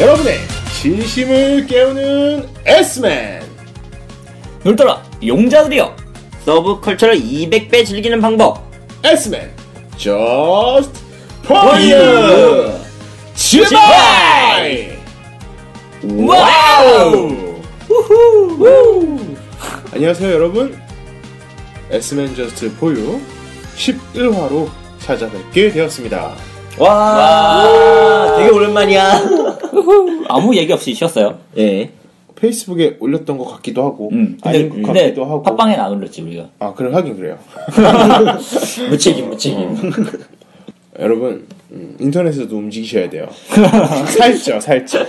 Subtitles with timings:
[0.00, 0.38] 여러분의
[0.80, 3.42] 진심을 깨우는 S맨.
[4.62, 5.96] 놀아라 용자들이여.
[6.44, 8.62] 서브컬처를 200배 즐기는 방법.
[9.04, 9.50] S맨
[9.96, 10.92] Just
[11.44, 12.72] For You!
[13.34, 14.98] 출발!
[16.04, 17.58] 와우!
[19.92, 20.78] 안녕하세요 여러분.
[21.90, 23.20] S맨 Just For You
[23.76, 24.68] 11화로
[25.00, 26.34] 찾아뵙게 되었습니다.
[26.78, 28.36] 와, 와.
[28.36, 29.47] 되게 오랜만이야
[30.28, 31.38] 아무 얘기 없이 쉬었어요.
[31.58, 31.90] 예.
[32.36, 35.42] 페이스북에 올렸던 것 같기도 하고 음 근데, 아닌 것 근데 같기도 하고.
[35.42, 36.48] 팟빵엔 안 올렸지 우리가.
[36.60, 37.36] 아 그래 하긴 그래요.
[38.90, 39.76] 무책임 무책임.
[41.00, 43.26] 여러분 음, 인터넷에서도 움직이셔야 돼요.
[44.16, 45.00] 살쪄 살쪄.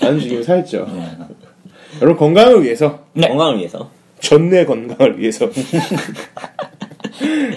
[0.00, 0.86] 안 움직이면 살쪄.
[2.00, 3.00] 여러분 건강을 위해서.
[3.12, 3.28] 네.
[3.28, 3.90] 건강을 위해서.
[4.20, 5.48] 전내 건강을 위해서.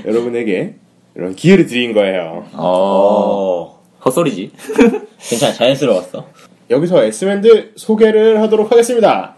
[0.05, 0.75] 여러분에게
[1.15, 2.45] 이런 기회를 드린 거예요.
[2.53, 3.74] 어
[4.05, 4.51] 헛소리지.
[5.19, 6.25] 괜찮아 자연스러웠어.
[6.69, 9.35] 여기서 S맨들 소개를 하도록 하겠습니다.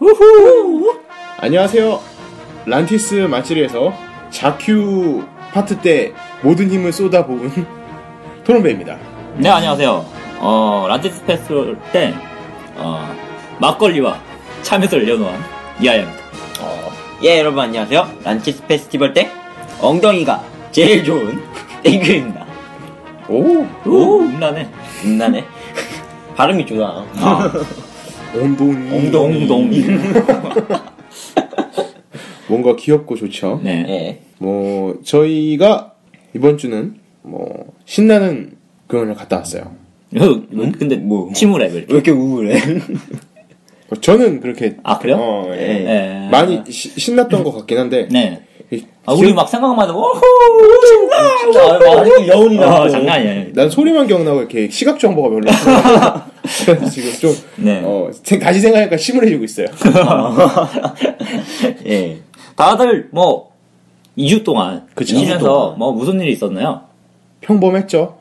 [1.38, 2.00] 안녕하세요.
[2.66, 3.92] 란티스 마치리에서
[4.30, 7.50] 자큐 파트 때 모든 힘을 쏟아부은
[8.44, 8.98] 토론배입니다.
[9.36, 10.04] 네 안녕하세요.
[10.40, 12.14] 어 란티스 페스티벌 때
[12.76, 13.14] 어,
[13.60, 14.20] 막걸리와
[14.62, 15.40] 참외를 연호한
[15.80, 16.18] 이하야입니다.
[16.60, 16.90] 어,
[17.24, 18.06] 예 여러분 안녕하세요.
[18.24, 19.30] 란티스 페스티벌 때
[19.80, 21.42] 엉덩이가 제일 좋은
[21.82, 22.37] 땡큐입니다
[23.28, 24.66] 오, 오 음란해
[25.04, 25.44] 음나네
[26.36, 27.52] 발음이 좋아 아,
[28.34, 28.96] 엉덩이.
[28.96, 29.46] 엉덩이
[32.48, 33.60] 뭔가 귀엽고 좋죠.
[33.62, 35.92] 네예뭐 저희가
[36.34, 38.52] 이번 주는 뭐 신나는
[38.88, 39.74] 공연을 갔다 왔어요.
[40.10, 41.30] 그, 근데 뭐.
[41.34, 42.58] 침울해 왜 이렇게 왜 이렇게 우울해
[44.00, 45.16] 저는 그렇게 아 그래요?
[45.18, 45.56] 어, 예.
[45.56, 46.28] 네.
[46.30, 48.47] 많이 시- 신났던 것 같긴 한데 네 이-
[49.08, 50.20] 아, 우리 막 생각만 해도 오호
[51.14, 56.22] 아, 아직도 여운이 아, 나고 장난 아니야 난 소리만 기억나고 이렇게 시각 정보가 별로 없어요.
[56.66, 57.80] 그래서 지금 좀 네.
[57.82, 59.68] 어, 생- 다시 생각하니까 심울해지고 있어요.
[61.86, 62.18] 예
[62.54, 63.52] 다들 뭐
[64.18, 65.16] 2주 동안 그쵸.
[65.16, 66.82] 쉬면서 뭐 무슨 일이 있었나요?
[67.40, 68.18] 평범했죠.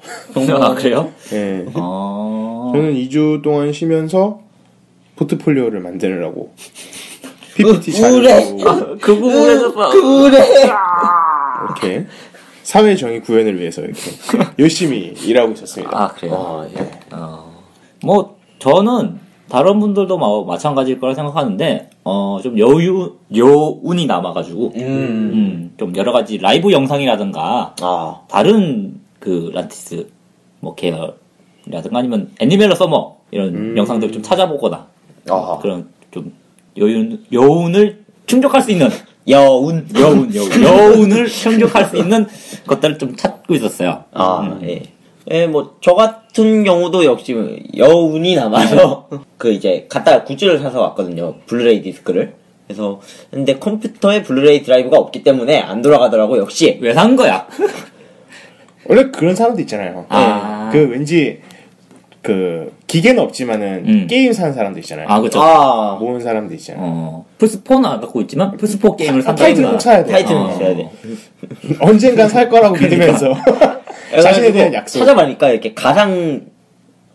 [0.61, 1.11] 아 그래요?
[1.33, 1.65] 예.
[1.73, 2.71] 어...
[2.73, 4.39] 저는 2주 동안 쉬면서
[5.17, 6.53] 포트폴리오를 만들려고
[7.57, 8.57] PPT 우울해.
[8.57, 9.73] 자료로 그 부분에서
[10.03, 10.37] 우울해
[11.65, 12.05] 이렇게
[12.63, 13.99] 사회 정의 구현을 위해서 이렇게
[14.59, 15.97] 열심히 일하고 있었습니다.
[15.97, 16.33] 아 그래요?
[16.33, 16.91] 어, 예.
[17.11, 17.51] 어,
[18.03, 19.19] 뭐 저는
[19.49, 24.81] 다른 분들도 마, 마찬가지일 거라 생각하는데 어, 좀 여유 여운이 남아가지고 음.
[24.81, 30.09] 음, 좀 여러 가지 라이브 영상이라든가 아 다른 그 란티스
[30.59, 33.77] 뭐 계열이라든가 아니면 애니멜로 서머 이런 음.
[33.77, 34.87] 영상들 좀 찾아보거나
[35.29, 35.59] 아.
[35.61, 35.96] 그런 좀
[36.77, 38.89] 여운 여운을 충족할 수 있는
[39.29, 42.27] 여운 여운 여운 여운을 충족할 수 있는
[42.65, 44.03] 것들을 좀 찾고 있었어요.
[44.13, 44.83] 아, 예.
[45.29, 47.35] 예, 뭐, 저 같은 경우도 역시
[47.75, 51.35] 여운이 남아서, 그 이제, 갖다가 굿즈를 사서 왔거든요.
[51.47, 52.35] 블루레이 디스크를.
[52.65, 56.77] 그래서, 근데 컴퓨터에 블루레이 드라이브가 없기 때문에 안 돌아가더라고, 역시.
[56.81, 57.45] 왜 산 거야?
[58.85, 60.05] 원래 그런 사람도 있잖아요.
[60.07, 60.69] 아.
[60.71, 61.41] 그 왠지
[62.21, 64.07] 그 기계는 없지만은 음.
[64.07, 65.07] 게임 사는 사람도 있잖아요.
[65.09, 65.41] 아 그죠.
[65.41, 66.83] 아, 모으는 사람도 있잖아요.
[66.83, 69.43] 어, 플스4는 안 갖고 있지만 플스4 게임을 산다.
[69.43, 70.11] 타이틀은 꼭 사야 돼.
[70.11, 70.51] 타이틀은 어.
[70.51, 70.89] 있어야 돼.
[71.79, 73.33] 언젠간 살 거라고 믿으면서
[74.21, 74.99] 자신에 대한 약속.
[74.99, 76.45] 찾아보니까 이렇게 가상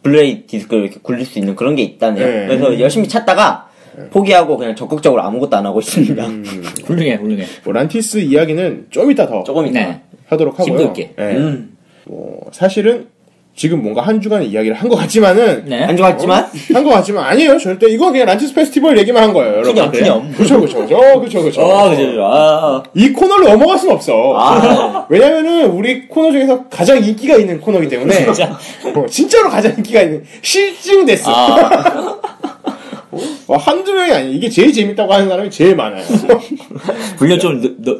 [0.02, 2.26] 블루레이 디스크를 이렇게 굴릴 수 있는 그런 게 있다네요.
[2.26, 2.46] 네.
[2.46, 3.69] 그래서 열심히 찾다가,
[4.10, 6.26] 포기하고 그냥 적극적으로 아무것도 안 하고 있습니다.
[6.26, 6.44] 음.
[6.84, 7.44] 훌륭해, 훌륭해.
[7.64, 9.80] 뭐 란티스 이야기는 좀 이따 더 조금 있다.
[9.80, 10.00] 네.
[10.26, 10.78] 하도록 하고요.
[10.78, 11.14] 힘들게.
[11.16, 11.36] 네.
[11.36, 11.76] 음.
[12.04, 13.08] 뭐 사실은
[13.54, 15.84] 지금 뭔가 한 주간의 이야기를 한 것 같지만은 네.
[15.84, 17.58] 안 좋았지만, 한 것 같지만 아니에요.
[17.58, 19.90] 절대 이거 그냥 란티스 페스티벌 얘기만 한 거예요, 여러분.
[19.90, 20.32] 푸념.
[20.32, 21.60] 그쵸, 그쵸, 그쵸, 어, 그쵸, 그쵸.
[21.62, 22.24] 아, 그죠, 그죠.
[22.24, 24.34] 아, 이 코너를 넘어갈 수는 없어.
[24.38, 25.06] 아.
[25.10, 28.58] 왜냐면은 우리 코너 중에서 가장 인기가 있는 코너이기 때문에 진짜.
[28.94, 31.31] 어, 진짜로 가장 인기가 있는 실증 됐어.
[31.31, 32.19] 아,
[33.46, 34.31] 어, 한두 명이 아니야.
[34.31, 36.02] 이게 제일 재밌다고 하는 사람이 제일 많아요.
[37.19, 37.98] 분량 좀 느, 느,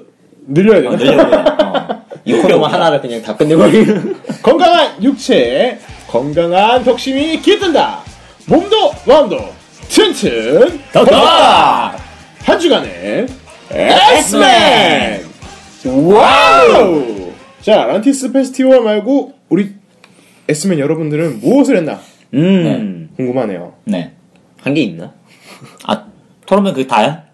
[0.49, 1.05] 늘려야 어, 돼.
[1.05, 2.02] 늘려야 돼.
[2.23, 2.25] 어.
[2.25, 4.17] 이 코너만 하나를 그냥 다 끝내버리는.
[4.43, 5.79] 건강한 육체,
[6.09, 8.01] 건강한 덕심이 깃든다.
[8.47, 9.39] 몸도 마음도
[9.89, 11.15] 튼튼 덕덕!
[12.45, 13.27] 한 주간의
[13.71, 15.25] S맨!
[15.87, 17.33] 와우!
[17.61, 19.75] 자, 란티스 페스티벌 말고 우리
[20.49, 22.01] S맨 여러분들은 무엇을 했나
[22.35, 23.11] 음.
[23.17, 23.75] 궁금하네요.
[23.85, 24.13] 네.
[24.61, 25.13] 한 게 있나?
[25.87, 26.05] 아,
[26.47, 27.25] 토론면 그게 다야?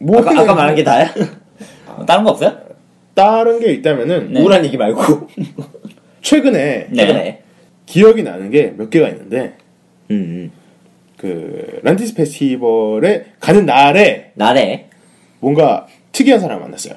[0.00, 1.12] 뭐 아까, 아까 말한 게 다야?
[1.88, 2.56] 어, 다른 거 없어요?
[3.22, 4.40] 다른 게 있다면은 네.
[4.40, 5.02] 우울한 얘기 말고.
[6.22, 6.96] 최근에 네.
[6.96, 7.42] 최근에.
[7.86, 9.54] 기억이 나는 게 몇 개가 있는데
[10.12, 10.52] 음.
[11.16, 14.86] 그 란티스 페스티벌에 가는 날에 날에.
[15.40, 16.94] 뭔가 특이한 사람을 만났어요.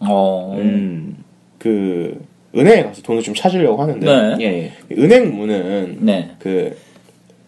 [0.00, 1.24] 어, 음.
[1.58, 2.22] 그
[2.54, 4.36] 은행에 가서 돈을 좀 찾으려고 하는데 네.
[4.40, 4.44] 예,
[4.90, 5.02] 예.
[5.02, 6.32] 은행 문은 네.
[6.38, 6.76] 그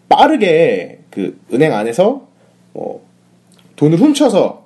[0.07, 2.27] 빠르게 그 은행 안에서
[2.73, 3.05] 뭐
[3.75, 4.65] 돈을 훔쳐서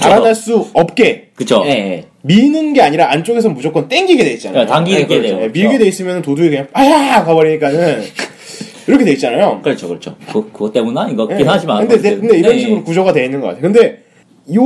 [0.00, 1.62] 달아날 수 없게 그쵸.
[1.66, 2.04] 예, 예.
[2.30, 4.66] 미는 게 아니라 안쪽에서 무조건 땡기게 돼 있잖아요.
[4.66, 5.22] 그러니까 당기게 네, 그렇죠.
[5.22, 5.38] 돼요.
[5.38, 8.02] 네, 밀게 돼 있으면 도둑이 그냥 빠야 가버리니까는
[8.88, 9.60] 이렇게 돼 있잖아요.
[9.62, 10.16] 그렇죠, 그렇죠.
[10.32, 11.34] 그, 그것 때문 아닌 것 네.
[11.34, 11.86] 같긴 하지만.
[11.86, 12.58] 근데, 내- 근데 이런 네.
[12.60, 13.62] 식으로 구조가 돼 있는 것 같아요.
[13.62, 14.02] 근데
[14.54, 14.62] 요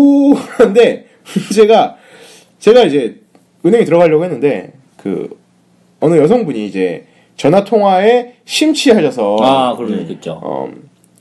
[0.57, 1.07] 근데
[1.49, 1.97] 문제가
[2.59, 3.17] 제가 이제
[3.65, 5.29] 은행에 들어가려고 했는데 그
[6.01, 7.05] 어느 여성분이 이제
[7.37, 10.41] 전화 통화에 심취하셔서 아, 그렇겠죠.
[10.43, 10.71] 어,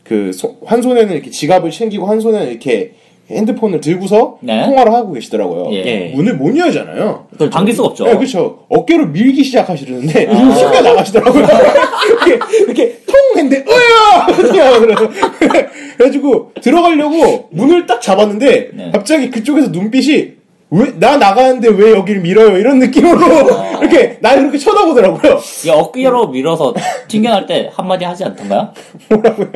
[0.04, 2.94] 그 소- 한 손에는 이렇게 지갑을 챙기고 한 손에는 이렇게
[3.30, 4.66] 핸드폰을 들고서 네.
[4.66, 5.74] 통화를 하고 계시더라고요.
[5.74, 6.12] 예.
[6.16, 7.28] 문을 못 여잖아요.
[7.52, 8.06] 당길 수가 없죠.
[8.06, 8.60] 네, 그렇죠.
[8.70, 10.54] 어깨로 밀기 시작하시는데 아.
[10.56, 11.44] 튕겨 나가시더라고요.
[12.26, 14.26] 이렇게 이렇게 통 했는데 으야!
[14.36, 15.10] 그래서
[15.98, 18.92] 그래가지고 들어가려고 문을 딱 잡았는데 네.
[18.92, 20.40] 갑자기 그쪽에서 눈빛이
[20.72, 23.20] 왜 나 나가는데 왜 여기를 밀어요 이런 느낌으로
[23.56, 23.80] 아.
[23.82, 25.40] 이렇게 날 그렇게 쳐다보더라고요.
[25.66, 26.74] 이 어깨로 밀어서
[27.08, 28.72] 튕겨날 때 한마디 하지 않던가요?
[29.10, 29.48] 뭐라고요?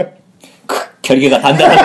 [1.04, 1.84] 결계가 단단하고.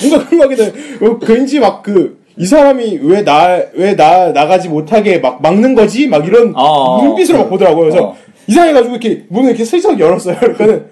[0.00, 0.72] 뭔가 그런 거 하게 돼.
[1.04, 6.06] 어, 왠지 막 그, 이 사람이 왜 나, 왜 나 나가지 못하게 막 막는 거지?
[6.06, 7.02] 막 이런 어.
[7.02, 7.88] 눈빛으로 막 보더라고요.
[7.90, 8.16] 그래서 어.
[8.46, 10.36] 이상해가지고 이렇게 문을 이렇게 슬쩍 열었어요.
[10.40, 10.86] 그러니까는,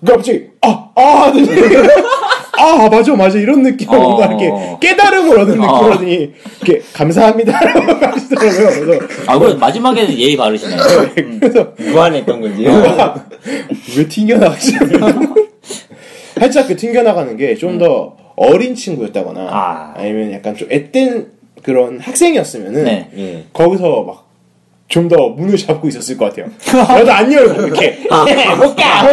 [0.00, 1.32] 그러니까 갑자기, 아, 아,
[2.56, 3.38] 아, 맞아, 맞아.
[3.38, 4.02] 이런 느낌으로 어.
[4.16, 4.50] 뭔가 이렇게
[4.80, 5.66] 깨달음을 얻은 어.
[5.72, 6.32] 느낌이라더니,
[6.62, 7.58] 이렇게, 감사합니다.
[7.60, 8.86] 라고 하시더라고요.
[8.86, 10.78] 그래서, 아, 그 마지막에는 예의 바르시네요.
[11.40, 12.64] 그래서, 무한했던 거지.
[13.96, 14.72] 왜 튕겨나가지?
[16.38, 19.48] 살짝 그 튕겨나가는 게 좀더 어린 친구였다거나 음.
[19.48, 19.94] 아.
[19.96, 20.02] 아.
[20.02, 21.32] 니면 약간 좀 앳된
[21.62, 23.10] 그런 학생이었으면은 네.
[23.16, 23.44] 예.
[23.52, 24.24] 거기서 막
[24.88, 26.46] 좀 더 문을 잡고 있었을 것 같아요.
[26.70, 29.08] 나도 안 열고 이렇게 해볼까?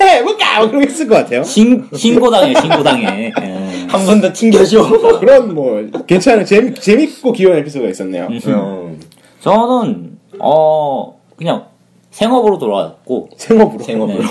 [0.00, 0.68] 해볼까?
[0.70, 1.42] 그렇게 했을 것 같아요.
[1.42, 3.32] 신, 신고당해, 신고당해.
[3.42, 3.86] 예.
[3.88, 5.18] 한번 더 튕겨줘.
[5.18, 8.28] 그런 뭐 괜찮은 재미, 재밌고 귀여운 에피소드가 있었네요.
[8.54, 8.96] 어,
[9.40, 11.66] 저는, 어, 그냥
[12.10, 13.82] 생업으로 돌아왔고, 생업으로.
[13.82, 14.18] 생업으로.
[14.18, 14.24] 네.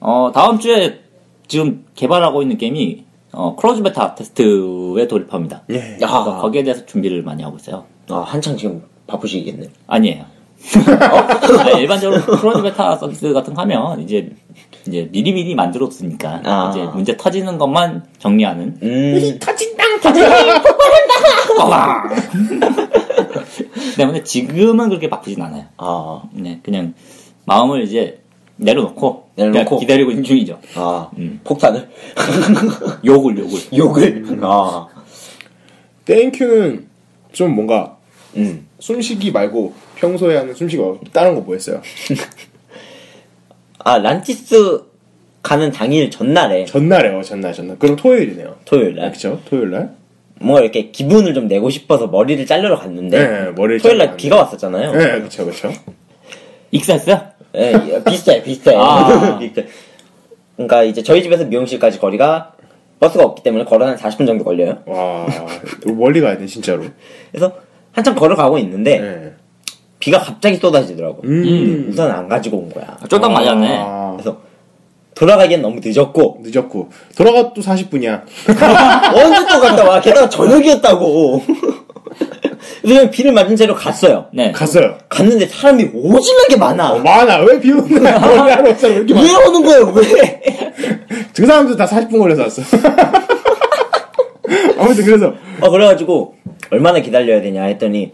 [0.00, 1.00] 어, 다음 주에
[1.46, 5.62] 지금 개발하고 있는 게임이, 어, close beta test에 돌입합니다.
[5.70, 5.76] 예.
[6.00, 7.84] 야, 그래서 거기에 대해서 준비를 많이 하고 있어요.
[8.08, 9.68] 아, 한창 지금 바쁘시겠네.
[9.86, 10.24] 아니에요.
[11.58, 14.30] 아, 일반적으로 크로즈 베타 서비스 같은 거 하면 이제
[14.86, 16.70] 이제 미리미리 만들었으니까 아.
[16.70, 20.24] 이제 문제 터지는 것만 정리하는 음, 터진당 터진.
[21.58, 22.08] 빠방!
[23.96, 25.64] 때문에 지금은 그렇게 바쁘진 않아요.
[25.78, 26.94] 아, 네, 그냥
[27.46, 28.22] 마음을 이제
[28.60, 29.64] 내려놓고, 내려놓고.
[29.64, 30.58] 그냥 기다리고 있는 중이죠.
[30.74, 31.40] 아, 음.
[31.44, 31.88] 폭탄을?
[33.04, 33.60] 욕을 욕을.
[33.76, 34.38] 욕을?
[34.42, 34.86] 아,
[36.04, 36.86] 땡큐는
[37.32, 37.96] 좀 뭔가
[38.36, 38.66] 음.
[38.78, 41.80] 숨쉬기 말고 평소에 하는 숨쉬기 말고 다른 거 뭐 했어요?
[43.82, 44.82] 아, 란티스
[45.42, 47.78] 가는 당일 전날에, 전날에 어 전날 전날.
[47.78, 48.56] 그럼 토요일이네요.
[48.66, 49.40] 토요일 날, 그렇죠?
[49.48, 49.94] 토요일 날.
[50.38, 54.36] 뭔가 이렇게 기분을 좀 내고 싶어서 머리를 자르러 갔는데, 네, 머리를 토요일 날 자르러 비가
[54.36, 54.92] 왔었잖아요.
[54.92, 55.72] 네, 그렇죠, 그렇죠.
[56.72, 57.29] 익사했어요?
[57.56, 58.74] 예, 예, 비슷해, 비슷해.
[58.76, 59.36] 아.
[59.38, 59.66] 비슷해.
[60.56, 62.52] 그러니까 이제 저희 집에서 미용실까지 거리가
[63.00, 64.78] 버스가 없기 때문에 걸어 한 40분 정도 걸려요.
[64.86, 65.26] 와,
[65.86, 66.84] 멀리 가야 돼 진짜로.
[67.30, 67.52] 그래서
[67.92, 69.32] 한참 걸어가고 있는데 네.
[69.98, 71.22] 비가 갑자기 쏟아지더라고.
[71.24, 71.86] 음.
[71.88, 72.98] 우선 안 가지고 온 거야.
[73.08, 73.78] 쫄딱 맞았네.
[73.80, 74.38] 아, 그래서
[75.14, 78.22] 돌아가기엔 너무 늦었고 늦었고 돌아가 또 40분이야.
[79.14, 80.00] 언제 또 갔다 와?
[80.00, 81.42] 게다가 저녁이었다고.
[82.82, 84.26] 그래서 비를 맞은 채로 갔어요.
[84.32, 84.52] 네.
[84.52, 84.96] 갔어요.
[85.08, 86.92] 갔는데 사람이 오질나게 많아.
[86.92, 87.38] 어, 많아.
[87.40, 88.62] 왜 비 오는 왔잖아.
[88.62, 89.26] 왜 이렇게 많아?
[89.26, 89.92] 왜 오는 거야?
[89.94, 90.40] 왜?
[91.34, 92.62] 그 사람들 다 40분 걸려서 왔어.
[94.78, 96.34] 아무튼 그래서 어 그래가지고
[96.70, 98.12] 얼마나 기다려야 되냐 했더니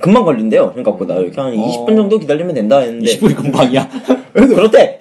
[0.00, 0.72] 금방 걸린대요.
[0.76, 3.88] 생각보다 이렇게 한 20분 정도 기다리면 된다 했는데 10분이 금방이야.
[4.32, 4.98] 그렇대.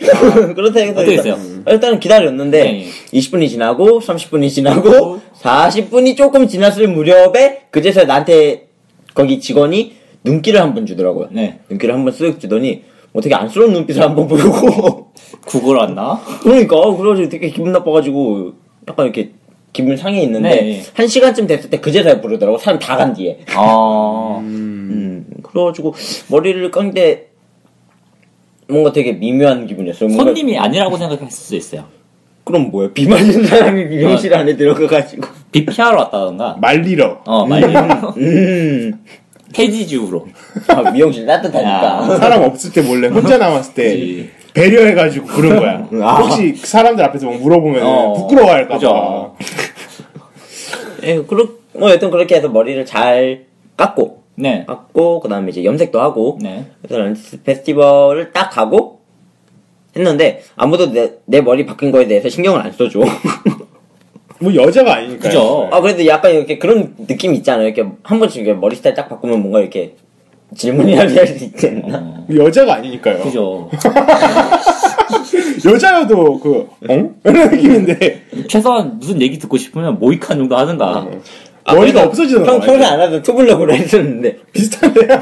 [0.55, 0.81] 그렇대.
[0.81, 1.37] 해서 어떻게 일단, 됐어요?
[1.67, 2.85] 일단은 기다렸는데 네.
[3.13, 8.68] 20분이 지나고 30분이 지나고 40분이 조금 지났을 무렵에 그제서야 나한테
[9.13, 11.29] 거기 직원이 눈길을 한 번 주더라고요.
[11.31, 11.59] 네.
[11.69, 15.11] 눈길을 한 번 쓱 주더니 어떻게 안쓰러운 눈빛을 한 번 보이고
[15.45, 16.21] 구글 왔나?
[16.41, 18.53] 그러니까 그래가지고 되게 기분 나빠가지고
[18.87, 19.31] 약간 이렇게
[19.73, 20.81] 기분 상해 있는데 네.
[20.93, 25.93] 한 시간쯤 됐을 때 그제서야 부르더라고 사람 다 간 뒤에 아, 음, 그래가지고
[26.29, 27.29] 머리를 깎는데
[28.67, 31.85] 뭔가 되게 미묘한 기분이었어요 뭔가 손님이 아니라고 생각했을 수 있어요.
[32.49, 37.21] 그럼 뭐야 비 맞은 사람이 미용실 안에 들어가가지고 비 피하러 왔다던가, 말리러.
[37.23, 37.75] 어, 말리
[38.17, 38.99] 음
[39.53, 40.25] 폐지주로.
[40.67, 44.29] 아, 미용실 따뜻하니까 사람 없을 때 몰래 혼자 남았을 때 그치.
[44.55, 45.87] 배려해가지고 부른 거야.
[46.03, 46.15] 아.
[46.21, 48.13] 혹시 사람들 앞에서 막 물어보면 어.
[48.13, 48.73] 부끄러워할까봐.
[48.75, 49.35] 그죠.
[51.03, 53.45] 예, 그렇, 뭐 여튼 그렇게 해서 머리를 잘
[53.77, 54.65] 깎고 네.
[54.67, 56.65] 깎고 그 다음에 이제 염색도 하고 네.
[56.81, 58.98] 그래서 런치 페스티벌을 딱 가고
[59.95, 62.99] 했는데 아무도 내, 내 머리 바뀐 거에 대해서 신경을 안 써줘.
[64.41, 65.23] 뭐 여자가 아니니까.
[65.23, 65.67] 그죠.
[65.71, 67.67] 아 그래도 약간 이렇게 그런 느낌 있잖아요.
[67.67, 69.95] 이렇게 한 번씩 이렇게 머리 스타일 딱 바꾸면 뭔가 이렇게
[70.55, 71.97] 질문이라도 할수 있지 않나?
[71.97, 73.23] 어, 여자가 아니니까요.
[73.23, 73.69] 그죠.
[75.65, 77.15] 여자여도 그 어?
[77.25, 81.07] 이런 느낌인데 최소한 무슨 얘기 듣고 싶으면 모이칸 정도 하든가.
[81.65, 82.45] 머리가 없어지잖아.
[82.45, 84.37] 형 평소에 안 하던 투블럭으로 했었는데.
[84.53, 85.01] 비슷한데.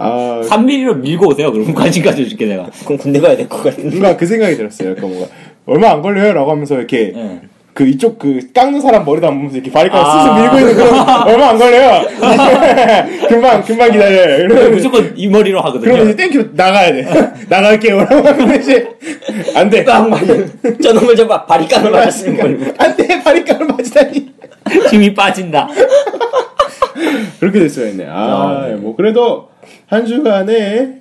[0.00, 1.52] 아 3mm로 밀고 오세요.
[1.52, 2.66] 그럼 관심 가져줄게 내가.
[2.84, 3.90] 그럼 군대 가야 될 것 같은데.
[3.90, 4.90] 뭔가 그 생각이 들었어요.
[4.90, 5.26] 약간 뭔가
[5.66, 7.40] 얼마 안 걸려요라고 하면서 이렇게 예.
[7.72, 10.24] 그 이쪽 그 깎는 사람 머리도 안 보면서 이렇게 바리깡질 아.
[10.24, 12.02] 쓱쓱 밀고 있는 그런 얼마 안 걸려요.
[13.28, 14.44] 금방 금방 기다려요.
[14.44, 15.92] 이러면 무조건 이 머리로 하거든요.
[15.92, 17.06] 그러면 이제 땡큐 나가야 돼.
[17.48, 18.88] 나갈게요라고 하면 이제
[19.54, 19.84] 안 돼.
[19.84, 20.50] 딱 맞는.
[20.82, 21.44] 저놈을 좀 봐.
[21.46, 22.72] 바리깡을 맞았으면 걸리고.
[22.78, 23.22] 안 돼.
[23.22, 24.30] 바리깡을 맞다니.
[24.90, 25.68] 힘이 빠진다.
[27.38, 28.06] 그렇게 됐어야 했네.
[28.08, 28.74] 아, 아, 네.
[28.74, 29.48] 뭐 그래도
[29.86, 31.00] 한 주간에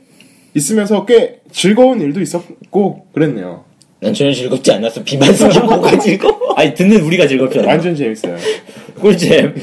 [0.54, 3.66] 있으면서 꽤 즐거운 일도 있었고 그랬네요.
[4.01, 5.04] 난 전혀 즐겁지 않았어.
[5.04, 6.54] 비만스키 뭐가 즐거워?
[6.56, 7.68] 아니 듣는 우리가 즐겁잖아.
[7.68, 8.38] 완전 재밌어요.
[9.00, 9.56] 꿀잼.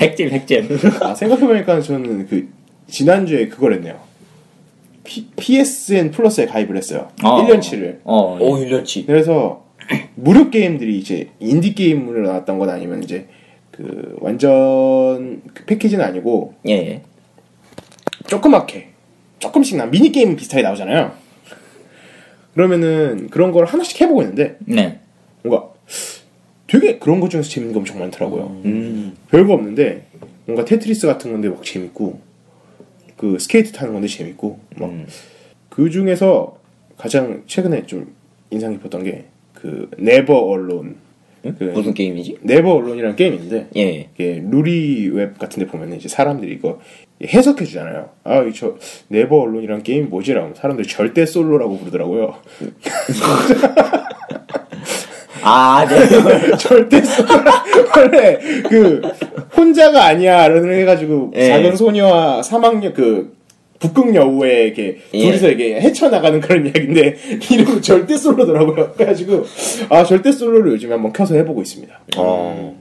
[0.00, 0.68] 핵잼 핵잼.
[1.00, 2.48] 아, 생각해보니까 저는 그
[2.88, 3.98] 지난주에 그걸 했네요.
[5.04, 7.08] P, PSN 플러스에 가입을 했어요.
[7.22, 7.44] 어.
[7.46, 7.98] 1년치를.
[8.04, 8.38] 어.
[8.40, 9.06] 오, 1년치.
[9.06, 9.64] 그래서
[10.16, 13.26] 무료 게임들이 이제 인디 게임으로 나왔던 건 아니면 이제
[13.70, 17.02] 그 완전 그 패키지는 아니고 예, 예.
[18.26, 18.88] 조그맣게
[19.38, 21.12] 조금씩 나 미니 게임 비슷하게 나오잖아요.
[22.54, 25.00] 그러면은 그런 걸 하나씩 해보고 있는데 네.
[25.42, 25.68] 뭔가
[26.66, 28.60] 되게 그런 것 중에서 재밌는 게 엄청 많더라고요.
[28.64, 29.16] 음.
[29.30, 30.06] 별거 없는데
[30.46, 32.20] 뭔가 테트리스 같은 건데 막 재밌고
[33.16, 35.06] 그 스케이트 타는 건데 재밌고 막 음.
[35.68, 36.58] 그 중에서
[36.96, 38.14] 가장 최근에 좀
[38.50, 40.96] 인상 깊었던 게 그 Never Alone
[41.42, 42.38] 그 무슨 게임이지?
[42.42, 44.08] Never Alone이라는 게임이 있는데 예.
[44.14, 46.80] 이게 루리웹 같은 데 보면 이제 사람들이 이거
[47.22, 48.10] 해석해 주잖아요.
[48.24, 48.76] 아, 이저
[49.08, 52.34] 네버 언론이란 게임이 뭐지 라고 사람들이 절대 솔로라고 부르더라고요.
[55.42, 56.56] 아, 네.
[56.58, 57.50] 절대 솔로
[57.96, 59.00] 원래 그
[59.56, 61.46] 혼자가 아니야 라는 해가지고 예.
[61.46, 63.36] 작은 소녀와 사막녀 그
[63.78, 65.26] 북극 여우에 이렇게 예.
[65.26, 67.16] 둘이서 이렇게 헤쳐나가는 그런 이야기인데
[67.50, 68.92] 이름은 절대 솔로더라고요.
[68.92, 69.44] 그래가지고
[69.88, 72.00] 아 절대 솔로를 요즘에 한번 켜서 해보고 있습니다.
[72.16, 72.76] 어.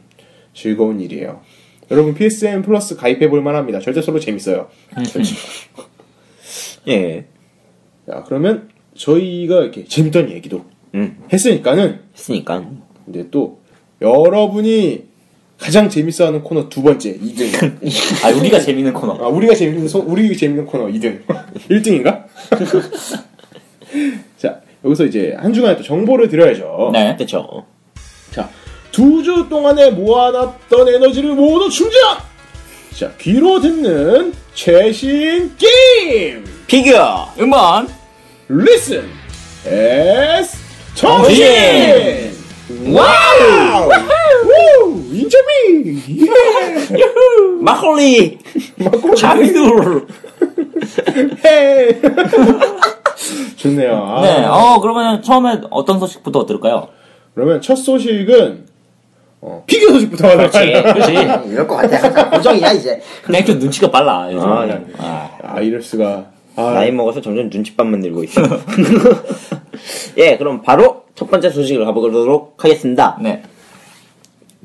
[0.54, 1.42] 즐거운 일이에요.
[1.92, 3.80] 여러분 PSN 플러스 가입해 볼 만합니다.
[3.80, 4.70] 절대 솔로 재밌어요.
[6.88, 7.26] 예.
[8.08, 11.18] 자 그러면 저희가 이렇게 재밌던 얘기도 음.
[11.32, 12.70] 했으니까는 했으니까.
[13.06, 13.60] 근데 또
[14.02, 15.06] 여러분이
[15.60, 17.78] 가장 재밌어하는 코너 두 번째 2등.
[18.26, 19.14] 아 우리가 재밌는 코너.
[19.24, 21.26] 아 우리가 재밌는 소, 우리 재밌는 코너 2등.
[21.70, 22.26] 1등인가?
[24.38, 26.90] 자 여기서 이제 한 주간에 또 정보를 드려야죠.
[26.94, 27.16] 네.
[27.18, 27.66] 그쵸.
[28.32, 28.50] 자,
[28.96, 32.00] 두 주 동안에 모아놨던 에너지를 모두 충전!
[32.98, 36.46] 자, 귀로 듣는 최신 게임!
[36.66, 37.28] 피규어!
[37.38, 37.90] 음반.
[38.50, 39.10] Listen
[39.68, 40.58] as
[40.94, 41.36] 정신!
[42.70, 42.94] 정신!
[42.96, 43.90] 와우!
[44.86, 45.04] 우!
[45.12, 46.02] 인재미!
[46.22, 47.04] 예!
[47.60, 48.38] 마콜리!
[49.18, 50.08] 자비들.
[51.46, 52.02] 헤!
[53.58, 54.06] 좋네요.
[54.08, 54.46] 아, 네.
[54.46, 56.88] 어 그러면 처음에 어떤 소식부터 들을까요?
[57.34, 58.68] 그러면 첫 소식은
[59.48, 60.72] 어, 피규어 소식부터 하도록 그렇지.
[60.82, 61.14] 그렇지.
[61.54, 62.02] 이럴 것 같아.
[62.02, 63.00] 항상 고정이야, 이제.
[63.24, 64.28] 그냥 좀 눈치가 빨라.
[64.32, 64.48] 요즘.
[64.52, 64.84] 아, 네.
[64.98, 65.30] 아.
[65.44, 66.26] 아, 이럴 수가.
[66.56, 68.42] 아, 나이 먹어서 점점 눈칫밥만 늘고 있어.
[70.18, 73.20] 예, 그럼 바로 첫 번째 소식을 가보도록 하겠습니다.
[73.22, 73.44] 네.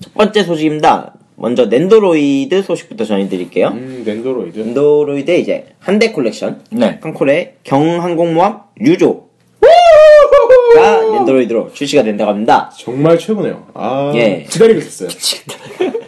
[0.01, 1.13] 첫 번째 소식입니다.
[1.37, 3.69] 먼저 넨도로이드 소식부터 전해드릴게요.
[3.69, 4.59] 음, 넨도로이드.
[4.61, 7.01] 넨도로이드의 이제 함대 컬렉션, 네.
[7.01, 9.30] 칸코레의 경항공모함 류조
[10.75, 12.71] 가 낸도로이드로 출시가 된다고 합니다.
[12.77, 13.67] 정말 최고네요.
[13.75, 14.47] 아, 예.
[14.49, 15.09] 기다리고 있었어요.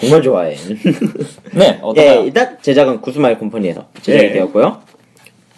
[0.00, 0.56] 정말 좋아해.
[1.52, 1.64] 네.
[1.64, 2.24] 예, 어떤가요?
[2.24, 4.32] 일단 제작은 구스마일 컴퍼니에서 제작이 예.
[4.32, 4.80] 되었고요.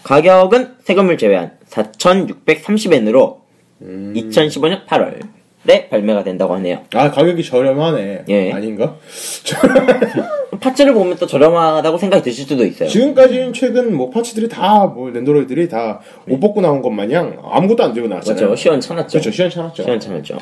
[0.02, 3.36] 가격은 세금을 제외한 4,630엔으로
[3.82, 5.20] 2015년 8월
[5.68, 6.78] 에 발매가 된다고 하네요.
[6.94, 8.24] 아, 가격이 저렴하네.
[8.30, 8.52] 예.
[8.52, 8.96] 아닌가?
[10.60, 12.88] 파츠를 보면 또 저렴하다고 생각이 드실 수도 있어요.
[12.88, 17.92] 지금까지는 최근 뭐 파츠들이 다, 뭐, 랜드로이들이 다 옷 벗고 나온 것 마냥 아무것도 안
[17.92, 18.36] 들고 나왔잖아요.
[18.46, 18.56] 그렇죠.
[18.56, 19.10] 시원찮았죠.
[19.18, 19.30] 그렇죠.
[19.30, 19.82] 시원찮았죠.
[19.82, 20.38] 시원찮았죠.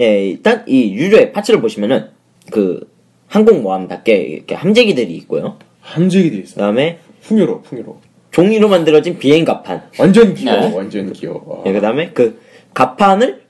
[0.00, 2.08] 예, 일단 이 류조의 파츠를 보시면은
[2.50, 2.88] 그
[3.28, 5.56] 항공모함답게 이렇게 함재기들이 있고요.
[5.80, 6.54] 함재기 돼 있어.
[6.56, 7.98] 그다음에 종이로, 종이로.
[8.30, 9.82] 종이로 만들어진 비행 갑판.
[9.98, 10.74] 완전 귀여워, 네.
[10.76, 11.62] 완전 귀여워.
[11.66, 12.40] 예, 그다음에 그
[12.74, 13.42] 갑판을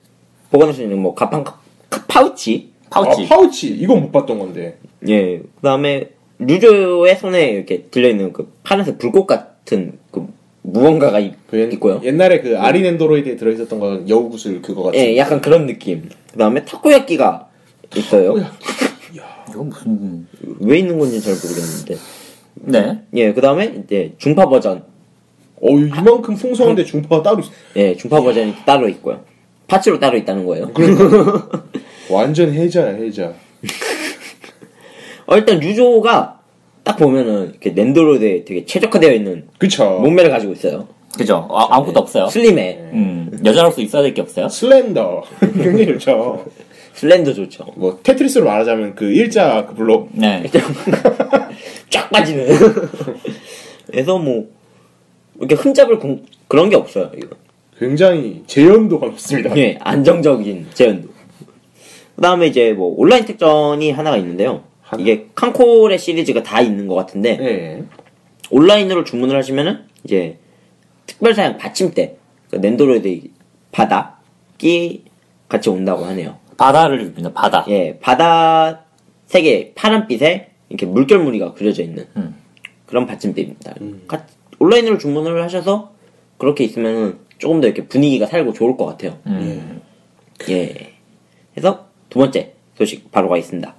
[0.50, 1.58] 보관할 수 있는 뭐 갑판 카-
[1.90, 2.70] 카- 파우치.
[2.90, 3.24] 파우치.
[3.24, 3.68] 아, 파우치.
[3.68, 4.78] 이건 못 봤던 건데.
[5.08, 10.26] 예, 그다음에 류조의 손에 이렇게 들려 있는 그 파란색 불꽃 같은 그
[10.62, 12.00] 무언가가 있, 그 옛, 있고요.
[12.04, 14.98] 옛날에 그 아린 앤드로이드에 들어 있었던 건 여우 구슬 그거 같은.
[14.98, 16.08] 예, 약간 그런 느낌.
[16.32, 17.48] 그다음에 타코야끼가
[17.96, 18.34] 있어요.
[19.50, 20.26] 이거 무슨?
[20.60, 21.96] 왜 있는 건지 잘 모르겠는데.
[22.54, 22.98] 네.
[23.14, 24.82] 예, 그 다음에 이제 중파 버전.
[25.60, 27.50] 어, 이만큼 풍성한데 중파가 따로 있어.
[27.76, 29.20] 예, 중파 버전이 따로 있고요.
[29.68, 30.70] 파츠로 따로 있다는 거예요.
[30.72, 31.48] 그러니까.
[32.10, 33.32] 완전 해자야, 해자.
[35.26, 36.40] 어, 일단 유조가
[36.82, 39.98] 딱 보면은 이렇게 낸도로드에 되게 최적화되어 있는 그쵸.
[40.00, 40.88] 몸매를 가지고 있어요.
[41.18, 41.46] 그죠?
[41.50, 42.28] 아, 아무것도 없어요.
[42.28, 42.78] 슬림해.
[42.92, 44.48] 음, 여자로서 있어야 될 게 없어요.
[44.48, 45.22] 슬렌더.
[45.54, 46.46] 굉장히 좋죠.
[46.94, 47.66] 슬렌더 좋죠.
[47.76, 50.08] 뭐, 테트리스로 말하자면 그 일자 그 블록.
[50.12, 50.44] 네.
[51.90, 52.48] 쫙 빠지는.
[53.86, 54.46] 그래서 뭐
[55.38, 57.10] 이렇게 흠잡을 공- 그런 게 없어요.
[57.16, 57.36] 이거.
[57.78, 59.56] 굉장히 재현도가 높습니다.
[59.56, 61.08] 예, 안정적인 제연도.
[62.16, 64.64] 그 다음에 이제 뭐 온라인 특전이 하나가 있는데요.
[64.82, 65.00] 하나?
[65.02, 67.84] 이게 칸콜의 시리즈가 다 있는 것 같은데 네.
[68.50, 70.38] 온라인으로 주문을 하시면은 이제
[71.06, 72.16] 특별 사양 받침대,
[72.50, 73.28] 그 낸도로이드
[73.70, 75.04] 바닥이
[75.48, 76.38] 같이 온다고 하네요.
[76.56, 77.32] 바다를 줍니다.
[77.32, 77.64] 바다.
[77.68, 78.84] 예, 바다
[79.26, 82.34] 색의 파란빛에 이렇게 물결 무늬가 그려져 있는 음.
[82.86, 83.74] 그런 받침대입니다.
[84.08, 84.26] 가-
[84.58, 85.92] 온라인으로 주문을 하셔서
[86.38, 89.18] 그렇게 있으면 조금 더 이렇게 분위기가 살고 좋을 것 같아요.
[89.26, 89.80] 음.
[90.48, 90.92] 예.
[91.54, 93.74] 그래서 두 번째 소식 바로 가겠습니다.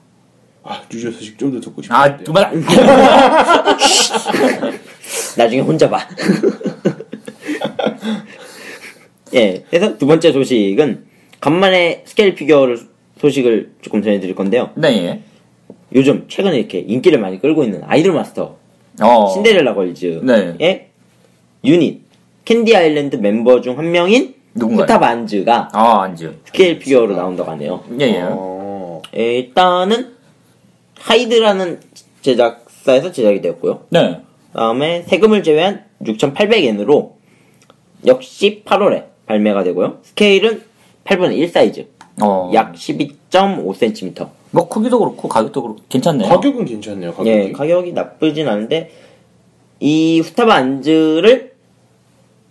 [0.64, 2.24] 아, 류조 소식 좀 더 듣고 아, 싶은데.
[2.26, 2.64] 그만.
[5.38, 6.08] 나중에 혼자 봐.
[9.34, 9.64] 예.
[9.70, 11.06] 그래서 두 번째 소식은
[11.40, 12.80] 간만에 스케일 피규어를
[13.20, 14.72] 소식을 조금 전해드릴 건데요.
[14.76, 15.22] 네, 예.
[15.94, 18.58] 요즘 최근에 이렇게 인기를 많이 끌고 있는 아이돌 마스터
[19.02, 19.30] 어.
[19.34, 20.90] 신데렐라 걸즈의 네.
[21.66, 22.02] 유닛
[22.50, 24.86] 캔디 아일랜드 멤버 중 한 명인 누군가요?
[24.86, 26.34] 후타바 안즈가 아, 안즈.
[26.46, 27.84] 스케일 피규어로 나온다고 하네요.
[28.00, 28.22] 예, 예.
[28.24, 29.04] 어.
[29.16, 30.14] 예, 일단은
[30.98, 31.80] 하이드라는
[32.24, 33.82] 제작사에서 제작이 되었고요.
[33.90, 34.22] 네.
[34.54, 37.12] 다음에 세금을 제외한 6,800엔으로
[38.08, 40.00] 역시 8월에 발매가 되고요.
[40.02, 40.64] 스케일은
[41.06, 41.86] 8분의 1 사이즈,
[42.20, 42.50] 어.
[42.56, 44.28] 약 12.5cm.
[44.50, 46.28] 뭐, 크기도 그렇고, 가격도 그렇고, 괜찮네요.
[46.28, 47.30] 가격은 괜찮네요, 가격이.
[47.30, 48.90] 예, 가격이 나쁘진 않은데
[49.80, 51.49] 이 후타바 안즈를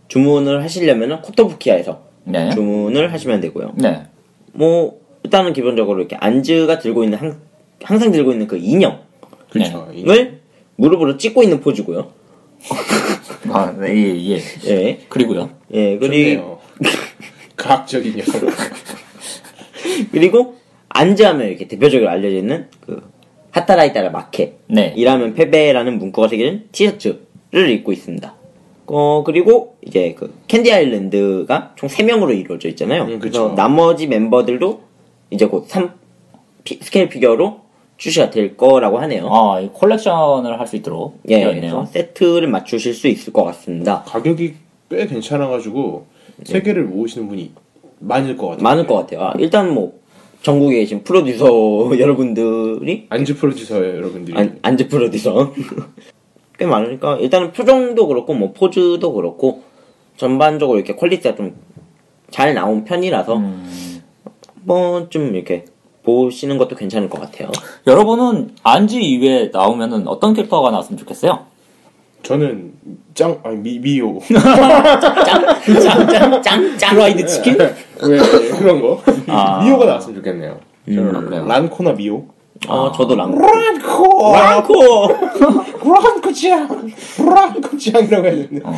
[0.09, 2.51] 주문을 하시려면 코토부키아에서 네.
[2.51, 3.75] 주문을 하시면 되고요.
[3.77, 4.03] 네.
[4.53, 7.41] 뭐 일단은 기본적으로 이렇게 안즈가 들고 있는 항,
[7.83, 8.99] 항상 들고 있는 그 인형을
[9.51, 9.89] 그렇죠.
[10.77, 12.13] 무릎으로 찍고 있는 포즈고요.
[13.51, 14.41] 아, 네, 예, 예.
[14.67, 15.51] 예, 그리고요.
[15.73, 16.59] 예, 그리고.
[17.57, 18.23] 과학적인 요
[20.13, 20.57] 그리고
[20.89, 23.03] 안즈하면 이렇게 대표적으로 알려져 있는 그
[23.51, 24.95] 働いたら負け 네.
[24.97, 28.38] 일하면 패배라는 문구가 새겨진 티셔츠를 입고 있습니다.
[28.91, 33.03] 어, 그리고 이제 그 캔디 아일랜드가 총 3명으로 이루어져 있잖아요.
[33.05, 33.55] 음, 그래서 그쵸.
[33.55, 34.81] 나머지 멤버들도
[35.31, 35.91] 이제 곧 3,
[36.81, 37.61] 스케일 피규어로
[37.97, 39.29] 출시가 될 거라고 하네요.
[39.33, 41.87] 아, 이 콜렉션을 할 수 있도록 예, 되어 그래서 있네요.
[41.91, 44.03] 세트를 맞추실 수 있을 것 같습니다.
[44.07, 44.55] 가격이
[44.91, 46.07] 꽤 괜찮아가지고
[46.45, 47.51] 세 개를 모으시는 분이
[47.99, 48.63] 많을 것 같아요.
[48.63, 49.23] 많을 것 같아요.
[49.23, 49.99] 아, 일단 뭐
[50.43, 51.47] 전국에 계신 프로듀서
[51.99, 55.53] 여러분들이 안즈 프로듀서 여러분들이 안, 안즈 프로듀서
[56.59, 59.63] 꽤 많으니까 일단은 표정도 그렇고 뭐 포즈도 그렇고
[60.17, 61.69] 전반적으로 이렇게 퀄리티가 좀
[62.31, 64.03] 잘 나온 편이라서 음.
[64.57, 65.65] 한번 좀 이렇게
[66.03, 67.51] 보시는 것도 괜찮을 것 같아요.
[67.87, 71.47] 여러분은 안즈 이외에 나오면은 어떤 캐릭터가 나왔으면 좋겠어요?
[72.23, 72.73] 저는
[73.15, 74.19] 짱 아니 미 미오
[75.85, 77.57] 짱짱짱짱 프라이드 치킨?
[77.59, 78.19] 왜
[78.59, 79.63] 그런 거 아.
[79.65, 80.59] 미오가 나왔으면 좋겠네요.
[80.87, 81.47] 저는 아, 그래요?
[81.47, 82.27] 란코나 미오
[82.67, 84.75] 어 저도 란코 란코 란코
[85.95, 86.69] 란코짱
[87.19, 88.75] 란코짱이라고 해야 되는데 어,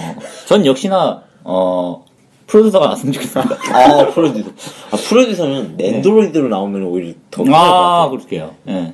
[0.47, 2.05] 전 역시나 어
[2.47, 3.57] 프로듀서가 나왔으면 좋겠습니다.
[3.73, 4.51] 아 프로듀서
[4.91, 8.09] 아 프로듀서는 넨도로이드로 나오면 오히려 더 아.
[8.11, 8.51] 그럴게요.
[8.69, 8.93] 예.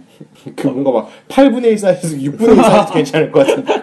[0.55, 3.75] 그 뭔가 막 8분의 1 사이즈 6분의 1 사이즈 괜찮을 것 같은데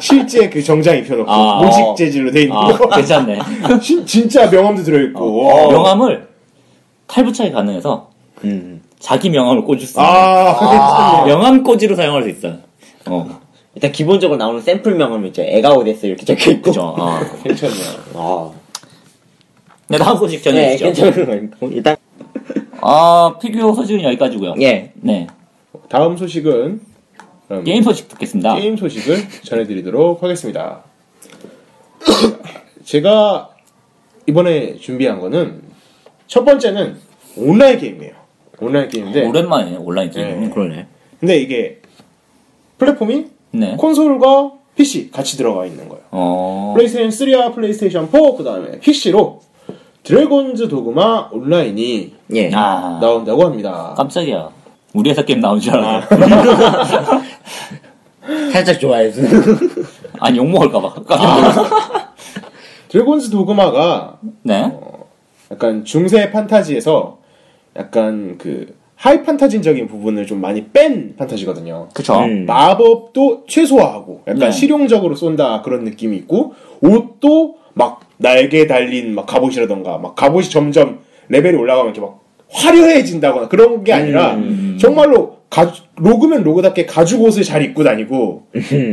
[0.00, 1.94] 실제 그 정장 입혀놓고 아, 모직 어.
[1.94, 3.38] 재질로 돼 있는 아, 거 괜찮네.
[3.82, 5.64] 진- 진짜 명함도 들어있고 어.
[5.66, 5.68] 와.
[5.70, 6.28] 명함을
[7.08, 8.08] 탈부착이 가능해서
[8.44, 8.79] 음.
[9.00, 12.58] 자기 명함을 꽂을 수 있는 아, 명함 꽂이로 사용할 수 있어요.
[13.06, 13.40] 어,
[13.74, 16.94] 일단 기본적으로 나오는 샘플 명함은 이제 에가오데스 이렇게 적혀 있고 그죠.
[16.96, 17.18] 어.
[17.42, 18.50] 괜찮네요 아
[19.88, 21.04] 네, 다음 소식 네, 전해주시죠.
[21.10, 21.96] 괜찮은 거 있고 일단
[22.82, 24.54] 아, 피규어 소식은 여기까지고요.
[24.60, 25.26] 예 네.
[25.88, 26.80] 다음 소식은
[27.48, 28.54] 그럼 게임 소식 듣겠습니다.
[28.56, 30.84] 게임 소식을 전해드리도록 하겠습니다.
[32.84, 33.50] 제가
[34.26, 35.62] 이번에 준비한 거는
[36.26, 36.98] 첫 번째는
[37.36, 38.19] 온라인 게임이에요.
[38.60, 40.40] 온라인 게임인데 오랜만에 온라인 게임.
[40.40, 40.50] 네.
[40.50, 40.86] 그러네.
[41.18, 41.80] 근데 이게
[42.78, 43.76] 플랫폼이 네.
[43.76, 46.02] 콘솔과 PC 같이 들어가 있는 거예요.
[46.10, 49.40] 어, 플레이스테이션 3와 플레이스테이션 4 그 다음에 PC로
[50.02, 52.50] 드래곤즈 도그마 온라인이 예.
[52.54, 53.94] 아, 나온다고 합니다.
[53.96, 54.48] 깜짝이야.
[54.94, 56.06] 우리 회사 게임 나온 줄 알았네.
[58.52, 59.20] 살짝 좋아해서.
[60.20, 60.94] 아니, 욕먹을까봐.
[60.96, 61.66] 놀랐어.
[62.88, 64.72] 드래곤즈 도그마가 네.
[65.50, 67.18] 약간 중세 판타지에서
[67.76, 71.88] 약간 그 high 판타지적인 부분을 좀 많이 뺀 판타지거든요.
[71.94, 72.18] 그쵸.
[72.20, 72.44] 음.
[72.46, 74.50] 마법도 최소화하고 약간 네.
[74.50, 81.56] 실용적으로 쏜다 그런 느낌이 있고 옷도 막 날개 달린 막 갑옷이라던가 막 갑옷이 점점 레벨이
[81.56, 84.76] 올라가면 이렇게 막 화려해진다거나 그런 게 아니라 음.
[84.78, 88.46] 정말로 가, 로그면 로그답게 가죽 옷을 잘 입고 다니고,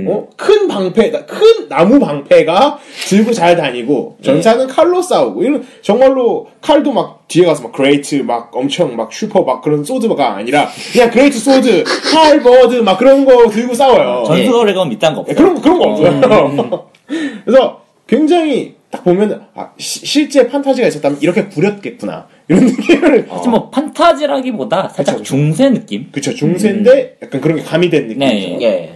[0.07, 0.27] 어?
[0.35, 7.27] 큰 방패, 큰 나무 방패가 들고 잘 다니고, 전사는 칼로 싸우고, 이런, 정말로 칼도 막
[7.27, 11.83] 뒤에 가서 막 그레이트, 막 엄청 막 슈퍼 막 그런 소드가 아니라, 그냥 그레이트 소드,
[12.11, 14.23] 칼버드 막 그런 거 들고 싸워요.
[14.25, 15.31] 전투거래 건 밑단 거 없어.
[15.31, 16.87] 예, 그런 거, 그런 거 없어요.
[17.45, 22.27] 그래서 굉장히 딱 보면, 아, 시- 실제 판타지가 있었다면 이렇게 구렸겠구나.
[22.49, 23.29] 이런 느낌을.
[23.29, 25.23] 하여튼 뭐 판타지라기보다 살짝 그쵸.
[25.23, 26.09] 중세 느낌?
[26.11, 28.57] 그쵸, 중세인데 약간 그런 게 가미된 느낌이죠.
[28.57, 28.95] 네, 예.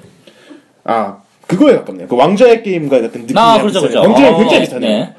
[0.83, 2.07] 아, 그거에 가깝네요.
[2.07, 3.81] 그 왕좌의 게임과 약간 느낌이 아, 그렇죠.
[3.81, 4.01] 그렇죠.
[4.01, 4.99] 굉장히, 어, 굉장히 네, 비슷하네요.
[4.99, 5.13] 네.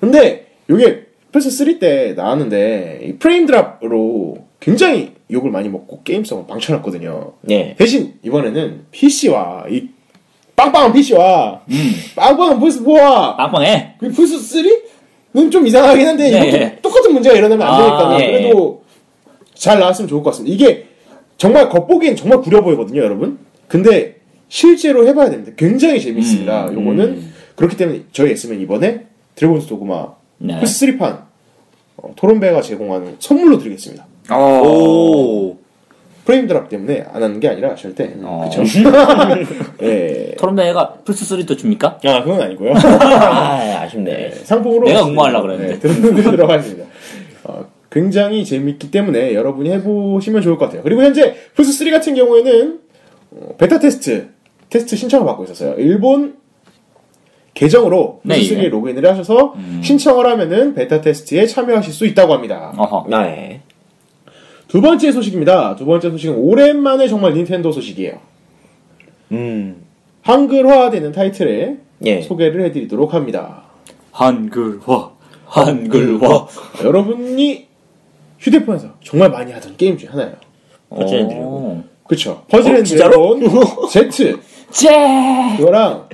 [0.00, 7.32] 근데, 요게 플스3 때 나왔는데, 이 프레임 드랍으로 굉장히 욕을 많이 먹고 게임성을 망쳐놨거든요.
[7.50, 7.74] 예.
[7.78, 9.88] 대신, 이번에는 PC와, 이
[10.56, 11.94] 빵빵한 PC와, 음.
[12.16, 13.94] 빵빵한 플스4와, 빵빵해.
[13.98, 14.82] 그 플스3는
[15.50, 16.48] 좀 이상하긴 한데, 네.
[16.48, 18.38] 이것도 똑같은 문제가 일어나면 안 아, 되니까, 예.
[18.42, 18.82] 그래도
[19.54, 20.54] 잘 나왔으면 좋을 것 같습니다.
[20.54, 20.86] 이게
[21.36, 23.38] 정말 겉보기엔 정말 구려 보이거든요, 여러분.
[23.68, 24.16] 근데
[24.48, 25.52] 실제로 해봐야 됩니다.
[25.56, 26.68] 굉장히 재밌습니다.
[26.68, 30.58] 음, 요거는 그렇기 때문에 저희 S맨 이번에 드래곤즈 도그마 네.
[30.60, 31.22] 플스 3판
[31.98, 34.06] 어, 토론배가 제공하는 선물로 드리겠습니다.
[34.32, 35.57] 오.
[36.28, 38.12] 프레임 drop 때문에 안 하는 게 아니라 절대.
[38.20, 38.50] 어.
[38.50, 38.62] 그쵸?
[39.80, 40.34] 예.
[40.38, 41.98] 토론배가 플스3도 줍니까?
[42.04, 42.74] 아, 그건 아니고요.
[42.76, 44.32] 아, 아쉽네.
[44.44, 45.78] 상품으로 내가 응모하려고 그랬는데.
[45.78, 46.84] 네, 들- 들어가겠습니다.
[47.44, 50.82] 어, 굉장히 재밌기 때문에 여러분이 해보시면 좋을 것 같아요.
[50.82, 52.78] 그리고 현재 플스3 같은 경우에는
[53.30, 54.28] 어, 베타 테스트
[54.68, 55.76] 테스트 신청을 받고 있었어요.
[55.78, 56.36] 일본
[57.54, 58.68] 계정으로 네, 플스3에 예.
[58.68, 62.74] 로그인을 하셔서 신청을 하면은 베타 테스트에 참여하실 수 있다고 합니다.
[62.76, 63.06] 어허.
[63.12, 63.62] 아, 예.
[64.68, 65.76] 두 번째 소식입니다.
[65.76, 68.18] 두 번째 소식은 오랜만에 정말 닌텐도 소식이에요.
[69.32, 69.82] 음.
[70.22, 72.20] 한글화되는 타이틀에 예.
[72.22, 73.62] 소개를 해드리도록 합니다.
[74.12, 75.10] 한글화.
[75.46, 76.46] 한글화.
[76.84, 77.66] 여러분이
[78.38, 80.34] 휴대폰에서 정말 많이 하던 게임 중에 하나예요.
[80.90, 81.46] 퍼즐 앤 드래곤.
[81.46, 81.84] 어.
[82.06, 82.42] 그쵸.
[82.48, 83.38] 퍼즐 앤 진짜로?
[83.38, 84.36] 드래곤 Z.
[84.70, 84.90] 제!
[85.56, 86.08] 그거랑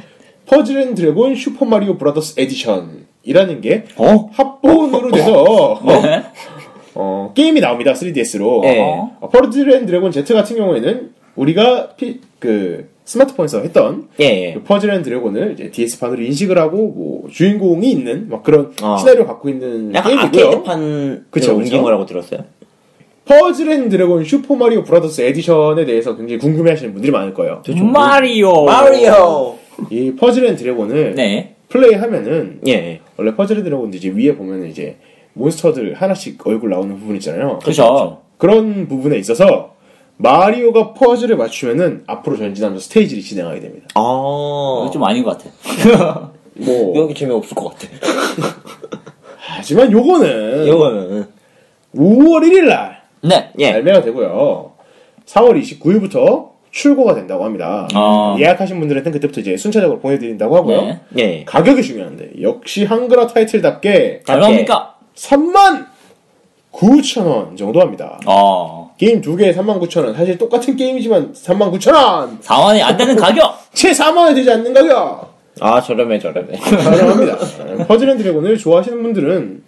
[0.46, 4.28] 퍼즐 앤 드래곤 슈퍼 마리오 브라더스 에디션이라는 게 어?
[4.32, 6.22] 합본으로 돼서 네.
[6.94, 7.92] 어, 게임이 나옵니다.
[7.92, 8.64] 3DS로.
[8.64, 8.80] 예.
[8.80, 14.54] 어, 퍼즐 앤 드래곤 Z 같은 경우에는 우리가 피, 그 스마트폰에서 했던 예, 예.
[14.54, 18.96] 그 퍼즐 앤 드래곤을 이제 DS판으로 인식을 하고 뭐 주인공이 있는 막 그런 아.
[18.96, 20.20] 시나리오 갖고 있는 게임이고요.
[20.20, 21.82] 아케이드판 그쵸, 옮긴 그쵸.
[21.82, 22.44] 거라고 들었어요.
[23.24, 27.62] 퍼즐 앤 드래곤 슈퍼 마리오 브라더스 에디션에 대해서 굉장히 궁금해 하시는 분들이 많을 거예요.
[27.92, 28.64] 마리오.
[28.64, 29.58] 마리오!
[29.90, 31.54] 이 퍼즐 앤 드래곤을 네.
[31.68, 33.00] 플레이하면은 예.
[33.16, 34.96] 원래 퍼즐 앤 드래곤 이제 위에 보면 이제
[35.34, 37.58] 몬스터들 하나씩 얼굴 나오는 부분 있잖아요.
[37.62, 38.18] 그죠.
[38.38, 39.74] 그런 부분에 있어서
[40.16, 43.86] 마리오가 퍼즐을 맞추면은 앞으로 전진하면서 스테이지를 진행하게 됩니다.
[43.94, 44.00] 아.
[44.82, 45.50] 이거 좀 아닌 것 같아.
[46.54, 47.88] 뭐 여기 재미 없을 것 같아.
[49.36, 51.26] 하지만 요거는 이거는.
[51.96, 53.50] 5월 1일 날 네.
[53.58, 53.72] 예.
[53.72, 54.72] 발매가 되고요.
[55.26, 57.88] 4월 29일부터 출고가 된다고 합니다.
[57.94, 58.36] 아.
[58.38, 60.80] 예약하신 분들한테는 그때부터 이제 순차적으로 보내드린다고 하고요.
[60.82, 61.00] 네.
[61.18, 61.44] 예.
[61.44, 64.93] 가격이 중요한데 역시 한글화 타이틀답게 얼마입니까?
[65.16, 65.86] 3만
[66.72, 68.18] 9천 원 정도 합니다.
[68.26, 68.92] 어.
[68.98, 70.14] 게임 두 개에 3만 9천 원.
[70.14, 72.40] 사실 똑같은 게임이지만 3만 9천 원.
[72.40, 73.58] 4원이 안 되는 가격!
[73.72, 75.32] 채 4만 원 되지 않는 가격.
[75.60, 76.58] 아, 저렴해, 저렴해.
[76.58, 77.36] 가능합니다.
[77.86, 79.62] 퍼즐 앤 드래곤을 좋아하시는 분들은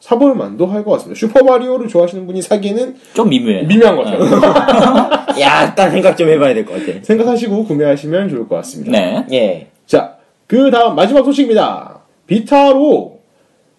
[0.00, 1.18] 사볼 만도 할 것 같습니다.
[1.18, 3.62] 슈퍼 마리오를 좋아하시는 분이 사기에는 좀 미묘해.
[3.62, 5.40] 미묘한 것 같아요.
[5.40, 6.98] 약간 생각 좀 해봐야 될 것 같아.
[7.02, 8.92] 생각하시고 구매하시면 좋을 것 같습니다.
[8.92, 9.24] 네.
[9.32, 9.66] 예.
[9.86, 12.00] 자, 그 다음 마지막 소식입니다.
[12.26, 13.15] Vita로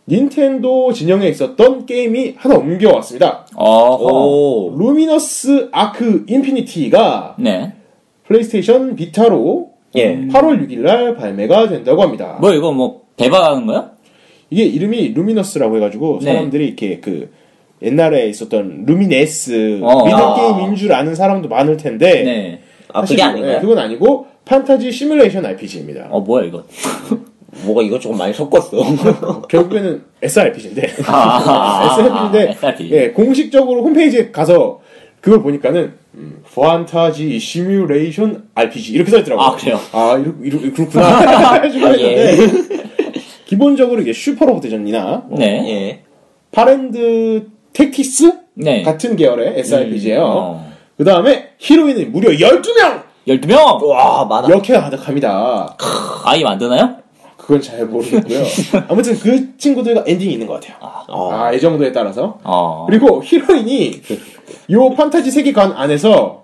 [0.09, 3.45] 닌텐도 진영에 있었던 게임이 하나 옮겨왔습니다.
[3.57, 4.73] 오.
[4.77, 7.73] Luminous Arc Infinity가 네.
[8.23, 10.15] PlayStation Vita로 예.
[10.27, 12.37] 8월 6일 날 발매가 된다고 합니다.
[12.39, 13.91] 뭐 이거 뭐 배방하는 거야?
[14.49, 16.31] 이게 이름이 Luminous라고 해가지고 네.
[16.31, 17.31] 사람들이 이렇게 그
[17.81, 20.05] 옛날에 있었던 Lumines 어.
[20.05, 20.35] 미드 아.
[20.35, 22.61] 게임인 줄 아는 사람도 많을 텐데 네.
[22.93, 23.59] 아, 사실 그게 아닌가요?
[23.59, 26.07] 그건 아니고 판타지 시뮬레이션 RPG입니다.
[26.09, 26.63] 어 뭐야 이거?
[27.63, 29.41] 뭐가 이것저것 많이 섞었어.
[29.49, 32.95] 결국에는 SRPG인데 아, SRPG인데 SRPG.
[32.95, 34.81] 예, 공식적으로 홈페이지에 가서
[35.21, 39.45] 그걸 보니까는 음, 판타지 시뮬레이션 RPG 이렇게 써있더라고요.
[39.45, 39.79] 아, 그래요?
[39.91, 41.63] 아 이러, 이러, 그렇구나.
[41.99, 42.37] 예.
[43.45, 45.45] 기본적으로 이게 슈퍼로봇 대전이나 뭐 네.
[45.69, 46.03] 예.
[46.51, 48.81] 파랜드 택티스 네.
[48.83, 50.23] 같은 계열의 SRPG예요.
[50.23, 50.73] 어.
[50.97, 53.03] 그 다음에 히로인이 무려 12명!
[53.27, 53.83] 12명!
[53.83, 54.49] 와, 많아.
[54.49, 55.77] 역해가 가득합니다.
[56.25, 56.96] 아이 만드나요?
[57.47, 58.43] 그건 잘 모르겠고요.
[58.89, 60.75] 아무튼 그 친구들과 엔딩이 있는 것 같아요.
[61.07, 61.31] 어.
[61.31, 62.37] 아, 이 정도에 따라서.
[62.43, 62.85] 어.
[62.89, 64.01] 그리고 히로인이
[64.71, 66.43] 요 판타지 세계관 안에서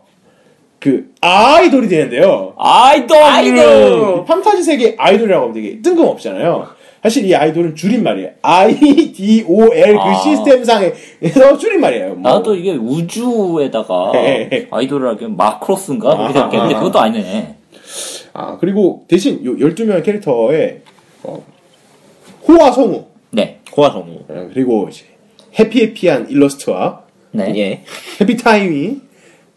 [0.80, 2.54] 그 아이돌이 되는데요.
[2.58, 3.18] 아이돌!
[3.18, 4.24] 아이돌!
[4.24, 6.68] 판타지 세계 아이돌이라고 하면 되게 뜬금없잖아요.
[7.02, 8.30] 사실 이 아이돌은 줄임말이에요.
[8.42, 10.14] IDOL 그 아.
[10.14, 12.16] 시스템상에서 줄임말이에요.
[12.16, 12.32] 뭐.
[12.32, 14.68] 나도 이게 우주에다가 네.
[14.72, 16.16] 아이돌을 하기엔 Macross인가?
[16.16, 16.32] 그렇게 아하.
[16.32, 17.56] 생각했는데 그것도 아니네.
[18.32, 20.82] 아, 그리고 대신 요 12명의 캐릭터에
[21.24, 21.44] 어,
[22.48, 23.60] 호화 성우 네.
[23.72, 24.20] 호화 성우.
[24.30, 25.06] 어, 그리고 이제
[25.58, 27.54] happy happy한 일러스트와 네.
[27.58, 27.84] 예.
[28.22, 28.98] happy time이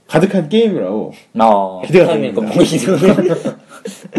[0.07, 2.43] 가득한 게임이라고 어, 기대가 됩니다.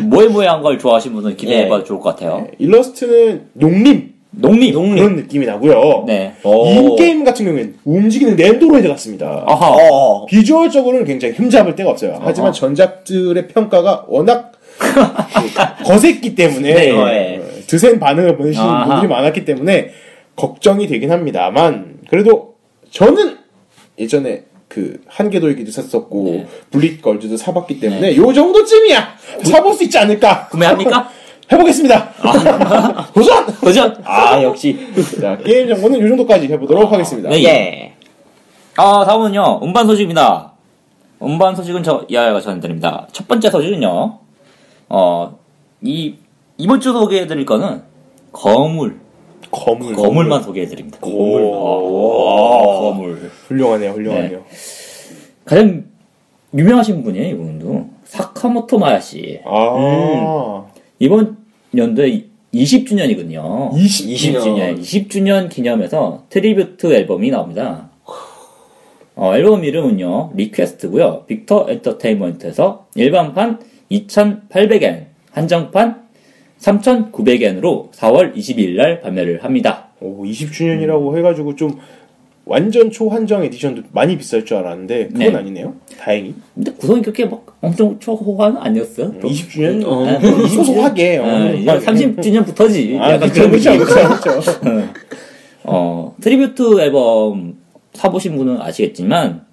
[0.04, 2.42] 모에모에한 걸 좋아하시는 분은 기대해봐도 좋을 것 같아요.
[2.42, 4.76] 네, 일러스트는 농림 농립.
[4.76, 6.04] 그런 느낌이 나고요.
[6.06, 6.34] 네.
[6.44, 6.68] 오.
[6.68, 9.44] in-game 같은 경우에는 움직이는 넨도로이드 같습니다.
[9.48, 9.70] 아하.
[9.72, 10.26] 어.
[10.28, 12.20] 비주얼적으로는 굉장히 흠잡을 데가 없어요.
[12.22, 12.54] 하지만.
[12.54, 14.52] 전작들의 평가가 워낙
[15.86, 16.92] 거셌기 때문에 네.
[17.38, 18.86] 어, 드센 반응을 보내시는 아하.
[18.86, 19.92] 분들이 많았기 때문에
[20.36, 22.56] 걱정이 되긴 합니다만 그래도
[22.92, 23.38] 저는
[24.00, 26.48] 예전에 그 한계도일기도 샀었고 네.
[26.72, 31.10] 블릿 걸즈도 사봤기 때문에 요 정도쯤이야 사볼 수 있지 않을까 구매합니까?
[31.52, 32.10] 해보겠습니다.
[33.14, 33.46] 도전!
[33.62, 33.98] 도전!
[34.04, 34.78] 아, 역시.
[35.22, 37.30] 자 게임 정보는 요 정도까지 해보도록 하겠습니다.
[37.30, 37.44] 네.
[37.46, 37.94] 예.
[38.76, 40.52] 아, 다음은요, 음반 소식입니다.
[41.24, 43.08] 음반 소식은 저, 이하야가 전해드립니다.
[43.12, 44.20] 첫 번째 소식은요,
[44.90, 45.38] 어,
[45.82, 46.16] 이,
[46.58, 47.82] 이번 주 소개해드릴 거는,
[48.32, 49.00] 거물.
[49.50, 51.00] 거물 거물만 소개해드립니다.
[51.00, 51.42] 거물.
[51.54, 53.32] 어, 거물.
[53.48, 54.44] 훌륭하네요, 훌륭하네요.
[55.46, 55.86] 가장
[56.54, 57.90] 유명하신 분이에요, 이분도.
[58.06, 59.42] 사카모토 마아야씨.
[59.46, 60.66] 아,
[61.00, 61.38] 이번
[61.76, 63.78] 연도에 20주년이거든요.
[63.78, 67.90] 20 20 주년, 20주년 기념해서 tribute 앨범이 나옵니다.
[69.16, 73.60] 어, 앨범 이름은요, Request고요 Victor Entertainment에서 일반판
[73.92, 76.08] 2,800엔, 한정판
[76.60, 79.88] 3,900엔으로 4월 22일 날 발매를 합니다.
[80.00, 81.78] 오, 20주년이라고 해가지고 좀
[82.46, 85.36] 완전 초한정 edition도 많이 비쌀 줄 알았는데 그건 네.
[85.36, 85.76] 아니네요.
[86.00, 86.34] 다행히.
[86.56, 89.16] 근데 구성이 그렇게 막 엄청 초호화는 아니었어요.
[89.20, 89.28] 또.
[89.28, 90.08] 20주년 어.
[90.08, 91.18] 아, 소소하게.
[91.18, 93.00] 어, 아, 이제 30주년부터지.
[93.00, 93.78] 아, 약간 그쵸, 그쵸.
[93.78, 94.52] 그쵸, 그쵸.
[95.64, 97.58] 어, tribute 앨범
[97.94, 99.46] 사보신 분은 아시겠지만,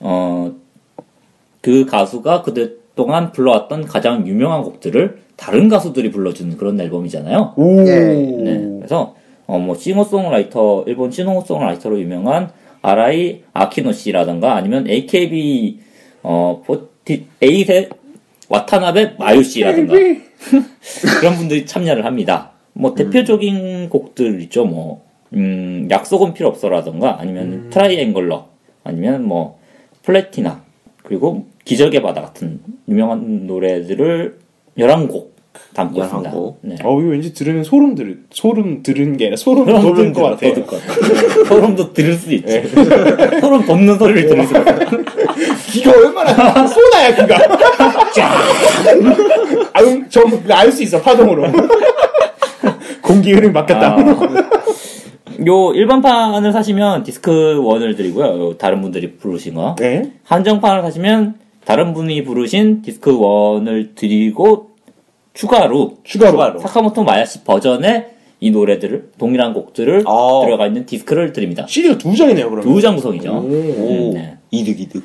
[0.00, 0.52] 어,
[1.60, 7.54] 그 가수가 그 동안 불러왔던 가장 유명한 곡들을 다른 가수들이 불러주는 그런 앨범이잖아요.
[7.56, 7.82] 오.
[7.82, 8.78] 네.
[8.78, 9.14] 그래서,
[9.46, 12.50] 어, 뭐, 싱어송라이터, 일본 싱어송라이터로 유명한
[12.82, 15.78] 아라이 아키노 씨라던가 아니면 AKB,
[16.22, 16.62] 어,
[17.04, 17.88] 48의
[18.48, 19.94] 와타나베 마유 씨라던가
[21.20, 22.52] 그런 분들이 참여를 합니다.
[22.74, 24.64] 뭐 대표적인 곡들 있죠.
[24.64, 28.48] 뭐 음, 약속은 필요 없어라던가 아니면 Triangler
[28.84, 29.58] 아니면 뭐
[30.02, 30.62] Platina
[31.02, 34.38] 그리고 기적의 바다 같은 유명한 노래들을
[34.78, 35.32] 11곡
[35.74, 36.30] 담고 11 있습니다.
[36.30, 36.58] 곡.
[36.62, 36.76] 네.
[36.82, 40.38] 어, 이거 왠지 들으면 소름 들, 소름 들은 게 아니라 소름 돋을 것 같아.
[40.54, 41.44] 돋을 것 같아.
[41.46, 42.62] 소름도 들을 수 있지.
[43.40, 44.64] 소름 돋는 소리를 들을 수 있어.
[45.72, 47.38] 귀가 얼마나 좋아야, 귀가.
[49.74, 51.44] 아유, 저 알 수 있어, 파동으로.
[53.02, 53.96] 공기 흐름 맡겼다.
[55.46, 58.26] 요 일반판을 사시면 디스크 1을 드리고요.
[58.48, 59.74] 요 다른 분들이 부르신 거.
[59.78, 60.12] 네.
[60.24, 64.70] 한정판을 사시면 다른 분이 부르신 디스크 1을 드리고
[65.34, 66.32] 추가로 추가로.
[66.32, 66.58] 추가로.
[66.58, 68.08] 사카모토 마아야씨 버전의
[68.40, 70.42] 이 노래들을 동일한 곡들을 아.
[70.44, 71.64] 들어가 있는 디스크를 드립니다.
[71.68, 72.64] CD가 두 장이네요, 그러면.
[72.74, 73.32] 두 장 구성이죠.
[73.32, 73.38] 오.
[73.40, 74.36] 음, 네.
[74.50, 75.04] 이득, 이득.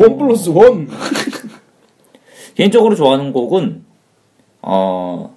[0.00, 0.88] one plus one.
[2.54, 3.84] 개인적으로 좋아하는 곡은
[4.62, 5.34] 어,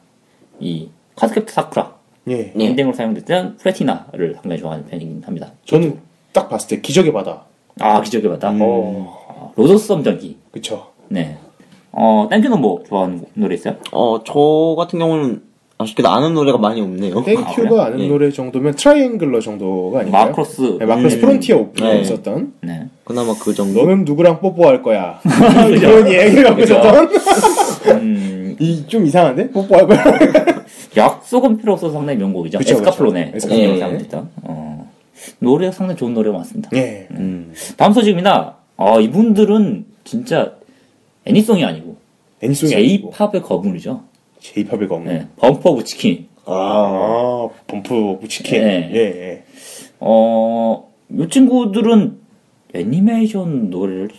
[0.60, 1.96] 이 Cardcaptor 사쿠라
[2.28, 2.52] 예.
[2.56, 2.66] 네.
[2.68, 5.52] 엔딩으로 사용됐던 Platina를 상당히 좋아하는 편이긴 합니다.
[5.66, 5.98] 저는
[6.34, 7.44] 딱 봤을 때 기적의 바다.
[7.80, 8.54] 아 기적의 바다.
[8.60, 10.38] 어, 로도스 섬 전기.
[10.52, 10.88] 그쵸.
[11.10, 11.38] 네.
[11.92, 13.76] 어 땡큐는 뭐 좋아하는 노래 있어요?
[13.92, 15.42] 어, 저 같은 경우는
[15.78, 17.24] 아쉽게도 아는 노래가 많이 없네요.
[17.24, 17.82] 땡큐가 그래요?
[17.82, 18.08] 아는 예.
[18.08, 20.26] 노래 정도면 Triangler 정도가 아닌가요?
[20.28, 20.78] Macross.
[20.80, 21.22] 네, 마크로스 음.
[21.22, 22.02] 프론티어 오픈에 네.
[22.02, 22.88] 있었던 네.
[23.04, 23.82] 그나마 그 정도?
[23.82, 25.20] 너는 누구랑 뽀뽀할 거야
[25.70, 26.76] 이런 얘기가 그죠.
[26.76, 27.10] 있었던
[28.00, 30.04] 음, 이 좀 이상한데 뽀뽀할 거야
[30.98, 32.58] 약속은 필요 없어서 상당히 명곡이죠.
[32.58, 33.16] 그쵸, 그쵸.
[33.16, 33.80] 엔딩으로 예.
[33.80, 34.30] 사용됐던.
[34.44, 34.92] 어,
[35.40, 36.70] 노래가 상당히 좋은 노래가 많습니다.
[36.74, 37.54] 예 음.
[37.78, 38.58] 다음 소식입니다.
[38.78, 40.54] 아 이분들은 진짜
[41.26, 41.98] 애니송이 아니고
[42.42, 44.04] 애니송이 아니고 J-pop의 거물이죠.
[44.40, 45.28] J-pop의 검 네.
[45.38, 46.28] Bump of Chicken.
[46.46, 48.90] 아 Bump Chicken 네.
[48.94, 49.44] 예, 예.
[50.00, 52.18] 어, 이 친구들은
[52.74, 54.10] 애니메이션 노래를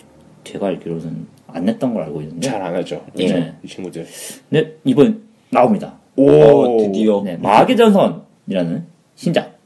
[0.44, 2.48] 제가 알기로는 안 냈던 걸 알고 있는데.
[2.48, 3.54] 잘 안 하죠 예.
[3.62, 4.06] 이 친구들
[4.50, 5.94] 네, 이번 나옵니다.
[6.16, 7.22] 오 어, 드디어.
[7.22, 9.56] 네, 마계 전선이라는 신작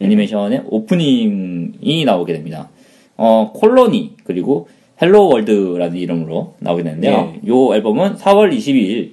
[0.00, 2.68] 애니메이션의 오프닝이 나오게 됩니다.
[3.16, 4.68] 어, Colony 그리고
[5.00, 7.16] Hello World라는 이름으로 나오게 되는데요.
[7.16, 7.40] 네.
[7.44, 9.10] 이 앨범은 4월 22일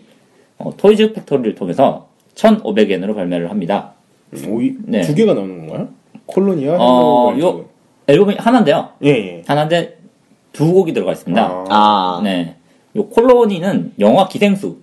[0.57, 3.93] 어, Toy's Factory를 통해서 1,500엔으로 발매를 합니다.
[4.47, 5.01] 오 이 네.
[5.01, 5.89] 두 개가 나오는 건가요?
[6.25, 7.67] Colony와 어, Hello 요- World.
[8.07, 8.89] 앨범이 하나인데요.
[9.03, 9.43] 예, 예.
[9.45, 9.97] 하나인데
[10.51, 11.41] 두 곡이 들어가 있습니다.
[11.41, 11.65] 아.
[11.69, 12.21] 아.
[12.23, 12.55] 네.
[12.95, 14.77] 요 Colony는 영화 기생수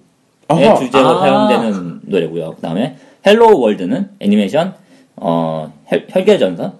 [0.59, 0.79] 의 아하.
[0.79, 1.21] 주제로 아.
[1.21, 2.55] 사용되는 노래고요.
[2.57, 4.75] 그 다음에 Hello World는 애니메이션
[5.17, 6.73] 어 혈, 혈계전선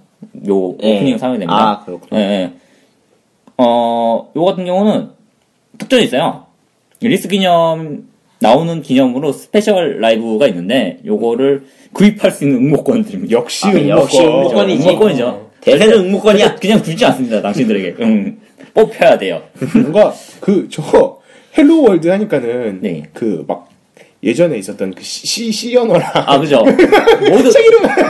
[0.49, 0.97] 요 예.
[0.97, 1.53] 오프닝 사용됩니다.
[1.55, 2.21] 아, 그렇구나.
[2.21, 2.53] 예, 예.
[3.59, 5.11] 어, 요 같은 경우는
[5.79, 6.47] 특전이 있어요.
[7.01, 8.05] release 기념
[8.39, 13.33] 나오는 기념으로 special live가 있는데 요거를 구입할 수 있는 응모권을 드립니다.
[13.37, 14.25] 역시 아, 응모권.
[14.25, 14.89] 응모권이지.
[14.89, 15.51] 응모권이죠.
[15.61, 16.57] 대세는 응모권이야.
[16.57, 17.43] 그냥 주지 않습니다.
[17.43, 17.97] 당신들에게.
[18.03, 18.41] 음,
[18.73, 19.43] 뽑혀야 돼요.
[19.75, 21.20] 뭔가 그 저
[21.57, 23.03] Hello World 하니까는 네.
[23.13, 23.69] 그막
[24.23, 26.59] 예전에 있었던 그 시, 시 언어랑 아, 그죠?
[27.29, 27.51] 모든,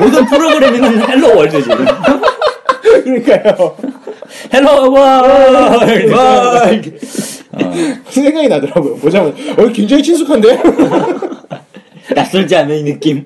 [0.00, 1.70] 모든 프로그램에는 Hello World지.
[2.83, 3.76] 그러니까요.
[4.52, 6.12] Hello World!
[6.12, 6.92] 와 이게
[8.09, 8.96] 생각이 나더라고요.
[8.96, 10.59] 보자면 어 굉장히 친숙한데.
[12.14, 13.24] 낯설지 않은 이 느낌.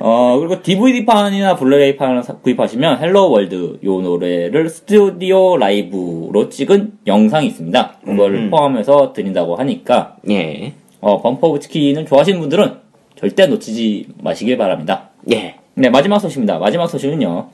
[0.00, 7.94] 어, 그리고 DVD판이나 블루레이판을 사- 구입하시면 Hello World 요 노래를 스튜디오 라이브로 찍은 영상이 있습니다.
[8.04, 8.50] 그걸 음.
[8.50, 10.72] 포함해서 드린다고 하니까, 예.
[11.00, 12.74] 어, BUMP OF CHICKEN을 좋아하시는 분들은
[13.16, 15.10] 절대 놓치지 마시길 바랍니다.
[15.32, 15.56] 예.
[15.74, 16.58] 네, 마지막 소식입니다.
[16.58, 17.48] 마지막 소식은요,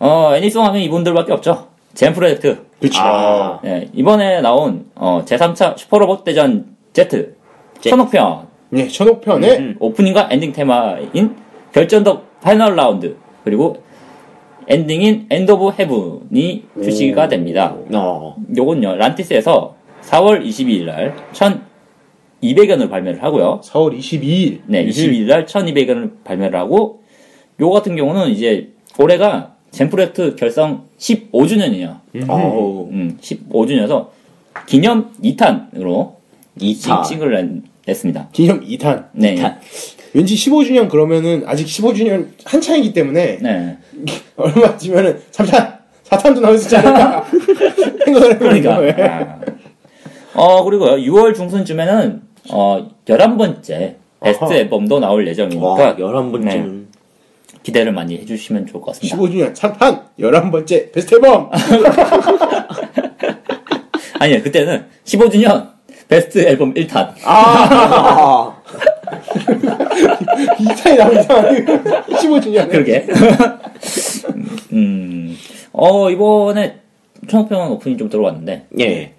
[0.00, 1.68] 어, 애니송 하면 이분들밖에 없죠.
[1.94, 2.58] JAM Project.
[2.80, 3.00] 그렇죠.
[3.02, 3.60] 아.
[3.62, 7.08] 네, 이번에 나온, 어, 제3차 슈퍼로봇 대전 Z.
[7.80, 8.46] 제- 천옥편.
[8.70, 9.76] 네, 천옥편에 음.
[9.78, 11.36] 오프닝과 엔딩 테마인
[11.72, 13.82] 결전 the Final Round 그리고
[14.68, 17.74] 엔딩인 End of Heaven이 출시가 됩니다.
[17.92, 18.36] 어.
[18.56, 23.60] 요건요 란티스에서 4월 22일 날 1,200원을 발매를 하고요.
[23.64, 24.60] 4월 22일.
[24.66, 27.02] 네, 22일 날 1,200원을 발매를 하고
[27.60, 31.96] 요 같은 경우는 이제 올해가 젠프로젝트 결성 15주년이에요.
[32.28, 32.88] 어우.
[32.90, 34.08] 음, 15주년에서
[34.66, 36.12] 기념 2탄으로
[36.60, 37.04] 2차.
[37.04, 38.28] 싱글을 낸- 냈습니다.
[38.32, 39.06] 기념 2탄.
[39.12, 39.34] 네.
[39.36, 39.58] 탄.
[40.14, 43.78] 왠지 15주년 그러면은 아직 15주년 한창이기 때문에 네.
[44.36, 47.24] 얼마 뒤면은 3탄, 4탄도 나올 수 있지 않을까
[48.04, 48.74] 생각을 그러니까.
[48.80, 49.04] 해보니까.
[49.04, 49.40] 아.
[50.34, 54.54] 어, 그리고요, 6월 중순쯤에는, 어, 11번째 베스트 아하.
[54.54, 56.86] 앨범도 나올 와, 예정이니까 11번째는.
[57.62, 59.16] 기대를 많이 해주시면 좋을 것 같습니다.
[59.16, 61.50] 15주년 3탄 11번째 베스트 앨범
[64.18, 65.70] 아니요, 그때는 15주년
[66.08, 67.12] 베스트 앨범 1탄.
[67.24, 68.61] 아.
[70.58, 73.06] 2탄이 나오면 이상하네 15주년 그러게.
[74.72, 75.36] 음,
[75.72, 76.80] 어, 이번에
[77.28, 79.12] 천호평은 오프닝 좀 들어왔는데, 예.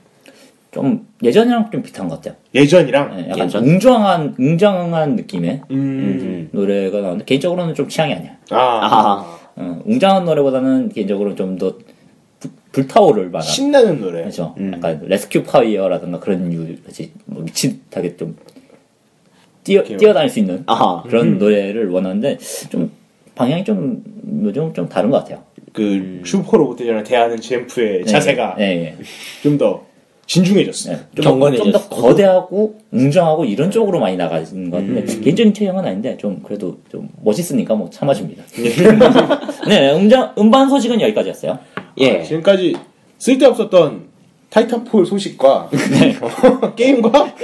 [0.72, 2.36] 좀 예전이랑 좀 비슷한 것 같아요.
[2.56, 3.64] 예전이랑 네, 약간 예전?
[3.64, 5.76] 웅장한, 웅장한 느낌의 음.
[5.78, 6.50] 음.
[6.52, 8.32] 노래가 나오는데, 개인적으로는 좀 취향이 아니야.
[8.50, 9.38] 아, 아.
[9.56, 11.76] 어, 웅장한 노래보다는 개인적으로 좀 더
[12.74, 14.56] 불타오를 만한 신나는 노래 그렇죠.
[14.58, 14.72] 음.
[14.74, 16.76] 약간 Rescue Fire라든가 그런 유
[17.26, 18.36] 뭐 미친하게 좀
[19.64, 19.98] 뛰어 오케이.
[19.98, 21.04] 뛰어다닐 수 있는 아하.
[21.04, 22.38] 그런 노래를 원하는데
[22.70, 22.92] 좀
[23.36, 24.04] 방향이 좀
[24.44, 25.44] 요즘 좀 다른 것 같아요.
[25.74, 28.98] 그 슈퍼 로봇들이랑 대하는 GM프의 자세가 네, 네,
[29.42, 29.84] 좀더
[30.28, 31.04] 진중해졌어요 네.
[31.16, 31.72] 좀, 경건해졌어.
[31.72, 35.22] 좀더 거대하고 웅장하고 이런 쪽으로 많이 나가는 것 같은데 음.
[35.22, 38.44] 개인적인 취향은 아닌데 좀 그래도 좀 멋있으니까 뭐 참아줍니다.
[38.60, 39.68] 예.
[39.68, 41.58] 네, 음장 음반 소식은 여기까지였어요.
[41.98, 42.24] 예.
[42.24, 42.76] 지금까지
[43.18, 44.14] 쓸데없었던
[44.50, 46.16] 타이탄폴 소식과 네.
[46.22, 47.36] 어, 게임과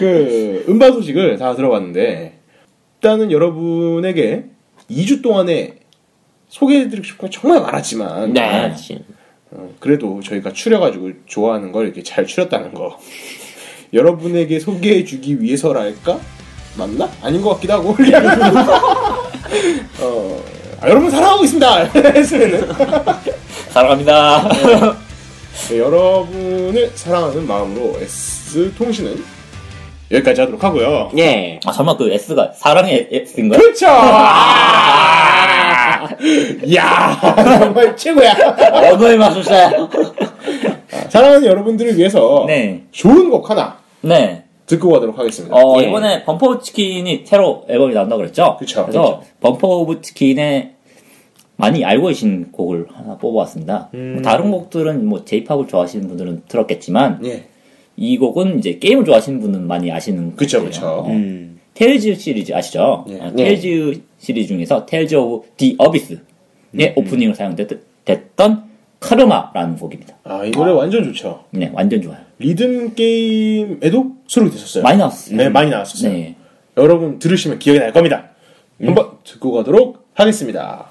[0.00, 2.38] 그 음반 소식을 다 들어봤는데
[2.96, 4.46] 일단은 여러분에게
[4.90, 5.74] 2주 동안에
[6.48, 8.74] 소개해드리고 싶은 건 정말 많았지만 네.
[9.50, 12.98] 어, 그래도 저희가 추려가지고 좋아하는 걸 이렇게 잘 추렸다는 거
[13.92, 16.18] 여러분에게 소개해주기 위해서랄까?
[16.78, 17.10] 맞나?
[17.20, 17.90] 아닌 것 같기도 하고
[20.00, 20.44] 어,
[20.80, 22.72] 아, 여러분 사랑하고 있습니다 했으면은
[23.68, 24.48] 사랑합니다.
[25.68, 29.39] 네, 여러분을 사랑하는 마음으로 S통신은
[30.10, 31.60] 여기까지 하도록 하고요 예.
[31.64, 33.60] 아 설마 그 S가 사랑의 S인가요?
[33.60, 35.20] 그렇죠 아!
[36.64, 37.16] 이야
[37.60, 38.34] 정말 최고야
[38.92, 39.70] 언어의 마술사야.
[41.10, 42.82] 사랑하는 여러분들을 위해서 네.
[42.90, 44.44] 좋은 곡 하나 네.
[44.66, 45.86] 듣고 가도록 하겠습니다 어, 예.
[45.88, 48.56] 이번에 BUMP OF CHICKEN이 새로 앨범이 나온다고 그랬죠?
[48.58, 48.82] 그쵸.
[48.86, 50.72] 그래서 BUMP OF CHICKEN의
[51.56, 53.90] 많이 알고 계신 곡을 하나 뽑아왔습니다.
[53.92, 54.12] 음.
[54.14, 57.44] 뭐 다른 곡들은 뭐 J-POP을 좋아하시는 분들은 들었겠지만 예.
[57.96, 60.64] 이 곡은 이제 게임을 좋아하시는 분은 많이 아시는 그쵸.
[60.64, 60.86] 그쵸.
[60.86, 61.58] 어, 음.
[61.74, 63.04] Tales 시리즈 아시죠?
[63.08, 63.20] 예.
[63.20, 63.44] 어, 예.
[63.44, 66.18] Tales 시리즈 중에서 Tales of the Abyss의
[66.74, 66.92] 음.
[66.96, 68.70] 오프닝으로 사용됐던
[69.00, 70.14] 카르마라는 곡입니다.
[70.24, 71.44] 아, 이 노래 완전 좋죠.
[71.50, 72.18] 네, 완전 좋아요.
[72.38, 74.82] 리듬 게임에도 수록이 됐었어요.
[74.82, 75.36] 많이 나왔어요.
[75.36, 76.12] 네, 많이 나왔었어요.
[76.12, 76.36] 네.
[76.76, 78.30] 여러분 들으시면 기억이 날 겁니다.
[78.82, 80.89] 한번 듣고 가도록 하겠습니다.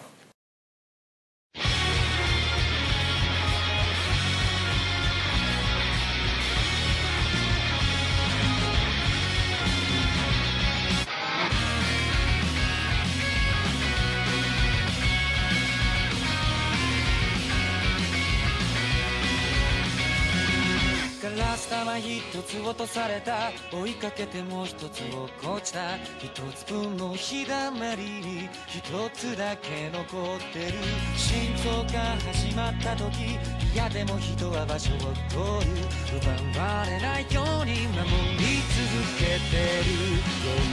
[22.20, 23.52] 一つ落とされた。
[23.72, 25.96] 追いかけてもう一つ落っこちた。
[26.20, 28.50] 一つ分の日だまりに。
[28.68, 28.84] 一
[29.16, 30.78] つだけ残ってる。
[31.16, 33.40] 心臓が始まった時。
[33.74, 35.80] 嫌でも人は場所を取る。
[36.20, 38.04] 奪われないように守
[38.36, 38.84] り続
[39.18, 40.20] けてる。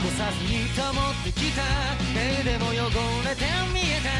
[0.03, 1.63] 汚さずに保ってきた。
[2.13, 2.91] 目でも汚
[3.23, 4.11] れて見えた。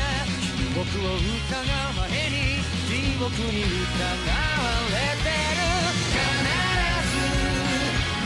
[0.73, 2.63] 僕を疑う前に。
[2.88, 4.47] 地獄に疑わ
[4.89, 5.28] れて
[5.71, 5.76] る。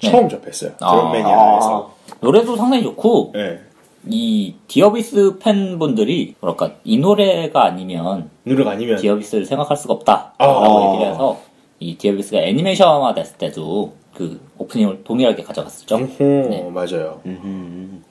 [0.00, 0.72] 처음 접했어요.
[0.80, 0.90] 아.
[0.92, 1.94] 드럼 매니아에서.
[2.20, 3.60] 노래도 상당히 좋고 네.
[4.08, 10.34] 이 the Abyss 팬분들이 뭐랄까 이 노래가 아니면 노래가 아니면 the Abyss를 생각할 수가 없다라고
[10.38, 10.92] 아.
[10.94, 11.40] 얘기를 해서
[11.78, 15.94] 이 the Abyss가 애니메이션화 됐을 때도 그 오프닝을 동일하게 가져갔었죠.
[15.94, 16.70] 어허, 네.
[16.70, 17.20] 맞아요.
[17.26, 18.04] 음,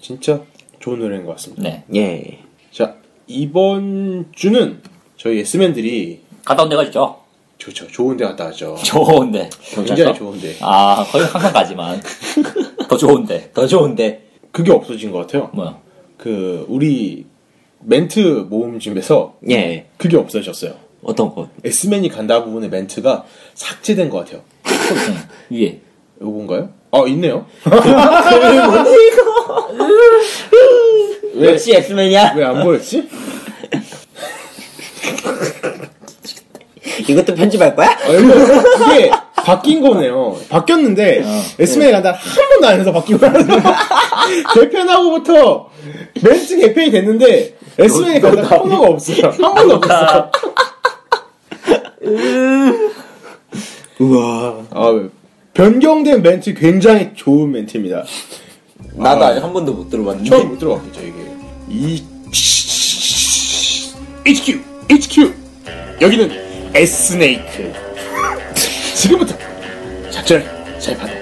[0.00, 0.40] 진짜
[0.80, 1.62] 좋은 노래인 것 같습니다.
[1.62, 1.84] 네.
[1.94, 2.38] 예.
[2.70, 4.82] 자, 이번 주는
[5.16, 7.20] 저희 에스맨들이 갔다 온 데가 있죠.
[7.58, 7.86] 좋죠.
[7.88, 8.76] 좋은 데 갔다 왔죠.
[8.84, 9.48] 좋은데.
[9.74, 10.56] 굉장히 좋은데.
[10.60, 12.00] 아, 거의 항상 가지만.
[12.88, 13.50] 더 좋은데.
[13.54, 14.26] 더 좋은데.
[14.52, 15.50] 그게 없어진 것 같아요.
[15.52, 15.78] 뭐야.
[16.16, 17.26] 그, 우리
[17.80, 19.86] 멘트 모음집에서 예.
[19.96, 20.74] 그게 없어졌어요.
[21.02, 21.48] 어떤 거?
[21.64, 24.42] S맨이 간다 부분의 멘트가 삭제된 것 같아요.
[25.50, 25.80] 네, 위에.
[26.20, 26.70] 요건가요?
[26.90, 27.46] 아, 있네요.
[31.34, 32.32] 왜, 역시 엑스맨이야?
[32.36, 33.08] 왜 안 보였지?
[37.00, 37.90] 이것도 편집할 거야?
[37.90, 40.36] 아, 그게 바뀐 거네요.
[40.48, 41.24] 바뀌었는데,
[41.58, 43.18] S맨이 간다 한 번도 안 해서 바뀌고
[44.54, 45.70] 개편하고부터
[46.22, 49.30] 멘트 개편이 됐는데, S맨이 간다 코너가 없어요.
[49.30, 50.30] 한 번도 없었어.
[53.98, 54.62] 우와.
[54.70, 55.08] 아,
[55.54, 58.04] 변경된 멘트 굉장히 좋은 멘트입니다.
[58.94, 59.28] 나도 아.
[59.28, 60.28] 아직 한 번도 못 들어봤는데.
[60.28, 61.14] 처음 못 들어봤겠죠, 이게.
[61.68, 62.02] 이,
[64.26, 65.34] HQ, HQ!
[66.00, 66.45] 여기는
[66.76, 67.72] S네이크.
[68.94, 69.34] 지금부터
[70.10, 70.44] 작전을
[70.78, 71.12] 잘 받아.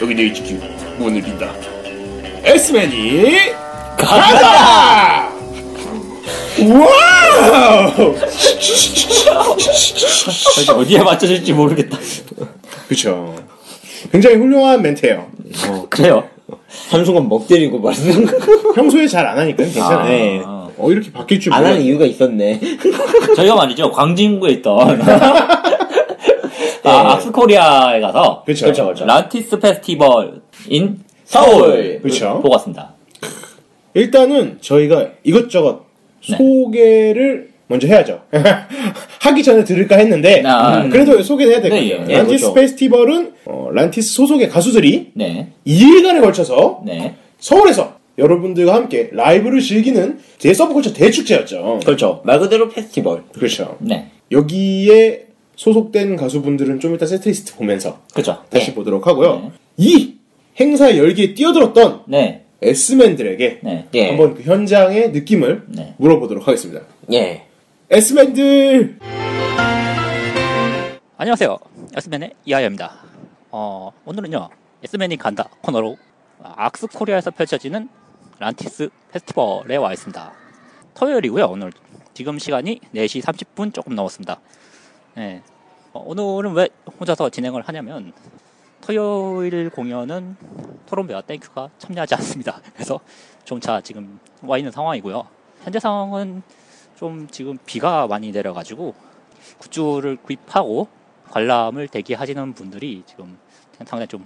[0.00, 0.60] 여기는 HQ,
[0.98, 1.52] 문을 빈다.
[2.44, 3.50] S맨이
[3.96, 5.28] 간다!
[6.60, 8.14] 와우!
[10.78, 11.98] 어디에 맞춰질지 모르겠다.
[12.88, 13.34] 그쵸.
[14.12, 15.26] 굉장히 훌륭한 멘트예요.
[15.90, 16.28] 그래요.
[16.90, 18.24] 한순간 먹 때리고 말씀.
[18.74, 19.98] 평소에 잘 안 하니까 괜찮아요.
[19.98, 20.40] 아, 네.
[20.78, 22.60] 어, 이렇게 바뀔 줄안 하는 몰랐 이유가 있었네.
[23.36, 23.90] 저희가 말이죠.
[23.90, 25.00] 광진구에 있던.
[26.84, 28.42] 아, 악스코리아에 가서.
[28.46, 28.64] 그쵸.
[28.66, 29.04] 그렇죠, 그렇죠.
[29.04, 32.00] 란티스 페스티벌인 서울.
[32.02, 32.34] 그쵸.
[32.42, 32.94] 보고 왔습니다.
[33.94, 35.86] 일단은 저희가 이것저것
[36.28, 36.36] 네.
[36.36, 38.22] 소개를 먼저 해야죠.
[39.20, 42.06] 하기 전에 들을까 했는데 아, 음, 그래도 소개를 해야 될 네, 거예요.
[42.08, 42.54] 예, 란티스 그렇죠.
[42.54, 45.48] 페스티벌은 어, 란티스 소속의 가수들이 네.
[45.66, 47.14] 2일간에 걸쳐서 네.
[47.38, 51.80] 서울에서 여러분들과 함께 라이브를 즐기는 대서브컬처 대축제였죠.
[51.84, 52.20] 그렇죠.
[52.24, 53.22] 말 그대로 페스티벌.
[53.32, 53.76] 그렇죠.
[53.80, 54.10] 네.
[54.30, 58.42] 여기에 소속된 가수분들은 좀 이따 세트리스트 보면서 그죠.
[58.50, 59.36] 다시 보도록 하고요.
[59.36, 59.50] 네.
[59.76, 60.14] 이
[60.60, 62.44] 행사 열기에 뛰어들었던 네.
[62.60, 63.86] S맨들에게 네.
[63.94, 64.08] 예.
[64.08, 65.94] 한번 그 현장의 느낌을 네.
[65.98, 66.82] 물어보도록 하겠습니다.
[67.12, 67.44] 예.
[67.88, 68.98] S맨들!
[71.16, 71.56] 안녕하세요.
[71.96, 72.92] S맨의 이하여입니다.
[73.50, 74.48] 어, 오늘은요,
[74.84, 75.96] S맨이 간다 코너로
[76.42, 77.88] 악스 코리아에서 펼쳐지는
[78.40, 80.32] 란티스 페스티벌에 와 있습니다.
[80.94, 81.72] 토요일이고요, 오늘.
[82.14, 84.40] 지금 시간이 4시 30분 조금 넘었습니다.
[85.14, 85.42] 네.
[85.92, 86.68] 어, 오늘은 왜
[87.00, 88.12] 혼자서 진행을 하냐면,
[88.80, 90.36] 토요일 공연은
[90.86, 92.60] 토론베와 땡큐가 참여하지 않습니다.
[92.74, 93.00] 그래서
[93.44, 95.26] 종차 지금 와 있는 상황이고요.
[95.64, 96.42] 현재 상황은
[96.96, 98.94] 좀 지금 비가 많이 내려가지고
[99.58, 100.86] 굿즈를 구입하고
[101.30, 103.36] 관람을 대기하시는 분들이 지금
[103.78, 104.24] 상당히 좀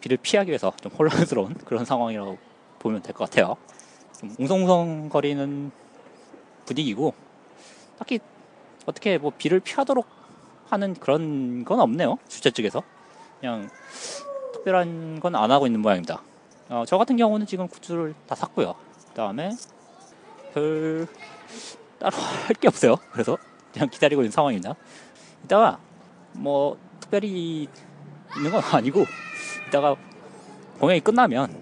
[0.00, 2.51] 비를 피하기 위해서 좀 혼란스러운 그런 상황이라고
[2.82, 3.56] 보면 될 것 같아요.
[4.18, 5.70] 좀 웅성웅성 거리는
[6.66, 7.14] 분위기고
[7.98, 8.18] 딱히
[8.86, 10.06] 어떻게 뭐 비를 피하도록
[10.68, 12.18] 하는 그런 건 없네요.
[12.28, 12.82] 주최 측에서
[13.40, 13.68] 그냥
[14.54, 16.22] 특별한 건 안 하고 있는 모양입니다.
[16.68, 18.74] 어, 저 같은 경우는 지금 굿즈를 다 샀고요.
[19.08, 19.50] 그 다음에
[20.54, 21.06] 별
[21.98, 22.16] 따로
[22.46, 22.96] 할 게 없어요.
[23.12, 23.36] 그래서
[23.72, 24.74] 그냥 기다리고 있는 상황입니다.
[25.44, 25.78] 이따가
[26.32, 27.68] 뭐 특별히
[28.36, 29.04] 있는 건 아니고
[29.68, 29.96] 이따가
[30.78, 31.54] 공연이 끝나면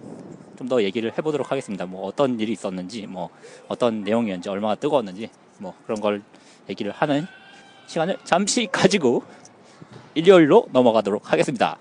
[0.61, 1.86] 좀 더 얘기를 해보도록 하겠습니다.
[1.86, 3.30] 뭐 어떤 일이 있었는지, 뭐
[3.66, 6.22] 어떤 내용이었는지, 얼마나 뜨거웠는지, 뭐 그런 걸
[6.68, 7.26] 얘기를 하는
[7.86, 9.24] 시간을 잠시 가지고
[10.14, 11.78] 일요일로 넘어가도록 하겠습니다.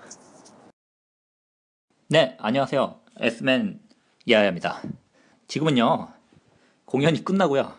[2.08, 2.98] 네, 안녕하세요.
[3.20, 3.80] S맨
[4.24, 4.80] 이하야입니다.
[5.46, 6.08] 지금은요,
[6.86, 7.72] 공연이 끝나고요.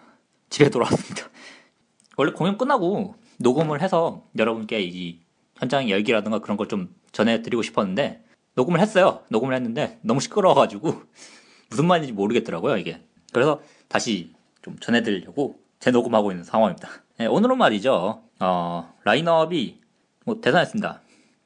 [0.49, 1.29] 집에 돌아왔습니다.
[2.15, 5.19] 원래 공연 끝나고 녹음을 해서 여러분께 이
[5.57, 8.23] 현장 열기라든가 그런 걸 좀 전해드리고 싶었는데,
[8.55, 9.23] 녹음을 했어요.
[9.29, 11.01] 녹음을 했는데, 너무 시끄러워가지고,
[11.69, 13.01] 무슨 말인지 모르겠더라고요, 이게.
[13.31, 16.89] 그래서 다시 좀 전해드리려고 재녹음하고 있는 상황입니다.
[17.17, 18.23] 네, 오늘은 말이죠.
[18.39, 19.79] 어, 라인업이
[20.25, 21.01] 뭐 대단했습니다.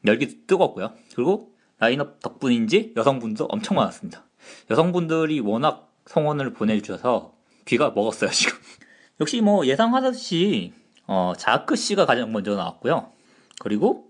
[0.05, 0.93] 열기도 뜨겁고요.
[1.15, 4.23] 그리고 라인업 덕분인지 여성분도 엄청 많았습니다.
[4.69, 7.33] 여성분들이 워낙 성원을 보내주셔서
[7.65, 8.57] 귀가 먹었어요, 지금.
[9.19, 10.73] 역시 뭐 예상하듯이
[11.07, 13.11] 어, 자크 씨가 가장 먼저 나왔고요.
[13.59, 14.09] 그리고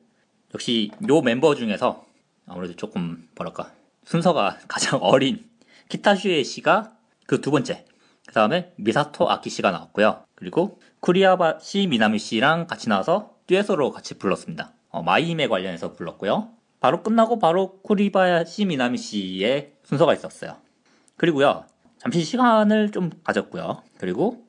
[0.53, 2.05] 역시 요 멤버 중에서
[2.47, 3.71] 아무래도 조금 뭐랄까
[4.05, 5.43] 순서가 가장 어린
[5.89, 6.95] 키타슈에 씨가
[7.27, 7.85] 그 두 번째.
[8.27, 10.23] 그 다음에 미사토 아키 씨가 나왔고요.
[10.35, 14.73] 그리고 쿠리아바시 미나미 씨랑 같이 나와서 듀엣으로 같이 불렀습니다.
[14.89, 16.49] 어, 마이임에 관련해서 불렀고요.
[16.79, 20.57] 바로 끝나고 바로 쿠리바야시 미나미 씨의 순서가 있었어요.
[21.17, 21.65] 그리고요.
[21.97, 23.81] 잠시 시간을 좀 가졌고요.
[23.97, 24.45] 그리고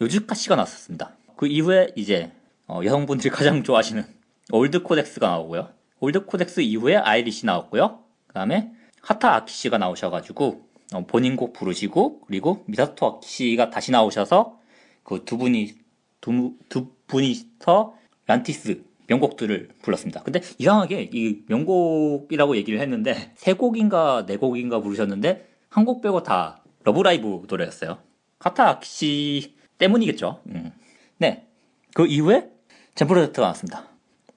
[0.00, 1.12] 요즈카 씨가 나왔었습니다.
[1.36, 2.32] 그 이후에 이제
[2.68, 4.04] 어, 여성분들이 가장 좋아하시는
[4.52, 5.70] OLDCODEX가 나오고요.
[6.04, 8.00] OLDCODEX 이후에 아이리시 나왔고요.
[8.26, 8.70] 그 다음에
[9.02, 14.58] 하타 아키 씨가 나오셔가지고 어, 본인 곡 부르시고 그리고 미사토 아키 씨가 다시 나오셔서
[15.02, 15.74] 그 두 분이
[16.20, 17.94] 두, 두 분이서
[18.26, 20.22] 란티스 명곡들을 불렀습니다.
[20.22, 26.62] 근데 이상하게 이 명곡이라고 얘기를 했는데 세 곡인가 네 곡인가 부르셨는데 한 곡 빼고 다
[26.84, 27.98] 러브라이브 노래였어요.
[28.38, 30.40] 하타 아키 씨 때문이겠죠.
[30.46, 30.72] 음.
[31.18, 31.46] 네.
[31.94, 32.48] 그 이후에
[32.94, 33.84] JAM Project가 나왔습니다.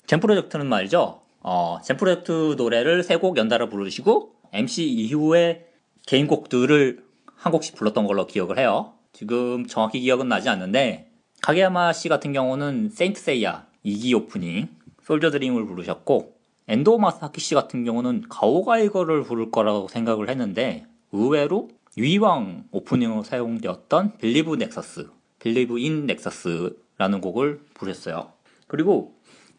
[0.06, 1.22] JAM Project는 말이죠.
[1.42, 5.66] 어, JAM Project 노래를 세 곡 연달아 부르시고 MC 이후에
[6.06, 7.04] 개인곡들을
[7.36, 8.94] 한 곡씩 불렀던 걸로 기억을 해요.
[9.14, 11.10] 지금 정확히 기억은 나지 않는데
[11.42, 14.70] 카게야마 씨 같은 경우는 세인트 세이야 2기 오프닝
[15.04, 16.36] Soldier Dream을 부르셨고
[16.68, 24.56] 엔도 마사키 씨 같은 경우는 가오가이거를 부를 거라고 생각을 했는데 의외로 유희왕 오프닝으로 사용되었던 Believe
[24.56, 28.34] Nexus, Believe in Nexus라는 곡을 부르셨어요.
[28.68, 29.16] 그리고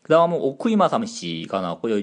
[0.08, 2.02] 그 다음은 오쿠이 마사미 씨가 나왔고 여,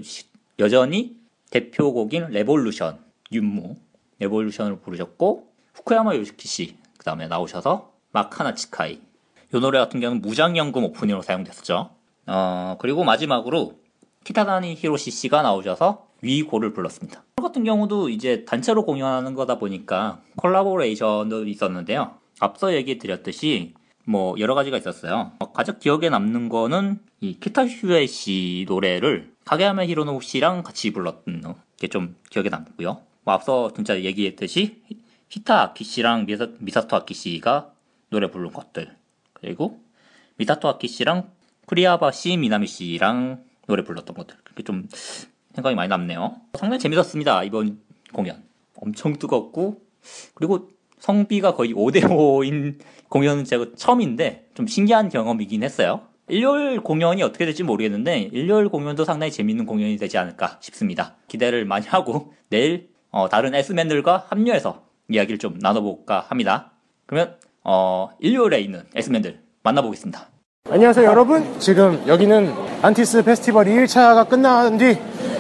[0.60, 1.16] 여전히
[1.50, 3.00] 대표곡인 Revolution
[3.32, 3.78] 윤무
[4.20, 10.84] Revolution을 부르셨고 후쿠야마 요시키 씨 그 다음에 나오셔서 마카나 치카이 이 노래 같은 경우는 무장연금
[10.86, 11.92] 오프닝으로 사용됐었죠.
[12.26, 13.76] 어, 그리고 마지막으로
[14.24, 17.24] 키타다니 히로시 씨가 나오셔서 We Go를 불렀습니다.
[17.40, 22.16] 이 같은 경우도 이제 단체로 공연하는 거다 보니까 콜라보레이션도 있었는데요.
[22.40, 25.32] 앞서 얘기 드렸듯이 뭐 여러 가지가 있었어요.
[25.38, 31.88] 어, 가장 기억에 남는 거는 이 키타슈에 씨 노래를 카게야마 히로노 씨랑 같이 불렀던 게
[31.88, 33.02] 좀 기억에 남고요.
[33.24, 34.82] 뭐 앞서 진짜 얘기했듯이
[35.30, 37.72] 히타 아키 씨랑 미사, 미사토 아키 씨가
[38.10, 38.96] 노래 부른 것들
[39.34, 39.82] 그리고
[40.38, 41.30] 미사토 아키 씨랑
[41.66, 44.88] 쿠리아바 씨 미나미 씨랑 노래 불렀던 것들 그게 좀
[45.54, 46.36] 생각이 많이 남네요.
[46.54, 47.80] 상당히 재밌었습니다 이번
[48.14, 48.44] 공연
[48.76, 49.82] 엄청 뜨겁고
[50.34, 56.08] 그리고 성비가 거의 5대5인 공연은 제가 처음인데 좀 신기한 경험이긴 했어요.
[56.28, 61.16] 일요일 공연이 어떻게 될지 모르겠는데 일요일 공연도 상당히 재밌는 공연이 되지 않을까 싶습니다.
[61.28, 66.72] 기대를 많이 하고 내일 어, 다른 S맨들과 합류해서 이야기를 좀 나눠볼까 합니다.
[67.06, 70.30] 그러면 어, 일요일에 있는 S맨들 만나보겠습니다.
[70.68, 72.52] 안녕하세요 여러분 지금 여기는
[72.82, 74.98] 안티스 페스티벌 2일차가 끝난 뒤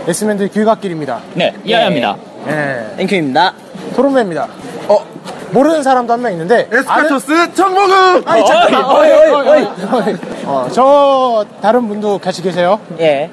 [0.08, 2.16] S맨들 귀갓길입니다 네, 이하야입니다.
[2.48, 3.56] 예, 땡큐입니다.
[3.96, 4.44] 토론맨입니다
[4.88, 5.04] 어
[5.52, 8.24] 모르는 사람도 한 명 있는데 에스카토스 정몽음!
[8.26, 10.16] 아니 잠깐만 어이 어이 어이 어이
[10.46, 13.30] 어, 저 다른 분도 같이 계세요 예.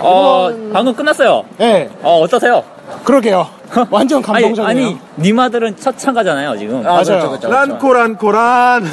[0.00, 1.44] 어, 방금 끝났어요.
[1.60, 2.62] 예 어, 어떠세요?
[3.04, 3.46] 그러게요
[3.90, 6.80] 완전 아니, 감동적이에요 아니, 님아들은 첫 참가잖아요, 지금.
[6.86, 7.04] 아, 맞아요.
[7.04, 7.48] 그렇죠, 그렇죠.
[7.50, 8.84] 란코 란코 란!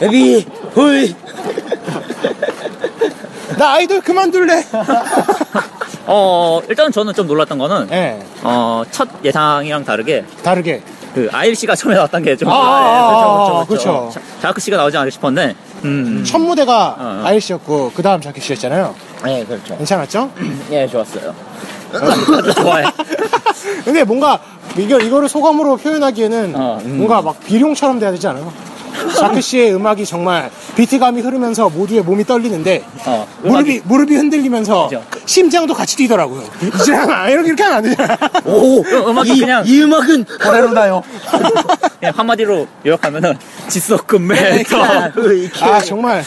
[0.00, 1.14] 베비, 훌.
[3.58, 4.64] 나 아이돌 그만둘래
[6.06, 10.82] 어, 일단 저는 좀 놀랐던 거는, 예 어, 첫 예상이랑 다르게, 다르게
[11.18, 14.76] 그, 아일 씨가 처음에 나왔던 게 좀, 아, 아, 아, 예, 그렇죠, 자- 자크 씨가
[14.76, 17.22] 나오지 않을까 싶었는데, 음, 첫 무대가 어.
[17.24, 18.94] 아일 씨였고 그 다음 자키 씨였잖아요
[19.26, 19.76] 예, 그렇죠.
[19.76, 20.30] 괜찮았죠?
[20.70, 21.34] 예, 좋았어요.
[22.62, 22.84] 좋아해.
[23.84, 24.38] 근데 뭔가
[24.76, 26.98] 이거 이거를 소감으로 표현하기에는 어, 음.
[26.98, 28.52] 뭔가 막 비룡처럼 돼야 되지 않아요?
[29.14, 35.02] 자크 씨의 음악이 정말 비트감이 흐르면서 모두의 몸이 떨리는데 어, 무릎이 무릎이 흔들리면서 그죠.
[35.26, 36.42] 심장도 같이 뛰더라고요.
[36.80, 38.16] 이제 아, 이렇게 이렇게 하면 안 되잖아.
[38.44, 41.02] 오, 음, 음악이 그냥, 이 음악은 가라로나요.
[42.00, 43.36] 그냥 한마디로 요약하면은,
[43.68, 44.82] 지석금 메터.
[45.62, 46.24] 아 정말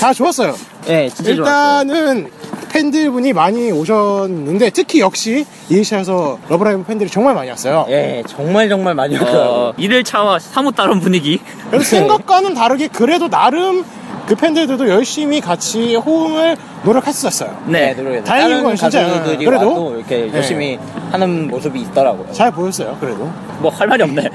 [0.00, 0.56] 다 좋았어요.
[0.88, 1.80] 예, 진짜 좋았어요.
[1.84, 2.30] 일단은
[2.74, 7.86] 팬들분이 많이 오셨는데 특히 역시 이일샤에서 러브라이브 팬들이 정말 많이 왔어요.
[7.88, 9.48] 예, 정말 정말 많이 왔더라고요.
[9.48, 11.40] 어, 1일차와 사뭇 다른 분위기.
[11.70, 13.84] 그래서 생각과는 다르게 그래도 나름
[14.26, 17.62] 그 팬들도 열심히 같이 호응을 노력했었어요.
[17.66, 17.92] 네.
[17.94, 20.32] 노력해서 다행인 다른 건 진짜 그래도 이렇게 네.
[20.34, 20.78] 열심히
[21.10, 22.32] 하는 모습이 있더라고요.
[22.32, 22.96] 잘 보였어요.
[23.00, 23.30] 그래도.
[23.60, 24.30] 뭐 할 말이 없네.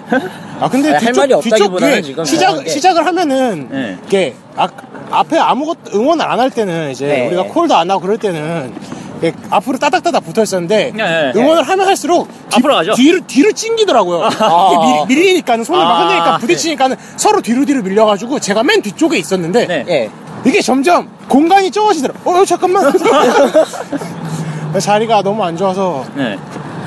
[0.59, 3.97] 아 근데 아니, 할 뒤쪽, 말이 없다기보다는 뒤쪽 지금 시작 시작을 하면은 네.
[4.05, 4.67] 이게 아,
[5.11, 7.27] 앞에 아무것도 응원을 안할 때는 이제 네.
[7.27, 8.73] 우리가 콜도 안 하고 그럴 때는
[9.21, 11.31] 이렇게 앞으로 따닥따닥 붙어 있었는데 네, 네.
[11.35, 12.93] 응원을 하면 할수록 뒤, 앞으로 가죠.
[12.93, 14.27] 뒤로 뒤로 찡기더라고요.
[14.27, 14.77] 이게
[15.15, 16.01] 밀, 밀리니까는 손을 막 아.
[16.01, 19.85] 흔드니까 부딪히니까는 서로 뒤로 뒤로 밀려가지고 제가 맨 뒤쪽에 있었는데 네.
[19.87, 20.09] 예.
[20.45, 22.41] 이게 점점 공간이 좁아지더라고요.
[22.41, 22.93] 어 잠깐만.
[24.79, 26.37] 자리가 너무 안 좋아서 네.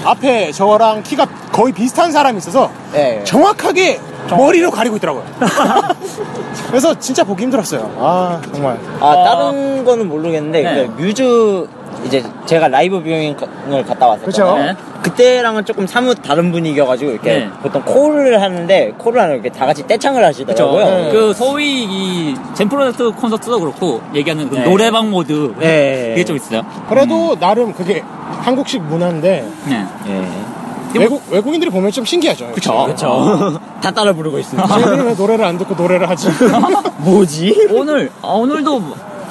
[0.05, 3.23] 앞에 저랑 키가 거의 비슷한 사람이 있어서 예.
[3.25, 5.25] 정확하게 머리로 가리고 있더라고요.
[6.69, 7.93] 그래서 진짜 보기 힘들었어요.
[7.99, 8.79] 아 정말.
[9.01, 10.87] 아, 다른 거는 모르겠는데, 네.
[10.87, 11.69] 그 뮤즈,
[12.07, 14.17] 이제 제가 live viewing을 갔다.
[14.17, 14.57] 그쵸.
[14.57, 14.75] 네.
[15.03, 17.51] 그때랑은 조금 사뭇 다른 분위기여가지고, 이렇게 네.
[17.63, 20.23] 보통 콜을 하는데, 콜을 하면 이렇게 다 같이 떼창을.
[20.23, 20.85] 하시더라고요.
[20.85, 21.11] 네.
[21.13, 24.65] 그 소위 이 잼프로젝트 콘서트도 그렇고 얘기하는 그 네.
[24.65, 26.11] 노래방 모드 네.
[26.11, 26.63] 그게 좀 있어요.
[26.89, 28.03] 그래도 나름 그게
[28.43, 29.87] 한국식 문화인데 네.
[30.09, 30.99] 예.
[30.99, 32.53] 외국 외국인들이 보면 좀 신기하죠.
[32.53, 32.85] 그쵸.
[32.87, 33.59] 그쵸.
[33.81, 34.69] 다 따라 부르고 있습니다.
[34.69, 36.29] 저희들은 왜 노래를 안 듣고 노래를 하지?
[36.99, 37.69] 뭐지?
[37.73, 38.83] 오늘 아, 오늘도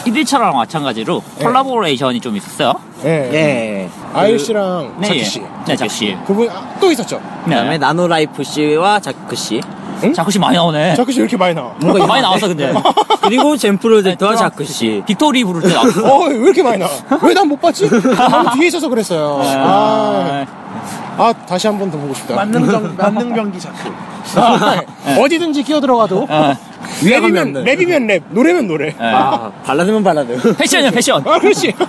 [0.06, 2.74] 1일차랑 마찬가지로 콜라보레이션이 좀 있었어요.
[3.06, 3.10] 예.
[3.34, 3.90] 예.
[4.14, 5.24] 아일 씨랑 네, 자키 예.
[5.24, 5.42] 씨.
[5.68, 6.18] 네, 자키 씨.
[6.26, 7.20] 그분 아, 또 있었죠.
[7.46, 7.78] 그 다음에 네.
[7.78, 9.62] 나노라이프 씨와 자크 씨.
[10.16, 10.96] 자키 씨 많이 나오네.
[10.96, 11.74] 자키 씨왜 이렇게 많이 나와?
[11.80, 12.74] 뭔가 많이 나왔어 근데.
[13.22, 15.04] 그리고 잼 프로젝트와 자크 씨.
[15.06, 16.04] Victory 부를 때 나왔어.
[16.04, 16.92] 어, 왜 이렇게 많이 나와?
[17.22, 17.88] 왜 난 못 봤지?
[17.90, 19.40] 너무 뒤에 있어서 그랬어요.
[19.44, 20.46] 아,
[21.18, 22.36] 아 다시 한 번 더 보고 싶다.
[22.36, 23.78] 만능병, 만능병기 자크.
[24.36, 24.82] 아,
[25.20, 26.28] 어디든지 끼어 들어가도
[27.02, 28.94] 랩이면 랩이면 랩, 노래면 노래.
[29.00, 30.56] 아, 발라드면 발라드.
[30.58, 31.24] 패션이야 패션.
[31.28, 31.74] 아, 그렇지.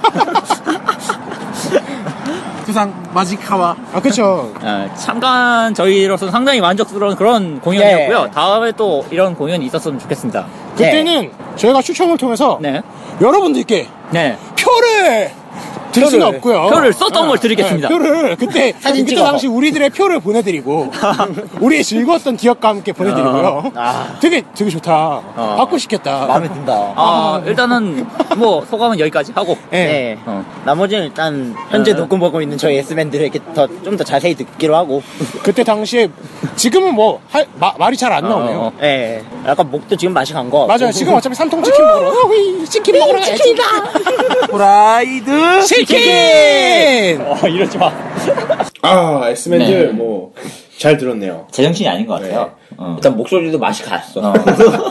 [2.64, 3.76] 부상 マジかわ.
[3.92, 4.52] 아, 그렇죠.
[4.60, 8.24] 어, 잠깐 저희로서 상당히 만족스러운 그런 공연이었고요.
[8.24, 8.30] 네.
[8.30, 10.46] 다음에 또 이런 공연이 있었으면 좋겠습니다.
[10.76, 12.80] 그때는 저희가 추첨을 통해서 네.
[13.20, 14.38] 여러분들께 네.
[14.58, 15.30] 표를
[15.92, 16.68] 드릴 수는 없고요.
[16.70, 17.88] 표를 썼던 걸 드리겠습니다.
[17.88, 19.30] 네, 표를 그때 사진 그때 찍어서.
[19.30, 20.90] 당시 우리들의 표를 보내드리고
[21.60, 23.72] 우리의 즐거웠던 기억과 함께 보내드리고요.
[23.76, 24.16] 아.
[24.20, 25.20] 되게 되게 좋다.
[25.36, 26.26] 받고 싶겠다.
[26.26, 26.72] 마음에 든다.
[26.96, 29.56] 아, 일단은 뭐 소감은 여기까지 하고.
[29.72, 29.76] 예.
[29.76, 30.18] 네.
[30.26, 30.44] 어.
[30.64, 31.96] 나머지는 일단 현재 어.
[31.96, 35.02] 녹음 보고 있는 저희 S맨들에게 더 좀 더 자세히 듣기로 하고.
[35.42, 36.08] 그때 당시에
[36.56, 38.58] 지금은 뭐 할, 마- 말이 잘 안 나오네요.
[38.58, 38.72] 어, 어.
[38.82, 39.22] 예.
[39.46, 40.66] 약간 목도 지금 맛이 간 거.
[40.66, 40.90] 맞아요.
[40.92, 43.54] 지금 어차피 삼통 치킨 먹으러 치킨 먹으러 가야지.
[44.50, 45.62] 프라이드.
[45.84, 47.20] 치킨.
[47.20, 47.92] 어, 이러지 마.
[48.82, 49.92] 아, S맨들 네.
[49.92, 50.34] 뭐,
[50.78, 51.46] 잘 들었네요.
[51.50, 52.54] 제정신이 아닌 것 같아요.
[52.76, 52.94] 어.
[52.96, 54.20] 일단 목소리도 맛이 갔어.
[54.20, 54.32] 어.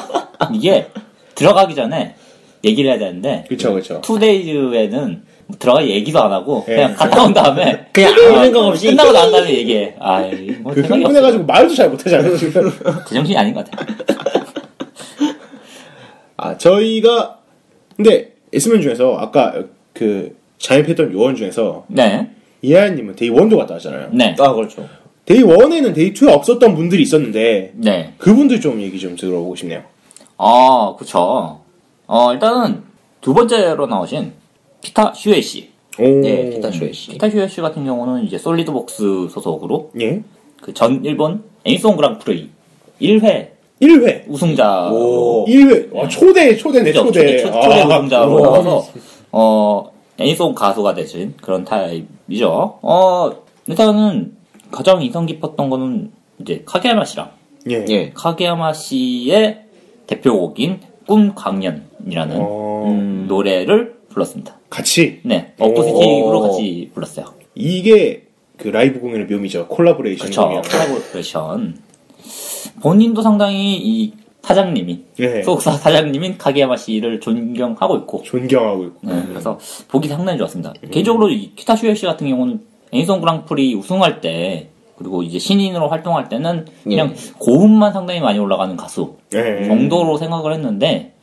[0.53, 0.87] 이게
[1.35, 2.15] 들어가기 전에
[2.63, 4.01] 얘기를 해야 되는데 그쵸, 그쵸.
[4.01, 5.23] two days에는
[5.59, 6.75] 들어가 얘기도 안 하고 예.
[6.75, 8.87] 그냥 갔다 온 다음에 그냥 아무 생각 없이.
[8.87, 9.95] 끝나고 난 다음에 얘기해.
[9.99, 10.21] 아,
[10.61, 10.81] 뭐 그.
[10.81, 12.71] 흥분해가지고 말도 잘 못하잖아요, 지금.
[13.09, 13.85] 제정신이 아닌 것 같아.
[16.37, 17.37] 아, 저희가,
[17.95, 19.53] 근데, S맨 중에서, 아까
[19.93, 22.29] 그, 잠입했던 요원 중에서, 네,
[22.61, 24.09] 이하연님은 day 1도 갔다 왔잖아요.
[24.11, 24.87] 네, 아, 그렇죠.
[25.25, 28.13] day 1에는 day 2에 없었던 분들이 있었는데, 네.
[28.17, 29.81] 그분들 좀 얘기 좀 들어보고 싶네요.
[30.37, 31.59] 아, 그쵸.
[32.07, 32.83] 어, 일단은
[33.21, 34.33] 두 번째로 나오신
[34.81, 35.69] 키타 슈헤이 씨.
[35.99, 36.03] 오.
[36.03, 37.11] 네, 기타 쇼에 씨.
[37.11, 40.21] 피타 슈에 씨 같은 경우는 이제 솔리드복스 소속으로 예.
[40.61, 42.49] 그 전 일본 애니송 그랑프리
[43.01, 43.49] 1회
[43.81, 44.23] 1회.
[44.27, 44.89] 우승자.
[44.91, 45.45] 오.
[45.47, 45.93] 1회.
[45.93, 47.05] 와, 초대, 초대네, 그죠?
[47.05, 47.37] 초대.
[47.37, 47.85] 초대, 초- 초대 아.
[47.97, 48.39] 우승자로.
[48.41, 48.87] 나와서
[49.31, 49.90] 어
[50.21, 52.79] 애니송 가수가 되신 그런 타입이죠.
[52.81, 53.31] 어
[53.67, 54.35] 일단은
[54.71, 57.31] 가장 인상 깊었던 거는 이제 카게야마 씨랑
[57.69, 57.85] 예.
[57.89, 58.11] 예.
[58.13, 59.65] 카게야마 씨의
[60.07, 64.57] 대표곡인 꿈 광년이라는 어, 음, 노래를 불렀습니다.
[64.69, 65.19] 같이.
[65.23, 66.41] 네, 어쿠스틱으로 오.
[66.41, 67.33] 같이 불렀어요.
[67.55, 69.67] 이게 그 라이브 공연의 묘미죠.
[69.67, 70.61] 콜라보레이션 그렇죠.
[70.69, 71.81] 콜라보레이션.
[72.81, 75.43] 본인도 상당히 이 사장님이 예.
[75.43, 78.99] 소속사 사장님인 카게야마 씨를 존경하고 있고 존경하고 있고.
[79.03, 80.73] 네, 그래서 보기 상당히 좋았습니다.
[80.91, 82.61] 개인적으로 이 키타 슈헤이 씨 같은 경우는
[82.91, 89.15] 애니송 그랑프리 우승할 때 그리고 이제 신인으로 활동할 때는 그냥 고음만 상당히 많이 올라가는 가수
[89.33, 89.65] 예.
[89.65, 91.13] 정도로 생각을 했는데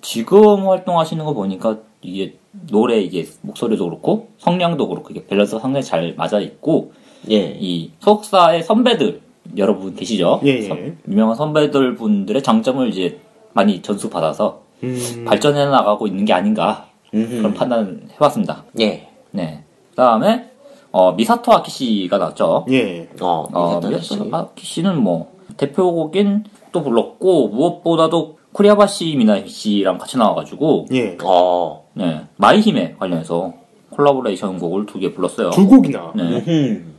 [0.00, 2.36] 지금 활동하시는 거 보니까 이게
[2.70, 6.92] 노래 이게 목소리도 그렇고 성량도 그렇고 이게 밸런스가 상당히 잘 맞아 있고
[7.30, 7.56] 예.
[7.58, 9.20] 이 소속사의 선배들
[9.56, 10.40] 여러분 계시죠?
[10.44, 10.62] 예, 예.
[10.62, 13.20] 선- 유명한 선배들 분들의 장점을 이제
[13.52, 15.24] 많이 전수 받아서 음.
[15.26, 18.64] 발전해 나가고 있는 게 아닌가 그런 판단을 해봤습니다.
[18.80, 19.08] 예.
[19.32, 19.64] 네.
[19.90, 20.50] 그다음에
[20.92, 22.66] 어, 미사토 아키 씨가 나왔죠.
[22.70, 23.08] 예.
[23.20, 24.14] 어, 어, 미사토 씨.
[24.14, 31.16] 미사토 아키 씨는 뭐 대표곡인 또 불렀고 무엇보다도 쿠리바야시 미나미 씨랑 같이 나와가지고 예.
[31.24, 31.84] 어.
[31.94, 33.52] 네 마이힘에 관련해서
[33.90, 35.50] 콜라보레이션 곡을 두 개 불렀어요.
[35.50, 36.12] 두 곡이나.
[36.14, 36.22] 네.
[36.46, 36.94] 음.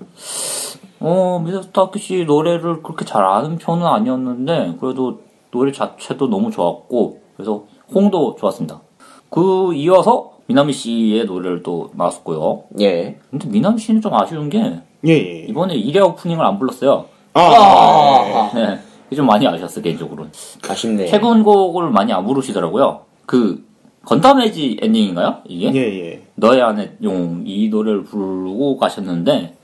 [1.01, 7.19] 어, 미사토 아키 씨 노래를 그렇게 잘 아는 편은 아니었는데, 그래도 노래 자체도 너무 좋았고,
[7.35, 8.81] 그래서 호응도 좋았습니다.
[9.29, 12.63] 그 이어서 미나미 씨의 노래를 또 나왔었고요.
[12.81, 13.17] 예.
[13.31, 15.45] 근데 미나미 씨는 좀 아쉬운 게 예, 예.
[15.47, 17.05] 이번에 1회 오프닝을 안 불렀어요.
[17.33, 18.79] 아, 네.
[19.07, 20.27] 이게 좀 많이 아쉬웠어 개인적으로.
[20.69, 21.07] 아쉽네.
[21.07, 23.01] 최근 곡을 많이 안 부르시더라고요.
[23.25, 23.65] 그
[24.05, 25.37] 건담 에지 엔딩인가요?
[25.45, 25.71] 이게?
[25.73, 25.79] 예,
[26.09, 26.21] 예.
[26.35, 29.55] 너의 안에 용 이 노래를 부르고 가셨는데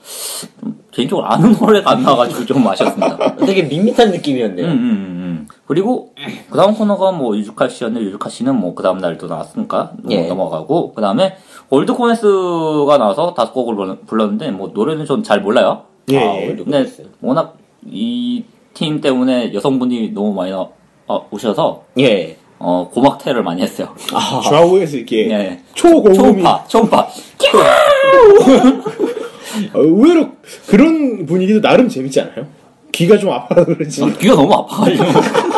[0.61, 3.35] 좀 개인적으로 아는 노래가 안 나와가지고 좀 아쉬웠습니다.
[3.37, 4.65] 되게 밋밋한 음, 느낌이었네요.
[4.67, 5.47] 음, 음, 음.
[5.65, 6.13] 그리고
[6.49, 10.27] 그 다음 코너가 뭐 유주카 씨였는데 유주카 씨는 뭐 그 다음 날도 나왔으니까 뭐 예.
[10.27, 11.35] 넘어가고 그 다음에
[11.69, 15.83] 올드 코덱스가 나와서 다섯 곡을 불렀- 불렀는데 뭐 노래는 좀 잘 몰라요.
[16.09, 16.49] 예, 아, 예.
[16.49, 16.85] 올드 근데.
[17.21, 20.67] 워낙 이 팀 때문에 여성분이 너무 많이 나,
[21.07, 22.37] 어, 오셔서 예.
[22.59, 23.93] 어, 고막테러를 많이 했어요.
[24.49, 25.59] 좌우에서 이렇게 예.
[25.73, 26.97] 초고음이 초음파, 초음파.
[29.73, 30.29] 어, 의외로
[30.67, 32.47] 그런 분위기도 나름 재밌지 않아요?
[32.91, 35.03] 귀가 좀 아파서 그런지 귀가 너무 아파가지고.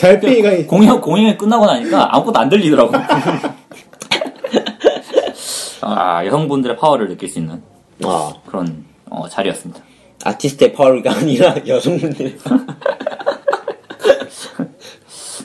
[0.00, 2.92] 달팽이가 공연, 공연이 끝나고 나니까 아무것도 안 들리더라고.
[5.82, 7.62] 아, 여성분들의 파워를 느낄 수 있는
[8.04, 9.82] 아, 그런 어, 자리였습니다.
[10.24, 12.38] 아티스트의 파워가 아니라 여성분들.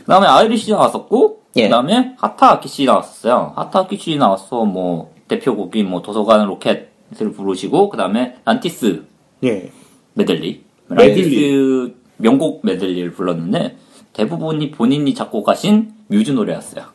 [0.05, 1.63] 그 다음에 아이리시 나왔었고, 예.
[1.63, 3.53] 그 다음에 하타 아키씨 나왔었어요.
[3.55, 9.03] 하타 아키씨 나왔어, 뭐, 대표곡인 뭐, 도서관 로켓을 부르시고, 그 다음에 란티스
[9.45, 9.71] 예.
[10.13, 10.63] 메들리.
[10.89, 11.07] 메들리.
[11.07, 13.77] 란티스 명곡 메들리를 불렀는데,
[14.13, 16.85] 대부분이 본인이 작곡하신 뮤즈 노래였어요.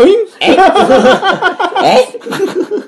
[0.00, 0.26] 어잉?
[0.42, 2.08] 에?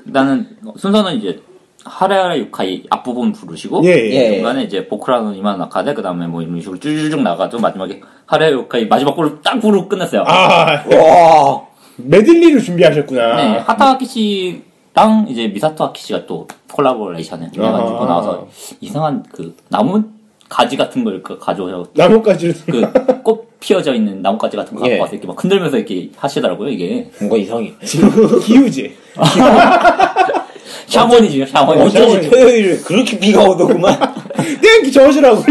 [0.07, 1.41] 일단은, 순서는 이제,
[1.85, 4.11] 하레하레 유카이 앞부분 부르시고, 예, 예.
[4.14, 4.35] 예.
[4.37, 9.39] 중간에 이제 僕らは今のなかで, 그 다음에 뭐 이런 식으로 쭈쭈쭉 나가도 마지막에 하레하레 유카이 마지막 곡을
[9.43, 10.22] 딱 부르고 끝냈어요.
[10.26, 11.62] 아, 와.
[11.97, 13.37] 메들리를 준비하셨구나.
[13.37, 18.05] 네, 하타 아키 씨랑 이제 미사토 아키 씨가 또 콜라보레이션을 해가지고.
[18.07, 18.49] 나와서
[18.80, 20.03] 이상한 그 나무
[20.49, 24.99] 가지 같은 걸 그 가져오셔 나뭇가지를 그꽃 피어져 있는 나뭇가지 같은 거 갖고 예.
[24.99, 27.72] 와서 이렇게 막 흔들면서 이렇게 하시더라고요 이게 뭔가 이상해.
[28.45, 28.93] 기우제.
[30.87, 32.31] 샤머니지요 샤머니 어, 어쩐지 샤머니.
[32.31, 34.14] 토요일에 그렇게 비가 오더구만.
[34.62, 35.43] 땡기 저으시라고.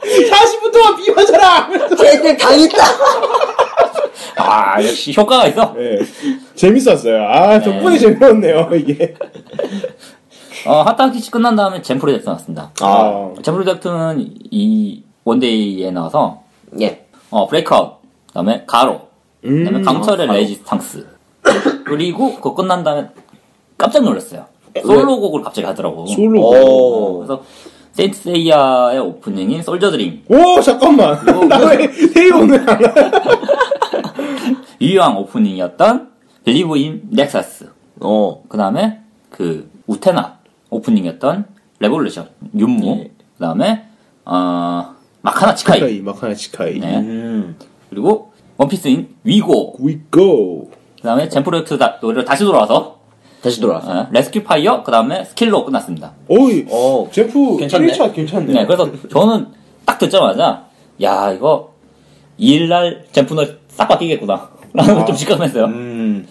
[0.00, 1.68] 40분 동안 비 맞아라!
[1.96, 2.84] 쟤들 당했다.
[4.36, 5.98] 아 역시 효과가 있어 예.
[6.54, 7.22] 재밌었어요.
[7.28, 7.98] 아, 덕분에 네.
[7.98, 9.14] 재미없네요, 이게.
[10.66, 14.16] 어씨 끝난 다음에 잼 프로젝트 나왔습니다 아, 잼 프로젝트는
[14.50, 16.42] 이 one day에 나와서
[16.80, 17.06] 예.
[17.30, 17.98] 어 Break Out
[18.28, 19.08] 그 다음에 가로
[19.42, 20.38] 그다음에 음, 강철의 가로.
[20.38, 21.06] 레지스탕스
[21.90, 23.08] 그리고 그거 끝난 다음에
[23.76, 24.46] 깜짝 놀랐어요
[24.82, 26.40] 솔로곡을 갑자기 하더라고 솔로.
[26.40, 27.18] 오.
[27.18, 27.42] 그래서
[27.92, 31.18] 세인트 세이야의 오프닝인 Soldier Dream 오, 잠깐만.
[31.48, 32.92] 나 왜 day 1은 안 와?
[34.80, 36.10] 유효한 오프닝이었던
[36.44, 37.68] Believe in Nexus
[38.00, 38.42] 어.
[38.48, 40.38] 그 다음에 그 우테나
[40.70, 41.44] 오프닝이었던
[41.80, 43.10] Revolution 윤무 예.
[43.36, 43.86] 그 다음에
[44.24, 46.78] 어 마카나 치카이 마카나 치카이.
[46.78, 46.96] 네.
[46.98, 47.56] 음.
[47.90, 49.76] 그리고 원피스인 위고
[50.12, 50.69] go.
[51.00, 52.98] 그 다음에 잼프로젝트 다- 노래로 다시 돌아와서
[53.42, 53.90] 다시 돌아왔어.
[54.00, 57.08] 어, Rescue Fire 그 다음에 SKILL로 끝났습니다 오이, 어.
[57.10, 57.86] 잼프 괜찮네.
[57.92, 58.52] 1차 괜찮네.
[58.52, 59.46] 네, 그래서 저는
[59.86, 60.66] 딱 듣자마자
[61.02, 61.72] 야 이거
[62.38, 66.28] 2일날 젠프너 싹 바뀌겠구나 라는 걸 좀 직감했어요 음.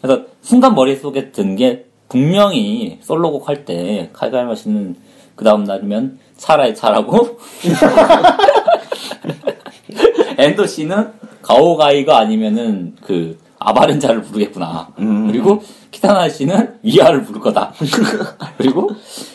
[0.00, 4.96] 그래서 순간 머릿속에 든 게 분명히 솔로곡 할 때 칼갈마 씨는
[5.34, 7.38] 그 다음 날이면 차라의 차라고
[10.38, 11.12] 엔도 씨는
[11.42, 17.72] 가오가이가 아니면은 그 아바렌자를 부르겠구나 그리고 키타나 씨는 위아를 부를 거다
[18.58, 18.90] 그리고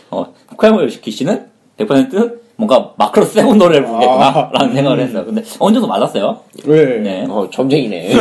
[0.09, 1.45] 어 후쿠야마 요시키 씨는
[1.78, 4.49] 100% 뭔가 마크로스 세븐 노래를 부르겠구나 아.
[4.53, 6.86] 라는 생각을 했어요 근데 어느 정도 맞았어요 네.
[6.99, 8.13] 네 어, 점쟁이네.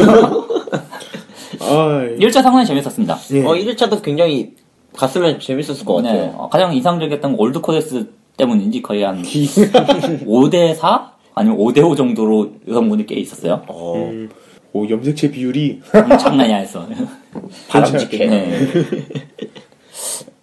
[1.61, 3.44] 아, 1차 상당히 재밌었습니다 예.
[3.44, 4.54] 어, 1차도 굉장히
[4.96, 6.20] 갔으면 재밌었을 것 같아요.
[6.22, 9.22] 네, 어, 가장 인상적이었던 건 올드코덱스 때문인지 거의 한
[10.24, 11.02] 5대4?
[11.34, 13.62] 아니면 5대5 정도로 여성분이 꽤 있었어요.
[13.68, 14.30] 어, 음,
[14.77, 16.87] 오, 염색체 비율이 음, 장난이 아니었어.
[17.68, 18.27] 바람직해.
[18.27, 18.72] 네.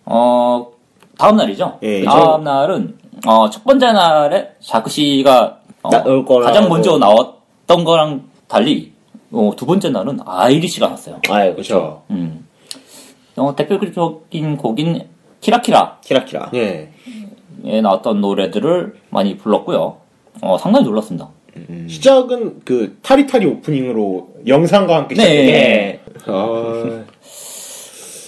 [0.05, 0.71] 어,
[1.17, 1.77] 다음 날이죠.
[1.83, 5.89] 예, 다음 날은, 어, 첫 번째 날에 자크 씨가 어.
[6.41, 8.91] 가장 먼저 나왔던 거랑 달리,
[9.31, 11.19] 어, 두 번째 날은 아이리시가 나왔어요.
[11.29, 12.01] 아유, 그쵸.
[12.09, 12.47] 음.
[13.35, 15.07] 어, 대표적인 곡인
[15.41, 15.99] 키라키라.
[16.03, 16.51] 키라키라.
[16.55, 16.89] 예.
[17.65, 19.97] 에 나왔던 노래들을 많이 불렀고요.
[20.41, 21.29] 어, 상당히 놀랐습니다.
[21.87, 25.23] 시작은 그 타리타리 오프닝으로 영상과 함께 네.
[25.23, 27.03] 시작했는데 아,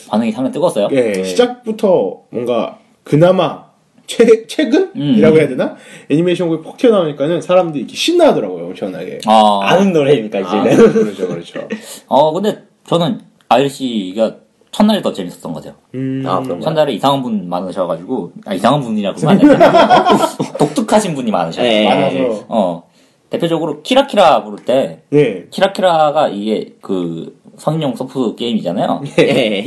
[0.09, 0.89] 반응이 상당히 뜨거웠어요.
[0.91, 3.65] 예, 시작부터 뭔가 그나마
[4.07, 5.39] 최, 최근이라고 음.
[5.39, 5.75] 해야 되나?
[6.09, 9.19] 애니메이션곡이 폭 튀어나오니까는 사람들이 이렇게 신나하더라고요, 엄청나게.
[9.25, 10.93] 아, 아는 노래니까, 아, 이제는.
[10.93, 11.67] 그렇죠, 그렇죠.
[12.07, 14.35] 어, 근데 저는 아이리씨가
[14.71, 15.79] 첫날이 더 재밌었던 것 같아요.
[15.95, 16.43] 음, 아.
[16.61, 21.67] 첫날에 이상한 분 많으셔가지고, 아, 이상한 분이라고 하면 안 되고, 독특하신 분이 많으셔요.
[21.67, 21.85] 네.
[21.85, 22.45] 많아서.
[22.47, 22.83] 어,
[23.29, 25.45] 대표적으로 키라키라 부를 때, 네.
[25.49, 29.03] 키라키라가 이게 그 성인용 소프 게임이잖아요.
[29.19, 29.63] 예.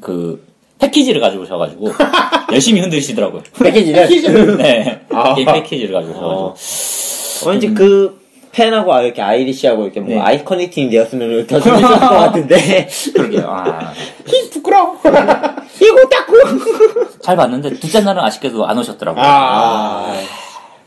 [0.00, 0.44] 그
[0.78, 1.88] 패키지를 가지고 오셔가지고
[2.52, 3.42] 열심히 흔드시더라고요.
[3.62, 4.56] 패키지를.
[4.58, 5.34] 네, 아.
[5.34, 7.48] 게임 패키지를 가지고 오셔가지고.
[7.48, 8.20] 어, 왠지 그
[8.52, 10.20] 팬하고 이렇게 아이리시하고 이렇게 뭐 네.
[10.20, 12.88] 아이 커넥팅이 되었으면 더 재밌을 것 같은데.
[13.12, 13.46] 그러게요.
[13.48, 13.92] 아,
[14.26, 14.96] 히, 부끄러워.
[15.02, 17.18] 이거 닦고!
[17.20, 19.22] 잘 봤는데 둘째 날은 아쉽게도 안 오셨더라고요.
[19.26, 20.14] 아.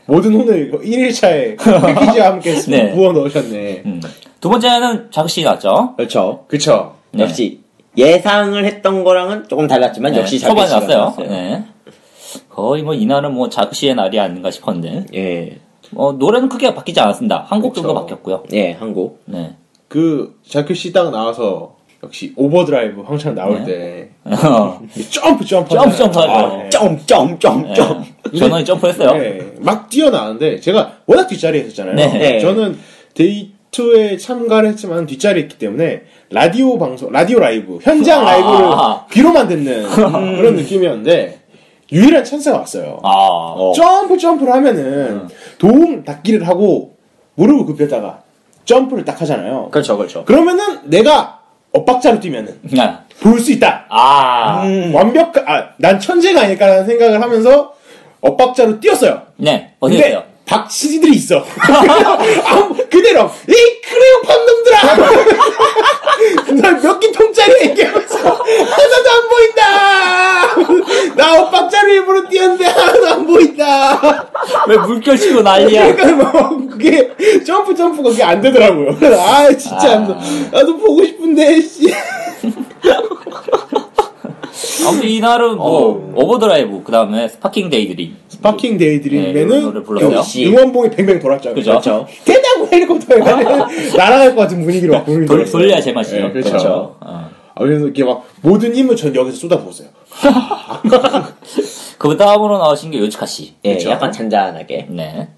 [0.08, 2.92] 모든 혼을 1일차에 패키지와 함께 네.
[2.92, 3.82] 부어 넣으셨네.
[3.84, 4.00] 음.
[4.40, 5.94] 두 번째는 자그씨 나왔죠.
[5.96, 6.44] 그렇죠.
[6.48, 6.94] 그쵸.
[7.12, 7.24] 네.
[7.24, 7.60] 역시
[7.96, 11.12] 예상을 했던 거랑은 조금 달랐지만 네, 역시 초반에 났어요.
[11.14, 11.64] 시간 네.
[12.48, 15.58] 거의 뭐 이날은 뭐 자그씨의 날이 아닌가 싶었는데 예.
[15.94, 17.44] 어, 노래는 크게 바뀌지 않았습니다.
[17.48, 17.94] 한곡 정도.
[17.94, 18.44] 바뀌었고요.
[18.52, 19.22] 예, 한 곡.
[19.26, 19.56] 네.
[19.88, 23.64] 그, 자크 씨 딱 나와서, 역시 Overdriver 황창 나올 네.
[23.64, 24.80] 때, 어,
[25.10, 25.74] 점프, 점프.
[25.74, 26.38] 점프, 점프 하잖아요.
[26.38, 26.54] 하죠.
[26.54, 26.70] 아, 네.
[26.70, 27.74] 점, 점, 점, 네.
[27.74, 28.04] 점.
[28.36, 29.12] 전원이 점프했어요.
[29.12, 31.94] 네, 막 뛰어나왔는데 제가 워낙 뒷자리에 있었잖아요.
[31.96, 32.38] 네.
[32.40, 32.78] 저는
[33.14, 38.32] 데이 투에 참가를 했지만 뒷자리에 있기 때문에 라디오 방송, 라디오 라이브, 현장 아.
[38.32, 38.68] 라이브를
[39.10, 41.40] 귀로만 듣는 그런 느낌이었는데
[41.90, 43.00] 유일한 찬스가 왔어요.
[43.02, 43.72] 아, 어.
[43.74, 45.26] 점프 점프를 하면은
[45.58, 46.94] 도움 닫기를 하고
[47.34, 48.20] 무릎을 굽혔다가
[48.66, 49.68] 점프를 딱 하잖아요.
[49.70, 50.24] 그렇죠, 그렇죠.
[50.26, 51.37] 그러면은 내가
[51.78, 53.86] 엇박자로 뛰면은 그냥, 볼수 있다.
[53.88, 57.74] 아, 완벽, 아, 난 천재가 아닐까라는 생각을 하면서
[58.20, 59.22] 엇박자로 뛰었어요.
[59.36, 59.72] 네,
[60.04, 60.24] 갔어요?
[60.48, 61.44] 박치지들이 있어.
[62.46, 63.52] 아무- 그대로 이
[63.86, 64.78] 크레용 판놈들아.
[66.62, 71.14] 난몇개 통짜리 얘기하면서 하나도 안 보인다.
[71.16, 74.30] 나 엇박자로 일부러 뛰었는데 하나도 안 보인다.
[74.66, 75.94] 왜 물결 치고 난리야?
[75.94, 77.10] 그러니까 뭐 그게
[77.46, 78.96] 점프 점프가 그게 안 되더라고요.
[79.20, 80.18] 아 진짜 아.
[80.50, 81.92] 나도 보고 싶은데 씨.
[84.86, 88.16] 아무튼 이날은 뭐, Overdriver, 그 다음에 Sparkling Daydream.
[88.28, 89.84] Sparkling 네, Daydream에는.
[90.12, 91.54] 역시 응원봉이 뱅뱅 돌았죠.
[91.54, 91.70] 그죠?
[91.70, 92.06] 그렇죠.
[92.24, 93.18] 된다고 헬리콥터에
[93.96, 95.44] 날아갈 것 같은 분위기로 막 돌.
[95.44, 96.16] 돌려야 제맛이죠.
[96.16, 96.50] 네, 그렇죠.
[96.50, 96.96] 그렇죠.
[97.00, 97.30] 어.
[97.54, 99.88] 아, 그래서 이렇게 막 모든 힘을 전 여기서 쏟아부었어요.
[101.98, 103.54] 그 다음으로 나오신 게 요즈카 씨.
[103.64, 103.90] 예, 그렇죠.
[103.90, 104.86] 약간 잔잔하게.
[104.90, 105.28] 네.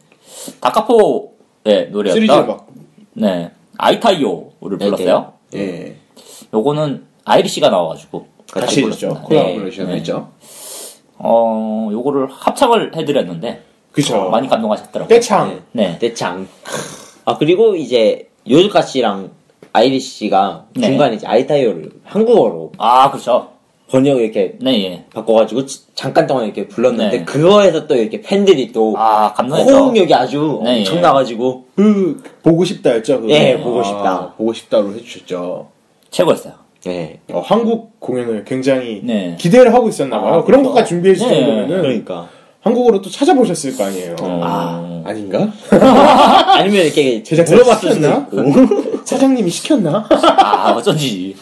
[0.60, 2.22] 다카포의 노래였던.
[2.22, 2.66] 3G 막
[3.14, 3.50] 네.
[3.78, 5.32] 아이타이오를 불렀어요.
[5.54, 5.96] 예.
[6.52, 8.26] 요거는 아이리 씨가 나와가지고.
[8.52, 9.08] 같이 해줬죠.
[9.08, 9.22] 불렀습니다.
[9.28, 9.94] 콜라보레이션 네.
[9.96, 10.28] 했죠.
[11.18, 13.62] 어, 요거를 합창을 해드렸는데.
[13.92, 14.30] 그쵸.
[14.30, 15.08] 많이 감동하셨더라고요.
[15.08, 15.62] 떼창.
[15.72, 15.98] 네.
[15.98, 16.46] 떼창.
[17.24, 19.30] 아, 그리고 이제 요즈카 씨랑
[19.72, 20.86] 아이리 씨가 네.
[20.88, 23.50] 중간에 이제 아이타이어를 한국어로 아, 그렇죠.
[23.90, 25.04] 번역 이렇게 네, 예.
[25.12, 27.24] 바꿔가지고 지- 잠깐 동안 이렇게 불렀는데 네.
[27.24, 29.76] 그거에서 또 이렇게 팬들이 또 아, 감동했죠.
[29.76, 33.20] 호응력이 아주 네, 엄청나가지고 그 보고 싶다였죠.
[33.22, 33.32] 그거.
[33.32, 34.32] 예, 보고 아, 싶다.
[34.36, 35.68] 보고 싶다로 해주셨죠.
[36.10, 36.54] 최고였어요.
[36.86, 37.18] 예.
[37.30, 39.36] 어, 한국 공연을 굉장히 네.
[39.38, 40.34] 기대를 하고 있었나 봐요.
[40.34, 40.68] 아, 그런 그렇죠.
[40.70, 42.28] 것까지 준비해 주실 네, 정도면은 그러니까
[42.60, 44.16] 한국어로 또 찾아보셨을 거 아니에요.
[44.22, 45.02] 어.
[45.06, 45.50] 아닌가?
[46.56, 48.28] 아니면 이렇게 제작자 시켰나?
[48.32, 50.06] 있고 사장님이 시켰나?
[50.10, 51.36] 아, 어쩐지.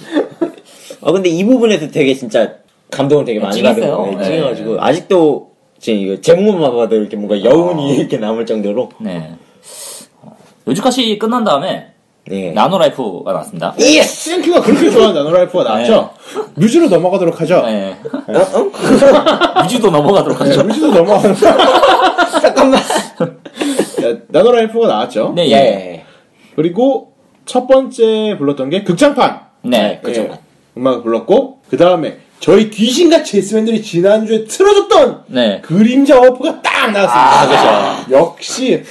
[1.01, 2.55] 어 근데 이 부분에서 되게 진짜
[2.91, 3.63] 감동을 되게 많이.
[3.63, 4.15] 거예요.
[4.19, 4.25] 네.
[4.25, 9.31] 찡해가지고 아직도 지금 이거 제목만 봐도 이렇게 뭔가 여운이 이렇게 남을 정도로 네.
[10.23, 10.37] 어,
[10.67, 11.93] 요즈카 씨 끝난 다음에
[12.31, 12.53] 네.
[12.53, 13.75] 나노라이프가 나왔습니다.
[13.79, 14.31] Yes!
[14.31, 16.11] 땡큐가 그렇게 좋아하는 나노라이프가 나왔죠?
[16.55, 17.63] 뮤즈로 넘어가도록 하죠.
[17.67, 17.97] 네.
[19.65, 20.65] 뮤즈로 넘어가도록 네, 하죠.
[20.65, 21.35] 뮤즈로 넘어가는
[22.41, 22.81] 잠깐만.
[24.29, 25.33] 나노라이프가 나왔죠.
[25.35, 25.53] 네, 예.
[25.53, 26.05] 예.
[26.55, 27.13] 그리고
[27.47, 29.41] 첫 번째 불렀던 게 극장판.
[29.63, 30.01] 네.
[30.03, 30.23] 그죠.
[30.23, 30.31] 예,
[30.77, 35.61] 음악을 불렀고 그 다음에 저희 귀신같이 S맨들이 지난주에 틀어줬던 네.
[35.63, 37.11] 그림자 워프가 딱 나왔습니다.
[37.11, 38.85] 아, 역시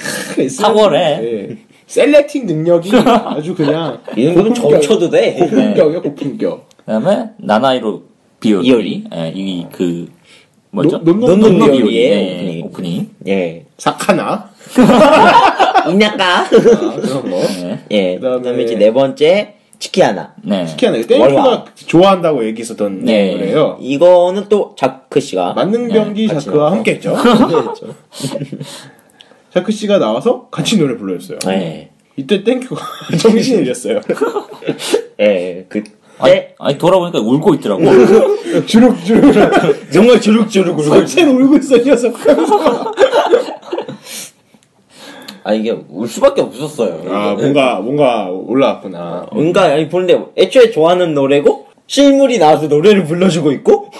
[0.60, 1.20] 탁월해.
[1.22, 1.67] 예.
[1.88, 5.34] selecting 능력이 아주 그냥 이런 거는 점쳐도 돼.
[5.34, 6.68] 고품격이야 고품격.
[6.76, 8.02] 그 다음에 なないろ
[8.40, 8.62] びより.
[8.68, 9.04] びより.
[9.14, 10.06] 예, 이, 그,
[10.70, 10.98] 뭐죠?
[10.98, 12.64] 노- 노노 비오리의 예, 오프닝.
[12.66, 13.10] 오프닝.
[13.26, 13.64] 예.
[13.78, 14.50] 사카나.
[14.76, 17.36] 아, 그런 거.
[17.38, 17.80] 네.
[17.90, 18.18] 예.
[18.18, 20.34] 그다음에- 그다음에 이제 네 번째 치키하나.
[20.42, 20.66] 네.
[20.66, 21.64] 특히나 땡큐가.
[21.74, 23.32] 좋아한다고 얘기했었던 네.
[23.32, 23.78] 노래예요.
[23.80, 26.72] 이거는 또 자크 씨가 만능병기 네, 같이 자크와.
[26.72, 27.16] 함께했죠.
[29.58, 31.38] 자크 씨가 나와서 같이 노래 불러줬어요.
[31.48, 31.90] 예.
[32.16, 32.80] 이때 땡큐가
[33.18, 34.00] 정신이 잃었어요.
[35.20, 35.66] 예.
[35.68, 35.82] 그
[36.18, 37.82] 아니, 때 아니, 돌아보니까 울고 있더라고.
[38.66, 39.32] 주룩주룩
[39.92, 42.14] 정말 주룩주룩 울고 전체는 울고 있어 이 녀석.
[45.44, 47.04] 아 이게 울 수밖에 없었어요.
[47.12, 49.28] 아 뭔가 뭔가 올라왔구나.
[49.32, 53.90] 뭔가 아니 보는데 애초에 좋아하는 노래고 실물이 나와서 노래를 불러주고 있고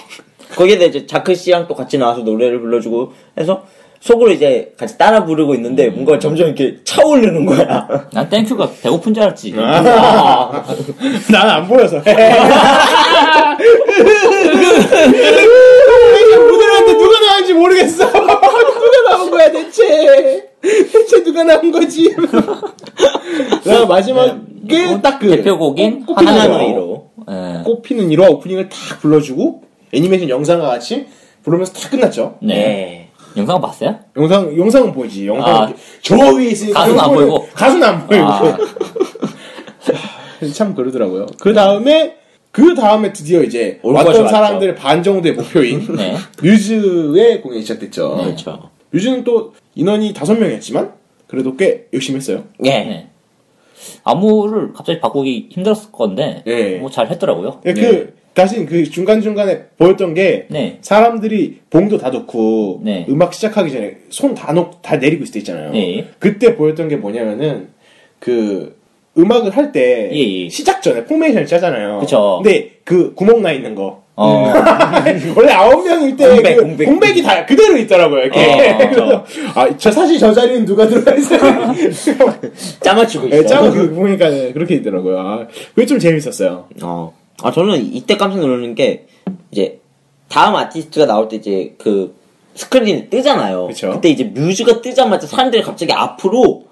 [0.55, 3.63] 거기에 대해 이제 자크 씨랑 또 같이 나와서 노래를 불러주고 해서
[3.99, 8.07] 속으로 이제 같이 따라 부르고 있는데 뭔가 점점 이렇게 차오르는 거야.
[8.13, 9.51] 난 땡큐가 배고픈 줄 알았지.
[11.31, 12.01] 난안 보여서.
[16.49, 18.05] 부들한테 누가 나왔는지 모르겠어.
[18.11, 20.49] 누가 나온 거야 대체?
[20.61, 22.15] 대체 누가 나온 거지?
[23.65, 27.09] 나 마지막에 딱 그 대표곡인 꽃피는 하나노이로.
[27.29, 27.63] 예.
[27.63, 31.05] 꽃피는 1화 오프닝을 탁 불러주고 애니메이션 영상과 같이
[31.43, 32.37] 부르면서 탁 끝났죠.
[32.41, 33.08] 네.
[33.37, 33.99] 영상 봤어요?
[34.17, 35.27] 영상 영상은 보이지.
[35.27, 35.73] 영상 아.
[36.11, 37.47] 은저 위에 있으니까 가수는 안 보이고.
[37.53, 38.25] 가수는 안 보이고.
[38.25, 38.57] 아.
[40.53, 41.27] 참 그러더라고요.
[41.39, 42.15] 그 다음에
[42.51, 44.27] 그 다음에 드디어 이제 왔던 왔죠.
[44.27, 46.15] 사람들 반 정도의 목표인 네.
[46.41, 48.15] 뮤즈의 공연이 시작됐죠.
[48.15, 48.69] 그렇죠.
[48.91, 50.93] 뮤즈는 또 인원이 다섯 명이었지만
[51.27, 52.45] 그래도 꽤 열심히 했어요.
[52.63, 52.69] 예.
[52.69, 53.09] 네.
[54.03, 56.77] 안무를 갑자기 바꾸기 힘들었을 건데 네.
[56.79, 57.61] 뭐잘 했더라고요.
[57.65, 60.77] 예, 그 다시 그 중간 중간에 보였던 게 네.
[60.81, 63.05] 사람들이 봉도 다 놓고 네.
[63.09, 65.71] 음악 시작하기 전에 손 다 놓고 다 내리고 있을 때 있잖아요.
[65.71, 66.05] 네.
[66.19, 67.69] 그때 보였던 게 뭐냐면은
[68.19, 68.77] 그
[69.17, 70.49] 음악을 할때 예, 예.
[70.49, 71.99] 시작 전에 포메이션을 짜잖아요.
[71.99, 72.39] 그쵸.
[72.43, 74.51] 근데 그 구멍 나 있는 거 어.
[75.35, 76.85] 원래 아홉 명일 때 공백, 그 공백.
[76.85, 78.23] 공백이 다 그대로 있더라고요.
[78.23, 78.39] 이렇게.
[78.41, 79.25] 어, 그래서
[79.55, 81.39] 아, 저 사실 저 자리는 누가 들어가 있어요?
[82.81, 83.35] 짜맞추고 있어.
[83.37, 85.19] 네, 짜고 그 보니까 그렇게 있더라고요.
[85.19, 86.65] 아, 그게 좀 재밌었어요.
[86.83, 87.13] 어.
[87.43, 89.07] 아, 저는 이때 깜짝 놀라는 게,
[89.51, 89.79] 이제,
[90.27, 92.15] 다음 아티스트가 나올 때 이제 그
[92.53, 93.67] 스크린이 뜨잖아요.
[93.67, 93.99] 그쵸.
[94.01, 96.65] 때 이제 뮤즈가 뜨자마자 사람들이 갑자기 앞으로,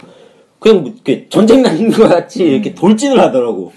[0.59, 2.49] 그냥 뭐 이렇게 전쟁 나는 것 같이 음.
[2.49, 3.71] 이렇게 돌진을 하더라고.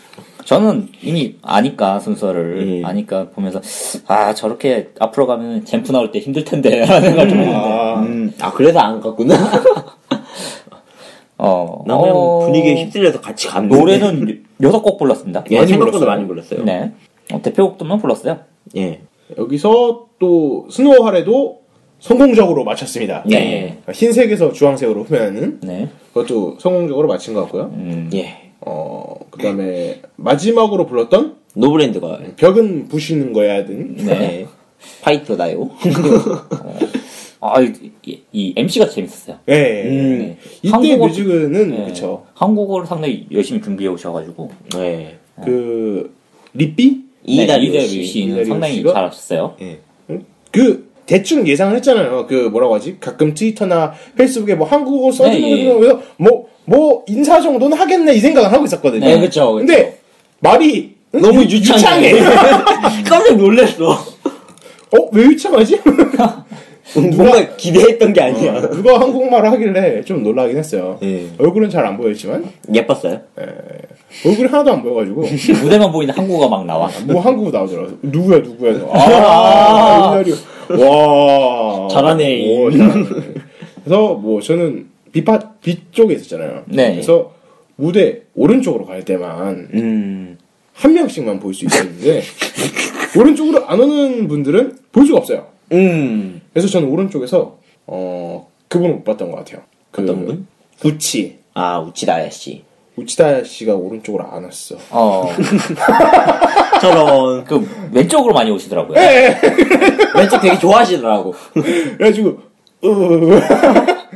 [0.44, 2.84] 저는 이미 아니까 순서를 예.
[2.84, 3.60] 아니까 보면서
[4.06, 8.32] 아 저렇게 앞으로 가면 잼프 나올 때 힘들 텐데 라는 생각 좀 했는데 아, 음,
[8.40, 9.34] 아, 그래서 안 갔구나.
[11.42, 13.78] 어, 나 그냥 어, 분위기에 휩쓸려서 같이 갔는데.
[13.78, 15.42] 노래는 여섯 곡 불렀습니다.
[15.50, 16.10] 예, 많이 생각보다 불렀어요.
[16.10, 16.64] 많이 불렀어요.
[16.64, 16.92] 네
[17.32, 18.40] 어, 대표곡들만 불렀어요.
[18.76, 19.00] 예.
[19.38, 21.60] 여기서 또 スノハレ도
[21.98, 23.24] 성공적으로 마쳤습니다.
[23.26, 23.78] 네.
[23.90, 25.88] 흰색에서 주황색으로 급변하는 네.
[26.12, 27.70] 그것도 성공적으로 마친 것 같고요.
[27.74, 28.52] 음, 예.
[28.60, 32.20] 어, 그 다음에 마지막으로 불렀던 No brand girls.
[32.36, 33.96] 벽은 부시는 거야 등.
[33.96, 34.46] 네.
[35.02, 35.70] ファイトだよ.
[37.40, 37.72] 아, 이,
[38.04, 39.38] 이- 이 MC가 재밌었어요.
[39.46, 39.82] 네.
[39.88, 40.36] 음.
[40.62, 41.86] 이때 한국어- 뮤직은 네.
[41.86, 42.26] 그쵸.
[42.34, 45.18] 한국어를 상당히 열심히 준비해 오셔가지고 네.
[45.42, 46.14] 그
[46.52, 48.44] 리삐 이다리오 씨.
[48.46, 48.82] 상당히?
[48.82, 49.56] 잘하셨어요.
[50.50, 52.26] 그 대충 예상을 했잖아요.
[52.26, 52.98] 그 뭐라고 하지?
[53.00, 55.64] 가끔 트위터나 페이스북에 뭐 한국어 써주는 네, 예.
[55.66, 59.04] 거 그래서 뭐뭐 인사 정도는 하겠네 이 생각을 하고 있었거든요.
[59.06, 59.66] 네, 그쵸, 그쵸.
[59.66, 59.98] 근데
[60.40, 61.20] 말이 응?
[61.22, 62.12] 너무 유- 유창해.
[63.08, 63.90] 깜짝 놀랐어.
[63.92, 65.08] 어?
[65.12, 65.80] 왜 유창하지?
[66.94, 68.60] 뭔가 기대했던 게 아니야.
[68.70, 70.98] 누가 한국말을 하길래 좀 놀라긴 했어요.
[71.02, 71.26] 예.
[71.38, 73.20] 얼굴은 잘 안 보였지만 예뻤어요?
[74.26, 75.22] 얼굴이 하나도 안 보여가지고
[75.62, 76.90] 무대만 보이는 한국어가 막 나와.
[77.06, 77.98] 뭐 한국어 나오더라고.
[78.02, 78.74] 누구야 누구야.
[78.92, 80.32] 아, 이날이
[80.82, 82.58] 와 잘하네.
[82.64, 83.04] 오, 잘하네.
[83.84, 86.62] 그래서 뭐 저는 비파 빛 쪽에 있었잖아요.
[86.66, 86.92] 네.
[86.92, 87.32] 그래서
[87.76, 90.38] 무대 오른쪽으로 갈 때만 음.
[90.74, 92.22] 한 명씩만 볼 수 있었는데
[93.18, 95.46] 오른쪽으로 안 오는 분들은 볼 수가 없어요.
[95.72, 96.40] 음.
[96.52, 99.62] 그래서 저는 오른쪽에서 어 그분을 못 봤던 것 같아요.
[99.90, 100.46] 그 어떤 분?
[100.84, 102.62] 우치 아, 우치다야 씨.
[102.96, 104.76] 우치다 씨가 오른쪽으로 안 왔어.
[104.90, 105.28] 어,
[106.80, 107.44] 저런.
[107.44, 108.98] 그 왼쪽으로 많이 오시더라고요.
[110.16, 111.34] 왼쪽 되게 좋아하시더라고.
[111.96, 112.38] 그래가지고
[112.84, 113.40] 으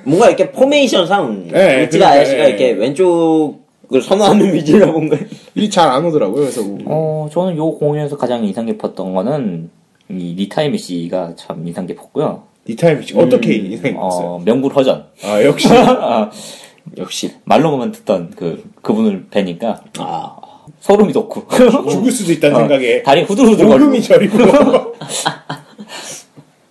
[0.05, 2.49] 뭔가 이렇게 포메이션상 네, 우치다야 그러니까, 씨가 예.
[2.49, 5.17] 이렇게 왼쪽을 선호하는 위주라 뭔가.
[5.55, 6.41] 일이 잘 안 오더라고요.
[6.41, 9.71] 그래서 뭐 어, 저는 요 공연에서 가장 인상 깊었던 거는
[10.11, 12.45] 이 리타이미 씨가 참 인상 깊었고요.
[12.67, 13.99] 이타임 씨 어떻게 인상이 있어요?
[13.99, 15.07] 어, 명불허전.
[15.25, 16.31] 아 역시 아,
[16.97, 17.33] 역시.
[17.45, 20.37] 말로만 듣던 그 그분을 뵈니까 아.
[20.81, 21.47] 소름이 돋고
[21.91, 24.39] 죽을 수도 있다는 생각에 다리 후들후들 오금이 거리고 저리고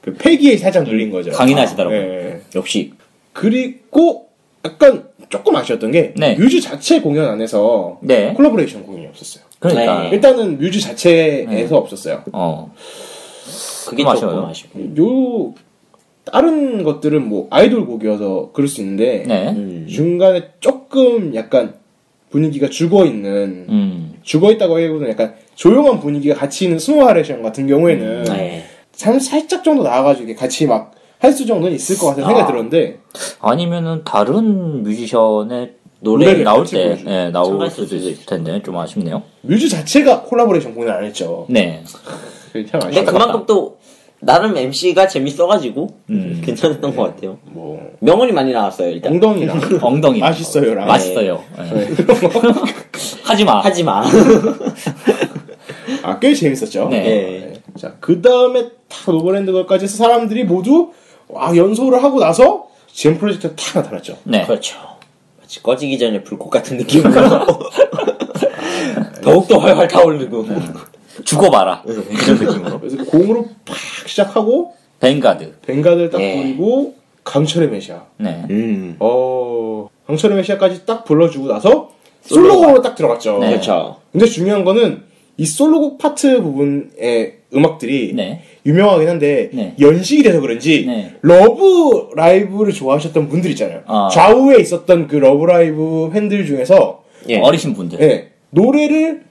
[0.01, 1.31] 그 폐기에 살짝 눌린 거죠.
[1.31, 1.99] 강인하시더라고요.
[1.99, 2.41] 네.
[2.55, 2.93] 역시.
[3.31, 4.29] 그리고
[4.65, 6.35] 약간 조금 아쉬웠던 게 네.
[6.35, 8.33] 뮤즈 자체 공연 안에서 네.
[8.33, 9.43] 콜라보레이션 공연이 없었어요.
[9.59, 10.09] 그러니까 네.
[10.09, 12.23] 일단은 뮤즈 자체에서 없었어요.
[12.33, 12.71] 어,
[13.89, 14.47] 그게 좀 조금 아쉬워요.
[14.47, 14.79] 아쉽고.
[14.97, 15.53] 요
[16.25, 19.49] 다른 것들은 뭐 아이돌 곡이어서 그럴 수 있는데 네.
[19.49, 19.87] 음.
[19.89, 21.75] 중간에 조금 약간
[22.29, 24.13] 분위기가 죽어 있는 음.
[24.23, 28.63] 죽어 있다고 하기보다는 약간 조용한 분위기가 같이 있는 Snow halation 같은 경우에는 네.
[28.93, 32.47] 참 살짝 정도 나와가지고 같이 막 할 수 정도는 있을 것 같은 생각이 아.
[32.47, 32.99] 들었는데
[33.39, 39.23] 아니면은 다른 뮤지션의 노래 나올 때 예, 나올 수도 있을 텐데 좀 아쉽네요.
[39.39, 41.45] 뮤즈 자체가 콜라보레이션 공연 안 했죠.
[41.49, 41.81] 네.
[42.53, 43.11] 그게 참 근데 아쉽다.
[43.11, 43.77] 그만큼 또
[44.21, 46.41] 나름 MC가 재밌어가지고 음.
[46.45, 47.39] 괜찮았던 것 같아요.
[47.43, 49.11] 뭐 명언이 많이 나왔어요 일단.
[49.13, 51.43] 엉덩이랑 엉덩이 맛있어요랑 맛있어요.
[51.59, 51.63] 예.
[53.25, 53.59] 하지 마.
[53.59, 54.03] 하지 마.
[56.03, 56.87] 아 꽤 재밌었죠.
[56.89, 56.97] 네.
[57.05, 57.53] 예.
[57.77, 60.91] 자, 그 다음에 다 No brand girls까지 해서 사람들이 모두
[61.35, 64.17] 아 연소를 하고 나서 JAM 프로젝트가 탁 나타났죠.
[64.25, 64.45] 네.
[64.45, 64.77] 그렇죠.
[65.41, 67.11] 마치 꺼지기 전에 불꽃 같은 느낌으로
[69.21, 70.45] 더욱더 활활 타오르고
[71.23, 71.83] 죽어봐라.
[71.85, 72.79] 그런 느낌으로.
[72.79, 75.59] 그래서 GONG으로 팍 시작하고 Vanguard.
[75.61, 76.35] Vanguard를 딱 예.
[76.37, 78.03] 부르고 강철의 메시아.
[78.17, 78.43] 네.
[78.49, 78.95] 음.
[78.99, 81.91] 어 강철의 메시아까지 딱 불러주고 나서
[82.21, 83.39] 솔로곡으로 딱 들어갔죠.
[83.39, 83.49] 네.
[83.49, 83.97] 그렇죠.
[84.11, 85.03] 근데 중요한 거는
[85.37, 88.43] 이 솔로곡 파트 부분의 음악들이 네.
[88.65, 89.75] 유명하긴 한데 네.
[89.79, 91.15] 연식이 돼서 그런지 네.
[91.21, 93.81] 러브 라이브를 좋아하셨던 분들 있잖아요.
[93.85, 94.09] 아.
[94.11, 97.39] 좌우에 있었던 그 러브 라이브 팬들 중에서 예.
[97.39, 98.01] 어리신 분들.
[98.01, 99.23] 예, 노래를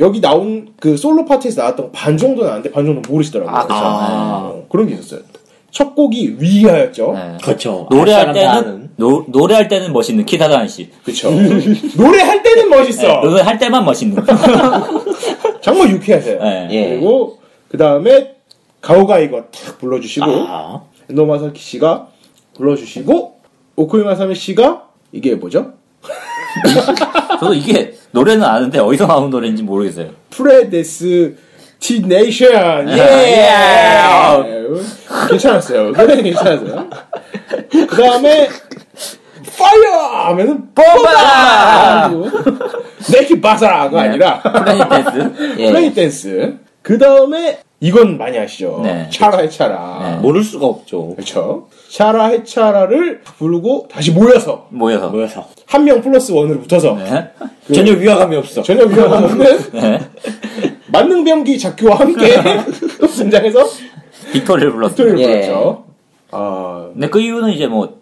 [0.00, 3.54] 여기 나온 그 솔로 파트에서 나왔던 반 정도 나왔는데 반 정도 모르시더라고요.
[3.54, 3.82] 아, 그렇죠.
[3.84, 5.20] 어, 그런 게 있었어요.
[5.70, 7.12] 첫 곡이 위하였죠.
[7.12, 7.36] 네.
[7.42, 7.86] 그렇죠.
[7.90, 8.90] 노래할 때는.
[8.96, 10.90] 노, 노래할 때는 멋있는 키타다니 씨.
[11.04, 11.30] 그쵸.
[11.96, 13.06] 노래할 때는 멋있어.
[13.06, 14.24] 네, 노래할 때만 멋있는.
[15.60, 16.42] 정말 유쾌하세요.
[16.42, 16.68] 네.
[16.70, 16.88] 예.
[16.90, 17.38] 그리고
[17.68, 18.36] 그 다음에
[18.80, 20.82] 가오가이거 탁 불러주시고 아.
[21.10, 22.08] 엔도 마사아키 씨가
[22.56, 23.40] 불러주시고
[23.76, 25.72] 오쿠이 마사미 씨가 이게 뭐죠?
[27.40, 30.10] 저도 이게 노래는 아는데 어디서 나온 노래인지 모르겠어요.
[30.30, 32.98] Predestination 예.
[32.98, 34.00] 예.
[35.28, 35.90] 괜찮았어요.
[35.90, 36.88] 노래는 괜찮았어요.
[37.70, 38.48] 그 다음에
[39.58, 39.92] Fire
[40.28, 41.14] 하면은 Bomber
[43.12, 45.32] 네키 바사라가 아니라 Planet Dance.
[45.58, 45.66] 예.
[45.70, 46.54] Planet Dance.
[46.82, 48.80] 그 다음에 이건 많이 아시죠?
[48.82, 49.08] 네.
[49.10, 50.16] 차라 해차라.
[50.16, 50.16] 네.
[50.20, 51.14] 모를 수가 없죠.
[51.14, 51.68] 그렇죠.
[51.90, 55.08] 차라 해차라를 부르고 다시 모여서 모여서.
[55.08, 55.46] 모여서.
[55.66, 57.30] 한 명 plus one으로 붙어서 네.
[57.72, 58.62] 전혀 위화감이 없어.
[58.62, 59.98] 전혀 위화감 없는 네.
[60.92, 62.36] 만능병기 작교와 함께
[63.16, 63.64] 등장해서
[64.32, 64.90] Victory를 불렀어요.
[64.96, 65.24] 스토리를 예.
[65.46, 65.84] 불렀죠.
[66.32, 67.98] 아, 근데 그 이유는 이제 뭐,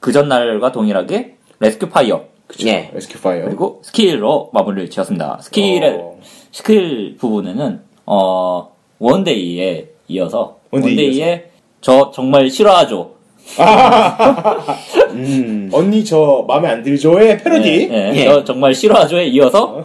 [0.00, 2.24] 그 전날과 동일하게 Rescue Fire.
[2.66, 2.90] 예.
[2.92, 3.44] Rescue Fire.
[3.46, 5.38] 그리고 스킬로 마무리를 지었습니다.
[5.42, 6.18] 스킬의, 어.
[6.52, 8.73] 스킬 부분에는, 어,
[9.04, 11.44] one day에 이어서, 원데이에 원데이에
[11.82, 13.12] 저 정말 싫어하죠.
[15.10, 15.68] 음.
[15.70, 17.88] 언니 저 마음에 안 들죠의 패러디.
[17.90, 18.12] 예, 예.
[18.16, 18.24] 예.
[18.24, 19.84] 저 정말 싫어하죠에 이어서,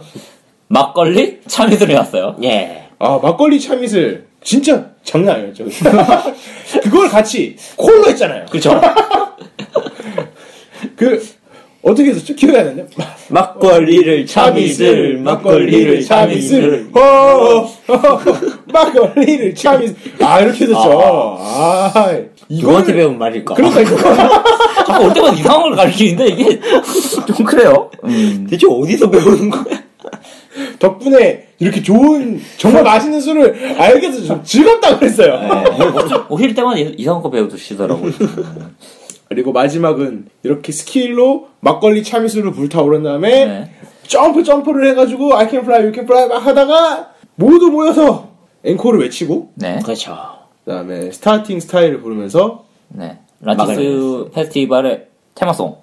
[0.68, 2.34] 막걸리 참이슬이 났어요.
[2.42, 2.84] 예.
[2.98, 5.66] 아 막걸리 참이슬 진짜 장난 아니었죠.
[6.82, 8.46] 그걸 같이 콜로 했잖아요.
[8.46, 8.80] 그렇죠.
[10.96, 11.22] 그
[11.82, 12.12] 어떻게?
[12.12, 12.88] 기억이 안 나는데.
[13.28, 16.90] 막걸리를 참이슬, 막걸리를 참이슬.
[16.94, 18.20] 어, 어, 어,
[18.66, 19.94] 막걸리를 참이슬.
[20.20, 21.36] 아 이렇게 했었죠.
[21.38, 22.12] 아,
[22.50, 23.54] 누구한테 배운 말일까?
[23.54, 23.96] 그러니까 이거
[24.86, 26.60] 자꾸 올 때마다 이상한 걸 가르치는데 이게
[27.34, 27.90] 좀 그래요.
[28.04, 28.46] 음.
[28.50, 29.64] 대체 어디서 배우는 거야?
[30.78, 35.40] 덕분에 이렇게 좋은 정말 맛있는 술을 알게 돼서 좀 즐겁다 그랬어요.
[36.28, 38.12] 오실 때마다 이- 이상한 거 배우시더라고요.
[39.30, 43.70] 그리고 마지막은 이렇게 스킬로 막걸리 참이슬을 불타오른 다음에 네.
[44.08, 48.30] 점프 점프를 해가지고 I can fly, you can fly 막 하다가 모두 모여서
[48.64, 49.78] 앵콜을 외치고 네.
[49.84, 50.16] 그렇죠.
[50.64, 53.18] 그다음에 Starting Style을 부르면서 네.
[53.40, 55.06] 란티스 페스티벌의
[55.36, 55.76] 테마송.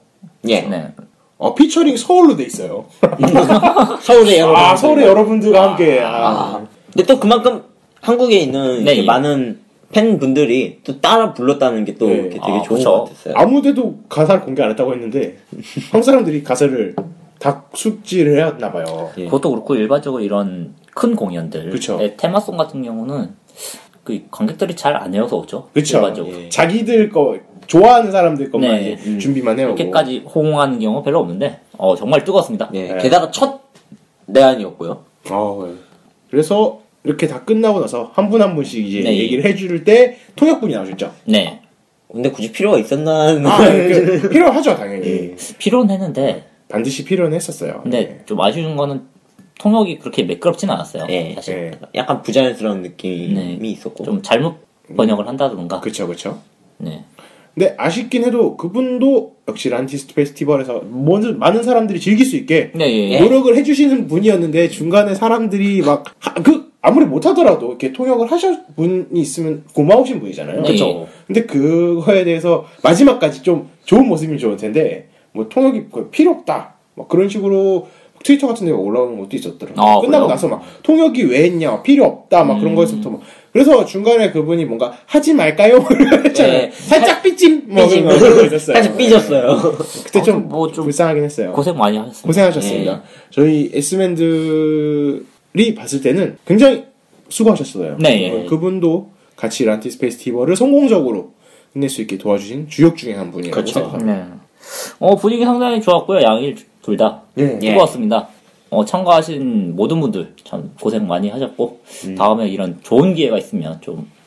[0.50, 0.62] 예.
[0.64, 0.92] 네.
[1.38, 2.88] 어, 피처링 서울로 돼 있어요.
[4.02, 4.56] 서울의 여러분.
[4.58, 6.68] 아 서울의 여러분들과 함께 아, 아.
[6.92, 7.64] 근데 또 그만큼
[8.02, 9.04] 한국에 있는 네, 예.
[9.04, 12.30] 많은 팬분들이 또 따라 불렀다는 게 또 네.
[12.30, 12.92] 되게 아, 좋은 그쵸.
[12.92, 13.34] 것 같았어요.
[13.38, 15.38] 아무데도 가사를 공개 안 했다고 했는데
[15.92, 16.96] 한국 사람들이 가사를
[17.40, 19.12] 다 숙지를 해왔나 봐요.
[19.18, 19.26] 예.
[19.26, 22.00] 그것도 그렇고 일반적으로 이런 큰 공연들 그쵸.
[22.02, 23.30] 의 테마송 같은 경우는
[24.04, 25.70] 그 관객들이 잘안 외워서 오죠.
[25.74, 25.98] 그렇죠.
[25.98, 26.36] 일반적으로.
[26.44, 26.50] 예.
[26.50, 28.92] 자기들 거 좋아하는 사람들 것만 네.
[28.94, 29.76] 이제 준비만 해오고.
[29.76, 32.70] 이렇게까지 호응하는 경우 별로 없는데 어 정말 뜨거웠습니다.
[32.74, 32.94] 예.
[32.94, 32.98] 네.
[32.98, 33.62] 게다가 첫
[34.26, 35.04] 내한이었고요.
[35.30, 35.74] 어, 예.
[36.30, 39.18] 그래서 이렇게 다 끝나고 나서 한 분 한 분씩 이제 네.
[39.18, 41.12] 얘기를 해줄 때 통역분이 나오셨죠.
[41.26, 41.62] 네.
[42.12, 43.30] 근데 굳이 필요가 있었나?
[43.46, 47.80] 아, 그, 필요하죠 당연히 필요는 했는데 반드시 필요는 했었어요.
[47.84, 49.04] 근데 좀 아쉬운 거는
[49.60, 51.08] 통역이 그렇게 매끄럽진 않았어요.
[51.10, 51.34] 예.
[51.36, 51.88] 사실 예.
[51.96, 53.58] 약간 부자연스러운 느낌이 네.
[53.62, 54.04] 있었고.
[54.04, 54.56] 좀 잘못
[54.96, 55.80] 번역을 한다든가.
[55.82, 56.40] 그렇죠, 그렇죠.
[56.78, 57.04] 네.
[57.56, 63.20] 근데 아쉽긴 해도 그분도 역시 란티스트 페스티벌에서 많은 사람들이 즐길 수 있게 네, 예, 예.
[63.20, 66.04] 노력을 해주시는 분이었는데 중간에 사람들이 막
[66.44, 70.62] 그 아무리 못하더라도 이렇게 통역을 하실 분이 있으면 고마우신 분이잖아요.
[70.62, 71.08] 네, 예.
[71.28, 76.76] 근데 그거에 대해서 마지막까지 좀 좋은 모습이면 좋을 텐데 뭐 통역이 거의 필요 없다.
[76.96, 77.88] 뭐 그런 식으로
[78.24, 79.86] 트위터 같은 데 올라오는 것도 있었더라고요.
[79.86, 80.28] 아, 끝나고 그래요?
[80.28, 82.76] 나서 막 통역이 왜 했냐, 필요 없다, 막 그런 음.
[82.76, 85.86] 거에서부터 막 그래서 중간에 그분이 뭔가 하지 말까요?
[86.26, 86.54] 했잖아요.
[86.54, 86.72] 예.
[86.72, 88.04] 살짝 삐찜 뭐 삐짐.
[88.06, 88.76] 그런 거 그런 거 있었어요.
[88.76, 89.58] 살짝 삐졌어요.
[90.06, 91.52] 그때 좀, 아, 뭐좀 불쌍하긴 했어요.
[91.52, 92.28] 고생 많이 하셨습니다.
[92.28, 92.92] 고생하셨습니다.
[92.92, 93.00] 예.
[93.30, 94.16] 저희 에스맨
[95.58, 96.86] 들이 봤을 때는 굉장히
[97.30, 97.98] 수고하셨어요.
[98.00, 98.32] 네, 예.
[98.32, 101.32] 어, 그분도 같이 란티스 페스티벌을 성공적으로
[101.74, 103.74] 끝낼 수 있게 도와주신 주역 중에 한 분이라고 그렇죠.
[103.74, 104.14] 생각합니다.
[104.14, 104.26] 네.
[105.00, 106.22] 어, 분위기 상당히 좋았고요.
[106.22, 107.24] 양일 둘 다.
[107.38, 107.60] 예.
[107.62, 107.70] 예.
[107.72, 108.30] 뜨거웠습니다.
[108.70, 111.82] 어, 참가하신 모든 분들 참 고생 많이 하셨고,
[112.18, 114.18] 다음에 이런 좋은 기회가 있으면 좀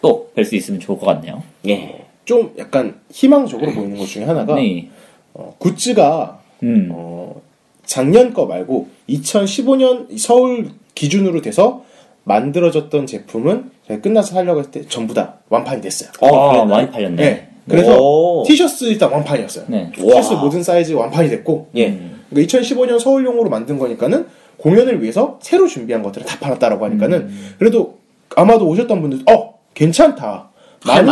[0.00, 1.42] 또 뵐 수 있으면 좋을 것 같네요.
[1.68, 2.06] 예.
[2.24, 4.88] 좀 약간 희망적으로 보이는 것 중에 하나가 네.
[5.34, 6.88] 어, 굿즈가 음.
[6.92, 7.40] 어,
[7.84, 10.70] 작년 거 말고 2015년 서울
[11.00, 11.82] 기준으로 돼서
[12.24, 16.10] 만들어졌던 제품은 제가 끝나서 하려고 했을 때 전부 다 완판이 됐어요.
[16.20, 16.66] 아, 그랬나요?
[16.66, 17.16] 많이 팔렸네.
[17.16, 17.48] 네.
[17.66, 18.42] 그래서 오.
[18.46, 19.64] 티셔츠 일단 완판이었어요.
[19.68, 19.90] 네.
[19.94, 21.98] 티셔츠 모든 사이즈 완판이 됐고 예.
[22.28, 24.26] 그러니까 2015년 서울용으로 만든 거니까는
[24.58, 27.98] 공연을 위해서 새로 준비한 것들을 다 팔았다라고 하니까는 그래도
[28.36, 30.50] 아마도 오셨던 분들 어 괜찮다
[30.84, 31.06] 많이.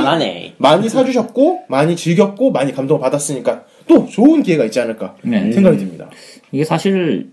[0.59, 5.51] 많이 사주셨고 많이 즐겼고 많이 감동을 받았으니까 또 좋은 기회가 있지 않을까 네.
[5.51, 6.10] 생각이 듭니다.
[6.52, 7.31] 이게 사실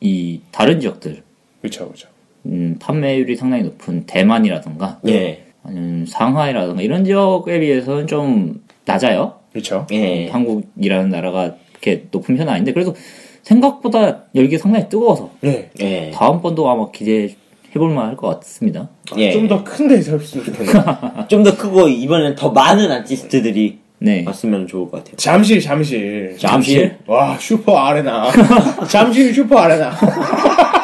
[0.00, 1.27] 이 다른 지역들
[1.60, 2.08] 그렇죠, 그렇죠.
[2.46, 5.44] 음, 판매율이 상당히 높은 대만이라든가 예.
[5.64, 9.34] 아니면 상하이라든가 이런 지역에 비해서는 좀 낮아요.
[9.52, 9.86] 그렇죠.
[9.92, 10.28] 예.
[10.28, 12.94] 한국이라는 나라가 그렇게 높은 편은 아닌데 그래도
[13.42, 15.70] 생각보다 열기 상당히 뜨거워서 네.
[15.80, 16.10] 예.
[16.12, 17.34] 다음번도 아마 기대해
[17.74, 18.88] 볼 만 할 것 같습니다.
[19.16, 19.30] 예.
[19.32, 21.26] 좀 더 큰 데서 했으면 좋겠네요.
[21.28, 24.24] 좀 더 크고 이번엔 더 많은 아티스트들이 네.
[24.26, 25.16] 왔으면 좋을 것 같아요.
[25.16, 26.36] 잠실, 잠실.
[26.38, 26.98] 잠실?
[27.06, 28.30] 와, 슈퍼 아레나.
[28.88, 29.90] 잠실 슈퍼 아레나.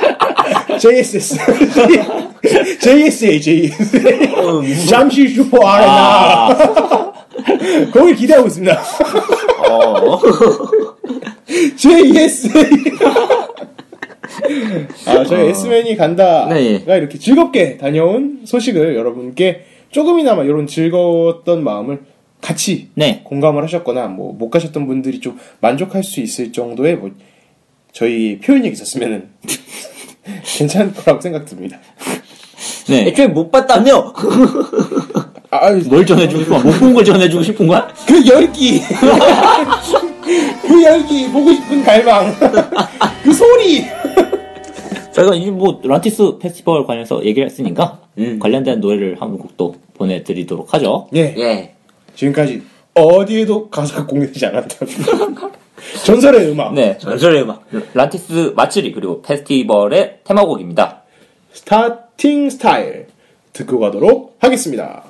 [0.79, 1.39] JSS.
[2.81, 4.87] JSA, JSA.
[4.89, 7.15] 잠실 슈퍼 아레나.
[7.93, 8.83] 거기 기대하고 있습니다.
[9.69, 10.21] 어.
[11.77, 12.65] JSA.
[15.07, 16.83] 아, 저희 S맨이 간다가 네.
[16.87, 22.01] 이렇게 즐겁게 다녀온 소식을 여러분께 조금이나마 이런 즐거웠던 마음을
[22.41, 23.23] 같이 네.
[23.25, 27.11] 공감을 하셨거나 뭐 못 가셨던 분들이 좀 만족할 수 있을 정도의 뭐
[27.93, 29.29] 저희 표현력이 있었으면은
[30.45, 31.79] 괜찮을 거라고 생각됩니다.
[32.89, 33.07] 네.
[33.07, 34.13] 애초에 못 봤다며?
[35.51, 36.59] 아, 뭘 전해주고 싶어?
[36.59, 37.89] 못본 걸 전해주고 싶은 거야?
[38.07, 38.81] 그 열기,
[40.63, 42.35] 그 열기 보고 싶은 갈망,
[43.23, 43.85] 그 소리.
[45.13, 48.39] 저희가 이제 뭐 란티스 페스티벌 관련해서 얘기를 했으니까 음.
[48.41, 51.09] 관련된 노래를 한 곡도 보내드리도록 하죠.
[51.15, 51.75] 예, 예.
[52.17, 52.63] 지금까지
[52.95, 54.89] 어디에도 가사가 공개되지 않았던
[56.03, 56.75] 전설의 음악.
[56.75, 56.99] 네.
[56.99, 57.65] 전설의 음악.
[57.95, 61.03] 란티스 마츠리 그리고 페스티벌의 테마곡입니다.
[61.53, 63.07] 스타팅 스타일
[63.53, 65.04] 듣고 가도록 하겠습니다.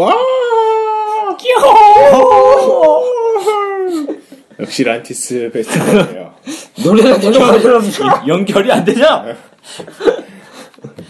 [0.00, 0.30] ー 와!
[4.60, 5.50] 역시 란티스.
[6.84, 8.28] 노래가 계속 가져옵니다.
[8.28, 9.04] 연결이 안 되죠?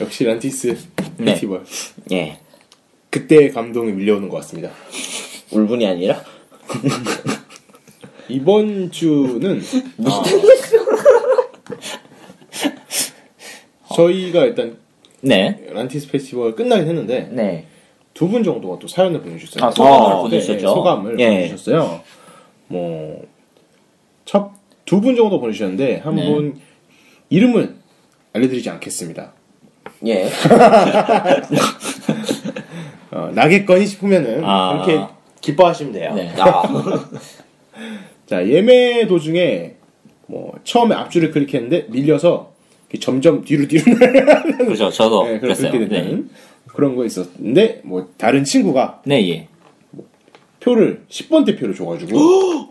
[0.00, 0.76] 역시 란티스
[1.18, 1.24] 네.
[1.26, 1.64] 페스티벌.
[2.12, 2.38] 예.
[3.10, 4.70] 그때의 감동이 밀려오는 것 같습니다.
[5.50, 6.22] 울분이 아니라?
[8.28, 9.60] 이번 주는
[10.04, 10.22] 아,
[13.94, 14.78] 저희가 일단
[15.20, 15.66] 네.
[15.72, 17.66] 란티스 페스티벌 끝나긴 했는데 네.
[18.20, 19.64] 두 분 정도가 또 사연을 보내주셨어요.
[19.66, 20.68] 아, 소감을 어, 보내주셨죠.
[20.68, 21.26] 소감을 예.
[21.26, 22.02] 보내주셨어요.
[22.68, 23.24] 뭐,
[24.26, 24.50] 첫,
[24.84, 26.30] 두 분 정도 보내주셨는데, 한 네.
[26.30, 26.60] 분,
[27.30, 27.76] 이름은
[28.34, 29.32] 알려드리지 않겠습니다.
[30.06, 30.28] 예.
[33.10, 34.82] 어, 나겠거니 싶으면은, 아.
[34.84, 35.02] 그렇게
[35.40, 36.12] 기뻐하시면 돼요.
[36.14, 36.30] 네.
[36.38, 36.62] 아.
[38.26, 39.76] 자, 예매 도중에,
[40.26, 42.50] 뭐, 처음에 앞줄을 클릭했는데, 밀려서,
[43.00, 43.84] 점점 뒤로 뒤로
[44.58, 44.90] 그렇죠.
[44.90, 45.70] 저도 네, 그랬어요.
[45.70, 46.18] 그렇게 네.
[46.68, 49.48] 그런 거 있었는데 뭐 다른 친구가 네, 예.
[50.60, 52.68] 표를 10번대 표를 줘가지고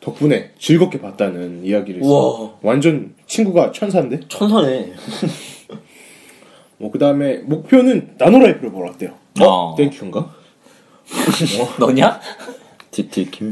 [0.00, 2.58] 덕분에 즐겁게 봤다는 이야기를 했어.
[2.62, 4.20] 완전 친구가 천사인데.
[4.28, 4.92] 천사네.
[6.76, 9.14] 뭐 그다음에 목표는 나노라이프를 보러 왔대요.
[9.40, 9.74] 어.
[9.76, 10.34] 땡큐인가?
[11.80, 12.20] 너냐?
[12.90, 13.50] 들, 들킴.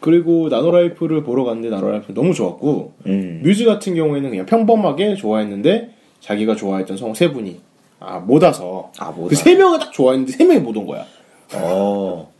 [0.00, 3.40] 그리고 나노 라이브를 보러 갔는데 나노 라이브 너무 좋았고 음.
[3.42, 5.90] 뮤즈 같은 경우에는 그냥 평범하게 좋아했는데
[6.20, 7.60] 자기가 좋아했던 성 세 분이
[8.00, 11.04] 아 못 와서 아, 못 그 세 명을 딱 좋아했는데 세 명이 못 온 거야.
[11.54, 12.30] 어.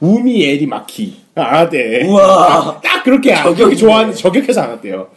[0.00, 2.04] 우미, 에리, 마키 안 왔대.
[2.06, 2.64] 우와.
[2.64, 5.08] 딱, 딱 그렇게 저격이 좋아하는 저격해서 안 왔대요.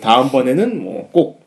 [0.00, 1.44] 다음번에는 뭐 꼭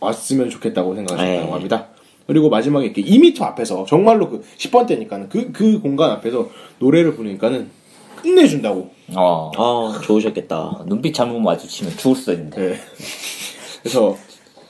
[0.00, 1.50] 왔으면 좋겠다고 생각하셨다고 에이.
[1.52, 1.88] 합니다.
[2.26, 6.48] 그리고 마지막에 이렇게 2m 앞에서 정말로 그 10번 때니까는 그, 그 공간 앞에서
[6.78, 7.68] 노래를 부르니까는
[8.22, 8.90] 끝내준다고.
[9.16, 9.50] 어.
[9.56, 10.84] 아, 좋으셨겠다.
[10.86, 12.68] 눈빛 잘못 마주치면 죽을 수도 있는데.
[12.74, 12.76] 네.
[13.82, 14.16] 그래서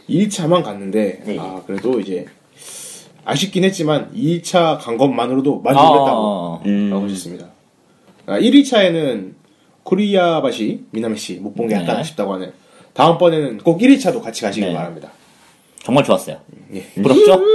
[0.09, 1.37] 1차만 갔는데, 네.
[1.39, 2.27] 아, 그래도 이제
[3.25, 6.91] 아쉽긴 했지만 2차 간 것만으로도 만족했다고 아, 음.
[6.93, 7.47] 하고 싶습니다.
[8.27, 9.33] 아, 1위차에는
[9.83, 12.01] 코리아바시 미나메시 못 본 게 약간 네.
[12.01, 12.51] 아쉽다고 하네요.
[12.95, 14.75] 다음번에는 꼭 1위차도 같이 가시길 네.
[14.75, 15.11] 바랍니다.
[15.83, 16.39] 정말 좋았어요.
[16.75, 16.83] 예.
[17.03, 17.41] 부럽죠?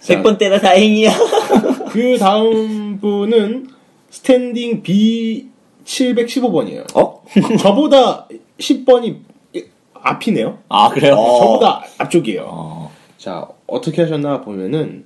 [0.00, 1.12] 100번 때라 다행이야.
[1.90, 3.68] 그 다음 분은
[4.10, 5.46] 스탠딩 B
[5.84, 6.96] 715번이에요.
[6.96, 7.22] 어?
[7.60, 8.28] 저보다
[8.58, 9.16] 10번이
[9.94, 10.58] 앞이네요.
[10.68, 11.14] 아, 그래요?
[11.14, 12.44] 저보다 앞쪽이에요.
[12.48, 12.92] 어.
[13.18, 15.04] 자, 어떻게 하셨나 보면은,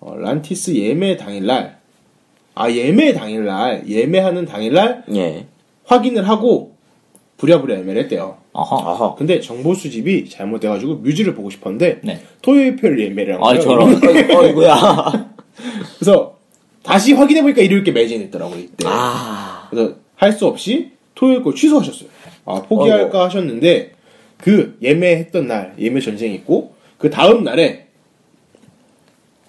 [0.00, 1.78] 어, 란티스 예매 당일날,
[2.54, 5.46] 아, 예매 당일날, 예매하는 당일날 예.
[5.84, 6.74] 확인을 하고,
[7.38, 8.38] 부랴부랴 예매를 했대요.
[8.54, 8.76] 아하.
[8.76, 9.14] 아하.
[9.14, 12.20] 근데 정보 수집이 잘못돼가지고 뮤즈를 보고 싶었는데, 네.
[12.42, 13.62] 토요일표를 예매를 한 아이, 거예요.
[13.62, 14.00] 저런.
[14.36, 15.30] 어이구야.
[15.98, 16.36] 그래서,
[16.82, 18.86] 다시 확인해보니까 일요일께 매진했더라고요, 이때.
[18.86, 19.66] 아.
[19.70, 22.08] 그래서 할 수 없이 토요일 거 취소하셨어요.
[22.46, 23.92] 아, 포기할까 하셨는데,
[24.38, 27.86] 그 예매했던 날, 예매 전쟁이 있고, 그 다음 날에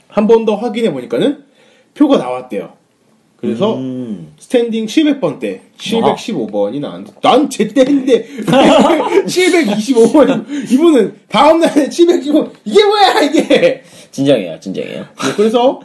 [0.10, 1.44] 한 번 더 확인해 보니까는
[1.94, 2.74] 표가 나왔대요.
[3.38, 4.34] 그래서 음.
[4.40, 8.26] 스탠딩 700번 때 715번이 나왔는데 난 제때 인데
[9.28, 15.02] 725번 이분은 다음 날에 715번 이게 뭐야 이게 진정해요, 진정해요.
[15.02, 15.80] 네, 그래서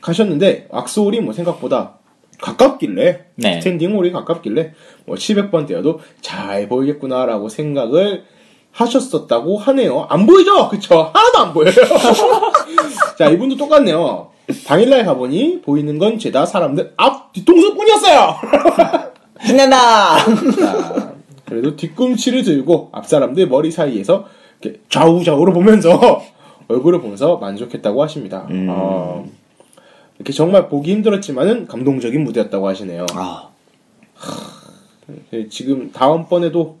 [0.00, 1.98] 가셨는데 악스홀이 뭐 생각보다
[2.44, 3.60] 가깝길래 네.
[3.60, 4.72] 스탠딩 홀이 가깝길래
[5.06, 8.24] 뭐 700번 때여도 잘 보이겠구나라고 생각을
[8.70, 10.06] 하셨었다고 하네요.
[10.10, 10.68] 안 보이죠?
[10.68, 11.10] 그쵸?
[11.14, 11.72] 하나도 안 보여요.
[13.16, 14.30] 자, 이분도 똑같네요.
[14.66, 18.36] 당일날 가보니 보이는 건 죄다 사람들 앞 뒤통수 뿐이었어요.
[19.46, 20.18] 신난다!
[20.18, 21.14] 자,
[21.46, 24.26] 그래도 뒤꿈치를 들고 앞 사람들 머리 사이에서
[24.60, 26.22] 이렇게 좌우좌우로 보면서
[26.68, 28.46] 얼굴을 보면서 만족했다고 하십니다.
[28.50, 28.66] 음.
[28.68, 29.24] 어,
[30.18, 33.06] 이렇게 정말 보기 힘들었지만은 감동적인 무대였다고 하시네요.
[33.14, 33.48] 아.
[35.30, 36.76] 네, 지금 다음번에도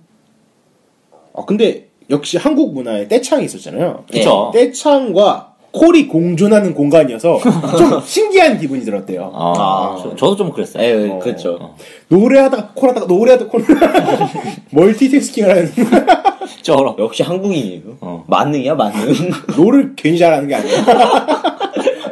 [1.32, 4.04] 어 근데 역시 한국 문화에 떼창이 있었잖아요.
[4.10, 4.50] 그쵸.
[4.54, 7.40] 떼창과 콜이 공존하는 공간이어서
[7.76, 9.32] 좀 신기한 기분이 들었대요.
[9.34, 10.84] 아, 저, 저도 좀 그랬어요.
[10.84, 11.18] 에이, 어.
[11.18, 11.74] 그렇죠.
[12.08, 13.64] 노래하다가 콜하다가 노래하다가 콜
[14.70, 15.72] 멀티태스킹을 하는
[16.62, 16.94] 쩔어.
[17.00, 17.82] 역시 한국인이에요.
[18.00, 18.24] 어.
[18.28, 19.12] 만능이야, 만능.
[19.56, 20.76] 롤을 괜히 잘하는 게 아니에요.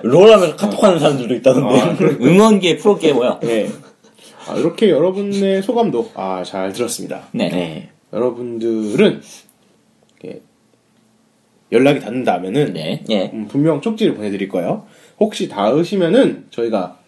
[0.03, 2.05] 롤하면 카톡 하는 사람들도 있다던데.
[2.25, 3.41] 응원계 프로게이머야.
[3.41, 3.69] 네.
[4.49, 7.29] 아, 이렇게 여러분의 소감도 아, 잘 들었습니다.
[7.33, 7.49] 네.
[7.49, 7.89] 네.
[8.13, 9.23] 여러분들은
[10.21, 10.43] 이렇게
[11.71, 13.05] 연락이 닿는다면은 네.
[13.11, 13.31] 예.
[13.33, 14.87] 음, 분명 쪽지를 보내드릴 거예요.
[15.19, 16.99] 혹시 닿으시면은 저희가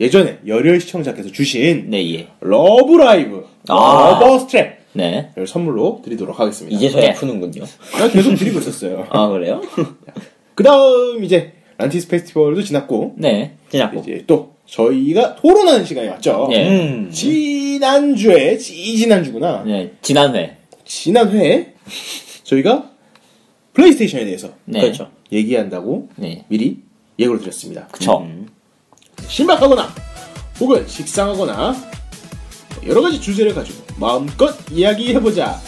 [0.00, 2.28] 예전에 열혈 시청자께서 주신 네, 예.
[2.40, 4.18] 러브라이브 아.
[4.20, 5.32] rubber strap을 네.
[5.46, 6.76] 선물로 드리도록 하겠습니다.
[6.76, 7.14] 이제서야 네.
[7.14, 7.64] 푸는군요.
[7.92, 9.06] 제가 계속 드리고 있었어요.
[9.10, 9.62] 아, 그래요?
[10.54, 13.56] 그 다음 이제 란티스 페스티벌도 지났고 네.
[13.70, 14.00] 지났고.
[14.00, 16.48] 이제 또 저희가 토론하는 시간이 왔죠.
[16.52, 16.68] 예.
[16.68, 17.10] 음.
[17.12, 19.64] 지난주에 지 지난주구나.
[19.66, 19.92] 네.
[20.02, 20.56] 지난 회.
[20.84, 21.74] 지난 회에
[22.44, 22.90] 저희가
[23.74, 24.80] 플레이스테이션에 대해서 네.
[24.80, 25.10] 그렇죠.
[25.30, 26.44] 얘기한다고 네.
[26.48, 26.78] 미리
[27.18, 27.88] 예고를 드렸습니다.
[27.90, 28.18] 그쵸.
[28.20, 28.48] 음.
[29.26, 29.88] 신박하거나
[30.60, 31.74] 혹은 식상하거나
[32.86, 35.60] 여러 가지 주제를 가지고 마음껏 이야기해보자.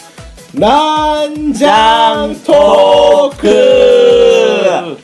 [0.53, 3.94] 난장 토크!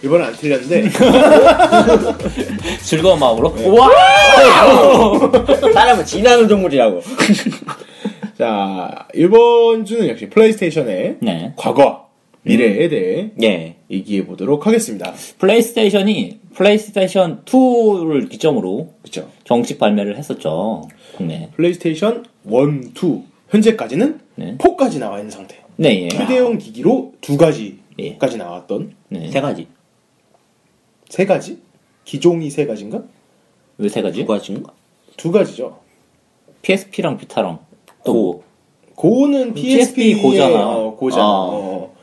[0.03, 0.89] 이번엔 안 틀렸는데
[2.83, 3.53] 즐거운 마음으로.
[3.55, 3.67] 네.
[3.67, 3.89] 와!
[5.73, 7.01] 사람은 지나는 동물이라고.
[8.37, 11.53] 자 이번 주는 역시 플레이스테이션의 네.
[11.55, 12.09] 과거
[12.43, 13.75] 미래에 대해 예.
[13.89, 15.13] 얘기해 보도록 하겠습니다.
[15.37, 19.29] 플레이스테이션이 플레이스테이션 2를 기점으로 그렇죠?
[19.43, 20.87] 정식 발매를 했었죠.
[21.15, 21.49] 국내.
[21.55, 24.57] 플레이스테이션 1, 2 현재까지는 네.
[24.57, 25.57] 4까지 나와 있는 상태.
[25.75, 26.15] 네, 예.
[26.15, 28.37] 휴대용 기기로 두 가지까지 예.
[28.37, 29.29] 나왔던 네.
[29.29, 29.67] 세 가지.
[31.09, 31.59] 세 가지?
[32.05, 33.01] 기종이 세 가지인가?
[33.77, 34.21] 왜 세 가지?
[34.21, 34.71] 두 가지인가?
[35.17, 35.79] 두 가지죠.
[36.61, 37.59] PSP랑 비타랑
[38.05, 38.43] 또 뭐?
[38.95, 40.69] 고는 PSP PSP 고잖아.
[40.69, 41.23] 어, 고잖아.
[41.23, 41.27] 아.
[41.27, 41.93] 어.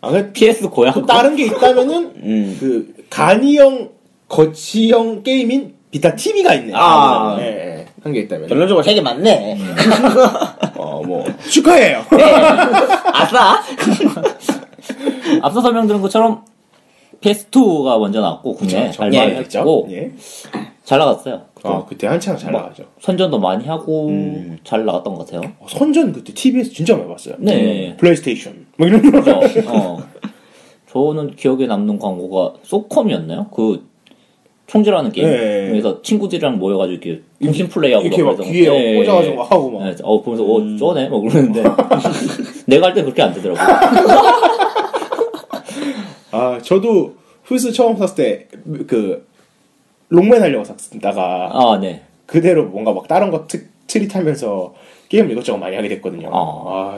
[0.00, 0.92] 아, 그 PS 고야.
[0.92, 2.56] 또 다른 게 있다면은 음.
[2.58, 3.90] 그 간이형
[4.28, 6.72] 거치형 게임인 비타 TV가 있네.
[6.74, 7.36] 아.
[7.40, 7.86] 예, 예.
[8.02, 8.48] 한게 있다면.
[8.48, 9.58] 결론적으로 되게 많네.
[10.76, 12.04] 어, 뭐 축하해요.
[13.12, 13.62] 아싸!
[15.42, 16.44] 앞서 설명드린 것처럼
[17.20, 20.12] PS2가 먼저 나왔고 국내 잘 예, 나왔고 예.
[20.84, 21.42] 잘 나갔어요.
[21.62, 22.84] 아, 그때 한창 잘 뭐, 나가죠.
[23.00, 24.58] 선전도 많이 하고 음.
[24.62, 25.50] 잘 나갔던 것 같아요.
[25.58, 27.34] 어, 선전 그때 TV에서 진짜 많이 봤어요.
[27.38, 27.96] 네.
[27.96, 28.66] 플레이스테이션.
[28.76, 29.18] 뭐 이런 거.
[29.20, 29.40] 그죠?
[29.68, 29.98] 어.
[30.92, 33.48] 저는 기억에 남는 광고가 소컴이었나요?
[33.52, 33.84] 그
[34.68, 35.28] 총질하는 게임.
[35.28, 35.68] 네.
[35.70, 38.94] 그래서 친구들이랑 모여가지고 이렇게 통신 플레이하고 이렇게 막 귀에 네.
[39.04, 39.84] 꽂아가지고 막 하고 막.
[39.84, 41.62] 네, 어 보면서 어 쩌네 막 그러는데
[42.66, 43.58] 내가 할 때 그렇게 안 되더라고.
[46.36, 47.14] 아, 저도
[47.44, 48.48] 플스 처음 샀을 때
[48.86, 49.26] 그
[50.08, 52.02] 록맨 하려고 샀다가 아 네.
[52.26, 54.74] 그대로 뭔가 막 다른 거 트, try하면서
[55.08, 56.28] 게임 이것저것 많이 하게 됐거든요.
[56.32, 56.38] 아.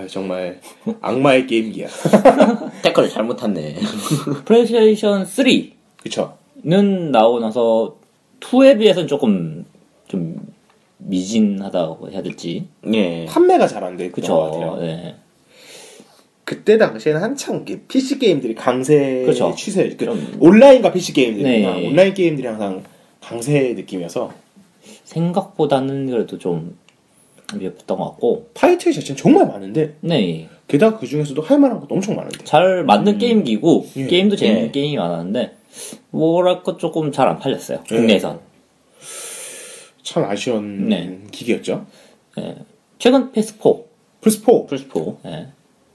[0.01, 0.60] 아, 정말
[1.01, 1.86] 악마의 게임기야.
[2.82, 3.77] 테크를 잘못 탔네.
[4.47, 6.35] 플레이스테이션 3는 그쵸?
[6.62, 7.97] 나오고 나서
[8.40, 9.65] 2에 비해서는 조금
[10.06, 10.36] 좀
[10.98, 12.66] 미진하다고 해야 될지.
[12.93, 13.24] 예.
[13.27, 14.39] 판매가 잘 안 됐던 것 그쵸.
[14.40, 14.77] 같아요.
[14.77, 15.15] 네.
[16.48, 19.54] 그때 당시에는 한창 PC 게임들이 강세 그쵸.
[19.54, 21.86] 추세, 그 좀- 온라인과 PC 게임들이 네.
[21.86, 22.82] 온라인 게임들이 항상
[23.20, 24.32] 강세 느낌이어서
[25.04, 26.74] 생각보다는 그래도 좀
[27.54, 28.48] 미흡했던 것 같고.
[28.54, 30.48] 타이틀 자체는 정말 많은데 네.
[30.68, 34.06] 게다가 그 중에서도 할 만한 것도 엄청 많은데 잘 만든 게임기고 예.
[34.06, 34.70] 게임도 재밌는 예.
[34.70, 35.54] 게임이 많았는데
[36.12, 37.94] 뭐랄까 조금 잘 안 팔렸어요 예.
[37.94, 38.40] 국내에선
[40.02, 41.18] 참 아쉬운 네.
[41.30, 41.84] 기기였죠.
[42.38, 42.56] 예.
[42.98, 43.84] 최근 PS4
[44.22, 45.48] 플스4 플스4 예.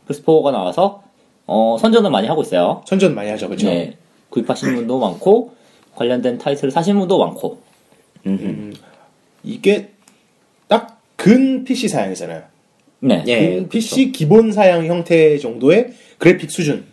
[0.08, 1.04] 플스4가 나와서
[1.46, 3.68] 어, 선전을 많이 하고 있어요 선전 많이 하죠, 그쵸?
[3.70, 3.98] 네.
[4.30, 5.54] 구입하시는 분도 많고
[5.96, 7.60] 관련된 타이틀을 사시는 분도 많고
[8.26, 8.74] 음,
[9.44, 9.90] 이게
[10.68, 10.94] 딱
[11.24, 12.44] 근 PC 사양이잖아요.
[13.00, 13.24] 네.
[13.28, 13.56] 예.
[13.56, 16.84] 근 PC 기본 사양 형태 정도의 그래픽 수준,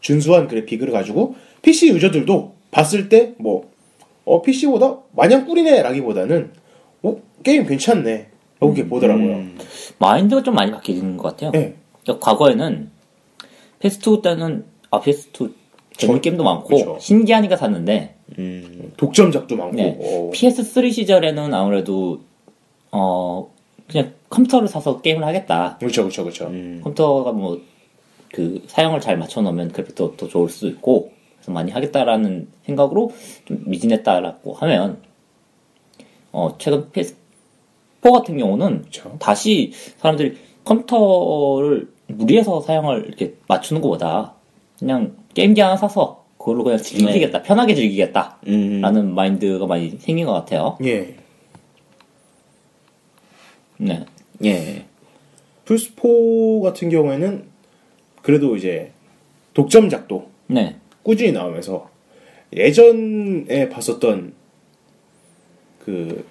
[0.00, 3.70] 준수한 그래픽을 가지고 PC 유저들도 봤을 때 뭐,
[4.24, 6.50] 어, PC보다 마냥 꿀이네 라기보다는
[7.02, 8.28] 어, 게임 괜찮네.
[8.58, 9.26] 라고 이렇게 보더라고요.
[9.34, 9.58] 음.
[9.98, 11.74] 마인드가 좀 많이 바뀌는 것 같아요 네.
[12.04, 12.90] 그러니까 과거에는
[13.80, 15.52] PS2 때는 아 PS2
[15.96, 16.96] 재밌는 저- 게임도 많고 그쵸.
[17.00, 18.92] 신기하니까 샀는데 음.
[18.96, 19.76] 독점작도 많고.
[19.76, 19.98] 네.
[20.00, 22.20] 어, PS3 시절에는 아무래도
[22.90, 23.50] 어
[23.88, 25.76] 그냥 컴퓨터를 사서 게임을 하겠다.
[25.78, 26.46] 그렇죠, 그렇죠, 그렇죠.
[26.46, 26.80] 음.
[26.82, 27.58] 컴퓨터가 뭐
[28.32, 33.12] 그 사용을 잘 맞춰 놓으면 그래픽도 더 좋을 수 있고 그래서 많이 하겠다라는 생각으로
[33.44, 35.00] 좀 미진했다라고 하면
[36.32, 37.14] 어 최근 PS4
[38.12, 39.14] 같은 경우는 그쵸.
[39.20, 44.34] 다시 사람들이 컴퓨터를 무리해서 사용을 이렇게 맞추는 것보다
[44.78, 49.14] 그냥 게임기 하나 사서 그걸로 그냥 즐기겠다 편하게 즐기겠다라는 음.
[49.14, 50.76] 마인드가 많이 생긴 것 같아요.
[50.84, 51.16] 예.
[53.78, 54.04] 네.
[54.44, 54.84] 예.
[55.64, 57.44] 플스4 같은 경우에는
[58.22, 58.92] 그래도 이제
[59.54, 60.76] 독점작도 네.
[61.02, 61.88] 꾸준히 나오면서
[62.52, 64.32] 예전에 봤었던
[65.84, 66.26] 그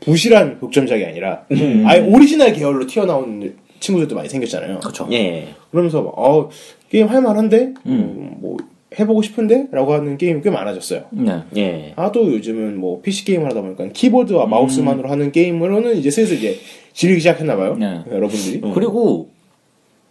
[0.00, 1.46] 부실한 독점작이 아니라
[1.86, 4.78] 아예 오리지널 계열로 튀어나온 친구들도 많이 생겼잖아요.
[4.78, 5.06] 그렇죠.
[5.12, 5.48] 예.
[5.70, 6.48] 그러면서 막, 어,
[6.88, 7.74] 게임 할만한데 음.
[7.86, 8.56] 음, 뭐
[8.98, 11.04] 해보고 싶은데 라고 하는 게임이 꽤 많아졌어요.
[11.10, 11.42] 네.
[11.56, 11.92] 예.
[11.96, 16.58] 하도 요즘은 뭐 PC 게임을 하다 보니까 키보드와 마우스만으로 하는 게임으로는 이제 슬슬 이제
[16.92, 17.74] 질리기 시작했나 봐요.
[17.78, 18.02] 네.
[18.10, 18.60] 여러분들이.
[18.74, 19.30] 그리고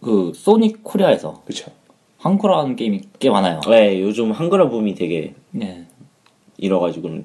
[0.00, 1.70] 그 소니 코리아에서 그쵸.
[2.18, 3.60] 한글화 하는 게임이 꽤 많아요.
[3.70, 5.84] 예, 요즘 한글화 붐이 되게 네.
[6.58, 7.24] 일어가지고는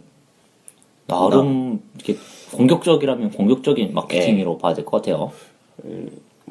[1.07, 2.18] 나름 이렇게
[2.52, 5.32] 공격적이라면 공격적인 마케팅으로 봐야 될 것 같아요.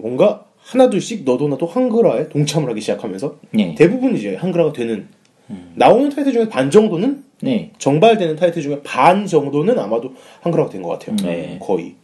[0.00, 3.74] 뭔가 하나둘씩 너도 나도 한글화에 동참을 하기 시작하면서 네.
[3.76, 5.08] 대부분 이제 한글화가 되는
[5.74, 7.70] 나오는 타이틀 중에 반 정도는 네.
[7.78, 11.16] 정발되는 타이틀 중에 반 정도는 아마도 한글화가 된 것 같아요.
[11.16, 11.58] 네.
[11.62, 11.94] 거의.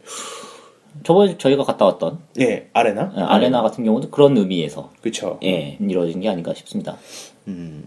[1.03, 3.11] 저번에 저희가 갔다 왔던 예, 아레나?
[3.15, 5.39] 어, 아레나 같은 경우도 그런 의미에서 그쵸.
[5.43, 5.77] 예.
[5.81, 6.97] 이루어진 게 아닌가 싶습니다.
[7.47, 7.83] 음.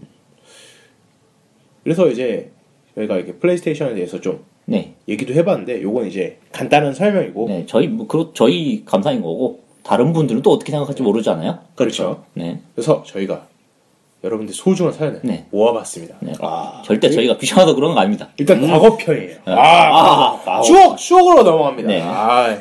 [1.83, 2.51] 그래서 이제
[2.95, 4.93] 저희가 이렇게 플레이스테이션에 대해서 좀 네.
[5.07, 7.63] 얘기도 해봤는데 요건 이제 간단한 설명이고 네.
[7.65, 11.59] 저희 뭐 그, 저희 감사인 거고 다른 분들은 또 어떻게 생각할지 모르잖아요.
[11.75, 12.23] 그렇죠.
[12.33, 12.59] 네.
[12.75, 13.47] 그래서 저희가
[14.23, 15.45] 여러분들 소중한 사연을 네.
[15.51, 16.17] 모아봤습니다.
[16.19, 16.33] 네.
[16.41, 18.27] 아, 절대 저희가 귀찮아서 그런 거 아닙니다.
[18.37, 19.37] 일단 과거편이에요.
[19.45, 21.87] 아, 아, 아, 추억, 추억으로 넘어갑니다.
[21.87, 22.01] 네.
[22.03, 22.57] 아,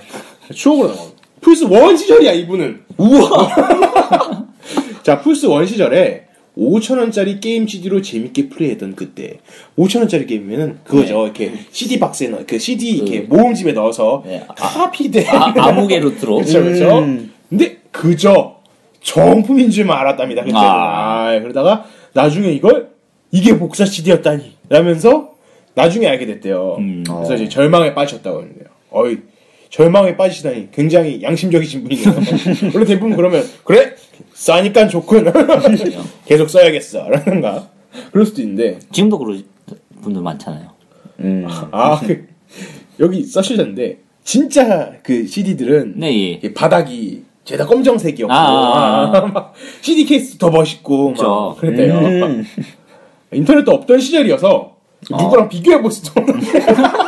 [0.54, 1.22] 추억으로 넘어갑니다.
[1.40, 2.84] 플스 1 시절이야, 이분은.
[2.98, 3.48] 우와!
[5.02, 6.25] 자, 플스 1 시절에
[6.56, 9.38] 5천원짜리 게임 CD로 재밌게 플레이했던 그때.
[9.78, 11.24] 5천원짜리 게임이면은 그거죠.
[11.24, 14.42] 이렇게 CD 박스에 넣어, 그 CD 이렇게 모음집에 넣어서 네.
[14.48, 15.26] 아, 카피돼.
[15.28, 15.52] 아,
[15.98, 16.38] 루트로.
[16.40, 16.98] 그쵸, 그쵸.
[17.00, 17.32] 음.
[17.48, 18.56] 근데 그저
[19.02, 20.42] 정품인 줄만 알았답니다.
[20.42, 20.60] 그때는.
[20.60, 21.28] 아.
[21.28, 21.84] 아, 그러다가
[22.14, 22.90] 나중에 이걸
[23.30, 25.32] 이게 복사 CD였다니 라면서
[25.74, 26.76] 나중에 알게 됐대요.
[26.78, 27.04] 음.
[27.06, 28.64] 그래서 이제 절망에 빠졌다고 하는데요.
[28.90, 29.18] 어이
[29.68, 32.14] 절망에 빠지시다니 굉장히 양심적이신 분이네요.
[32.72, 33.94] 원래 대부분 그러면 그래
[34.46, 35.32] 싸니까 좋군
[36.24, 37.68] 계속 써야겠어 라든가
[38.12, 39.44] 그럴 수도 있는데 지금도 그런
[40.02, 40.68] 분들 많잖아요.
[41.20, 41.46] 음.
[41.72, 42.28] 아 그,
[43.00, 46.52] 여기 써주셨는데 진짜 그 CD들은 네, 예.
[46.52, 49.20] 바닥이 죄다 검정색이었고 아, 아, 아.
[49.26, 51.12] 막 CD 케이스 더 멋있고.
[51.12, 51.98] 막 그랬대요.
[51.98, 52.44] 음.
[53.32, 54.76] 인터넷도 없던 시절이어서
[55.10, 56.66] 누구랑 비교해 볼 수도 없는데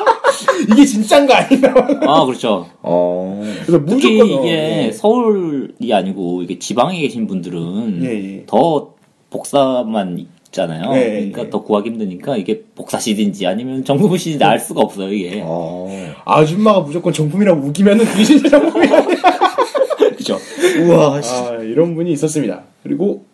[0.72, 2.68] 이게 진짠가 아닌가 아, 그렇죠.
[2.82, 3.40] 어.
[3.66, 8.44] 그래서 특히 무조건 이게 어, 서울이 아니고 이게 지방에 계신 분들은 예, 예.
[8.46, 8.94] 더
[9.30, 10.90] 복사만 있잖아요.
[10.94, 11.50] 예, 예, 그러니까 예.
[11.50, 15.42] 더 구하기 힘드니까 이게 복사 CD인지 아니면 정품 CD인지 알 수가 없어요, 이게.
[15.44, 15.88] 어.
[16.24, 19.06] 아줌마가 무조건 정품이라고 우기면은 그게 진짜 정품이야.
[20.16, 20.38] 그죠?
[20.80, 21.34] 우와, 씨.
[21.34, 22.62] 아 이런 분이 있었습니다.
[22.82, 23.24] 그리고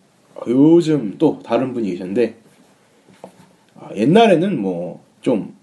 [0.48, 2.34] 요즘 또 다른 분이 계셨는데
[3.80, 5.56] 아, 옛날에는 뭐 좀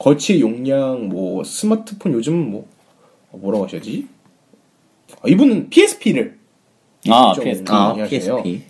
[0.00, 2.66] 거치 용량 뭐 스마트폰 요즘은 뭐
[3.30, 4.06] 어, 뭐라고 하셔야지?
[5.22, 6.38] 아, 이분은 PSP를
[7.10, 7.66] 아, 좀- PSP.
[7.70, 7.94] 아.
[8.08, 8.62] PSP.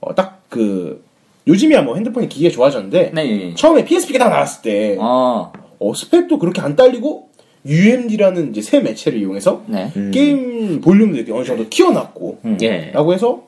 [0.00, 1.02] 어, 딱그
[1.46, 3.54] 요즘이야 뭐 핸드폰이 기계 좋아졌는데 네, 예.
[3.54, 7.30] 처음에 PSP가 딱 나왔을 때 아, 어, 스펙도 그렇게 안 딸리고
[7.64, 9.90] UMD라는 이제 새 매체를 이용해서 네.
[9.96, 10.10] 음.
[10.12, 12.58] 게임 볼륨도 이렇게 어느 정도 키워놨고 음.
[12.60, 12.90] 예.
[12.92, 13.44] 라고 해서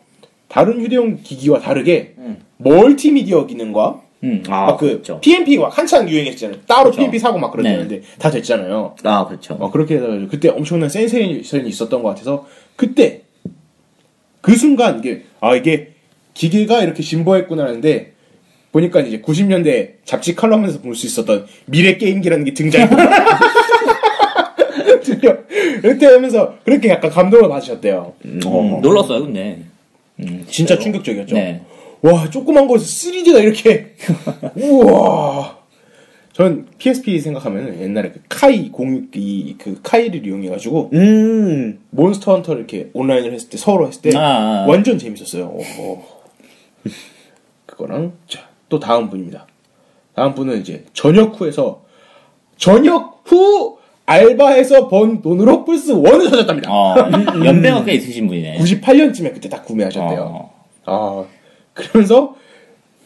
[0.48, 2.38] 다른 휴대용 기기와 다르게 음.
[2.56, 4.42] 멀티미디어 기능과 음.
[4.48, 5.20] 아, 막그 그렇죠.
[5.20, 6.60] PMP가 한창 유행했잖아요.
[6.66, 6.98] 따로 그렇죠.
[6.98, 7.62] PMP 사고 막 네.
[7.62, 8.96] 그랬는데 다 됐잖아요.
[9.04, 9.54] 아, 그렇죠.
[9.58, 13.22] 어, 그렇게 해서 그때 엄청난 센세이션이 있었던 것 같아서 그때
[14.42, 15.92] 그 순간 이게 아 이게
[16.34, 18.12] 기계가 이렇게 진보했구나 하는데
[18.72, 23.10] 보니까 이제 90년대 잡지 칼럼에서 볼 수 있었던 미래 게임기라는 게 등장했구나.
[25.82, 28.12] 이렇게 하면서 그렇게 약간 감동을 받으셨대요.
[28.26, 28.40] 음,
[28.82, 29.62] 놀랐어요, 근데.
[30.20, 31.34] 음, 진짜 충격적이었죠.
[31.34, 31.62] 네.
[32.02, 33.94] 와, 조그만 거에서 3D가 이렇게.
[34.56, 35.58] 우와.
[36.32, 39.10] 전 PSP 생각하면 옛날에 그 카이 06,
[39.58, 41.80] 그 카이를 이용해가지고 음.
[41.90, 44.66] 몬스터 헌터를 이렇게 온라인을 했을 때, 서로 했을 때 아, 아.
[44.66, 45.44] 완전 재밌었어요.
[45.44, 46.20] 어.
[47.66, 49.46] 그거랑, 자, 또 다음 분입니다.
[50.14, 51.82] 다음 분은 이제 저녁 후에서
[52.56, 56.72] 저녁 후 알바해서 번 돈으로 플스 1을 사셨답니다.
[56.72, 56.94] 어,
[57.44, 58.58] 연배가 꽤 있으신 분이네.
[58.58, 60.20] 98년쯤에 그때 딱 구매하셨대요.
[60.22, 60.64] 어.
[60.86, 61.24] 아,
[61.80, 62.36] 그러면서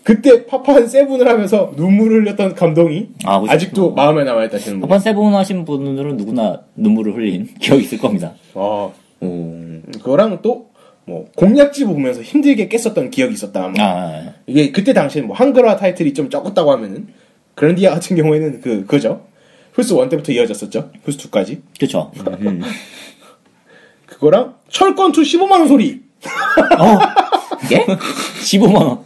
[0.02, 3.52] 그때 파판 Seven을 하면서 눈물을 흘렸던 감동이 아, 그죠.
[3.52, 4.88] 아직도 마음에 남아있다시는 분.
[4.88, 8.34] 파판 Seven 하신 분들은 누구나 눈물을 흘린 기억이 있을 겁니다.
[8.54, 8.90] 아,
[9.22, 9.82] 음.
[9.94, 10.68] 그거랑 또,
[11.06, 13.64] 뭐, 공략지 보면서 힘들게 깼었던 기억이 있었다.
[13.64, 13.74] 아마.
[13.78, 17.08] 아, 이게 그때 당시에는 뭐 한글화 타이틀이 좀 적었다고 하면은,
[17.54, 19.24] 그런디아 같은 경우에는 그, 그죠?
[19.72, 20.90] 플스 1 때부터 이어졌었죠.
[21.04, 21.60] 플스 2까지.
[21.80, 22.12] 그쵸.
[24.06, 25.86] 그거랑 철권2 15만원 소리!
[25.86, 26.00] 이
[27.68, 27.84] 게?
[27.84, 28.98] 15만 원.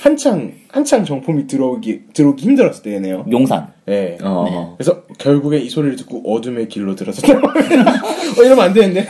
[0.00, 3.26] 한창, 한창 정품이 들어오기, 들어오기 힘들었을 때네요.
[3.30, 3.68] 용산.
[3.88, 4.16] 예.
[4.22, 4.74] 어.
[4.76, 7.32] 그래서 결국에 이 소리를 듣고 어둠의 길로 들어섰다.
[7.38, 9.06] 어, 이러면 안 되는데.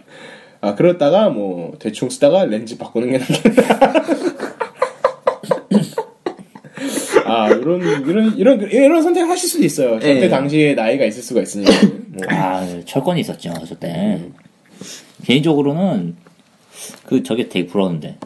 [0.60, 3.92] 아, 그러다가 뭐 대충 쓰다가 렌즈 바꾸는 게 낫겠다.
[7.26, 9.94] 아, 이런 이런 이런 이런 선택을 하실 수도 있어요.
[9.94, 10.28] 그때 예.
[10.28, 11.72] 당시에 나이가 있을 수가 있으니까.
[12.08, 12.22] 뭐.
[12.28, 14.20] 아, 철권이 있었죠, 저때.
[15.24, 16.16] 개인적으로는,
[17.04, 18.16] 그, 저게 되게 부러웠는데.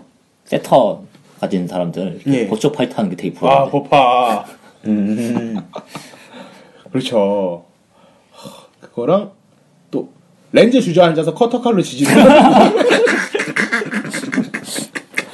[0.45, 1.05] 세터
[1.41, 2.49] 가진 사람들, 예.
[2.49, 3.71] 버추어 파이터 하는 게 되게 아, 부러운데.
[3.71, 4.45] 버파.
[4.87, 5.57] 음.
[6.91, 7.65] 그렇죠.
[8.33, 8.51] 하,
[8.81, 9.31] 그거랑
[9.91, 10.11] 또
[10.53, 12.13] 렌즈 주저앉아서 커터칼로 지지는.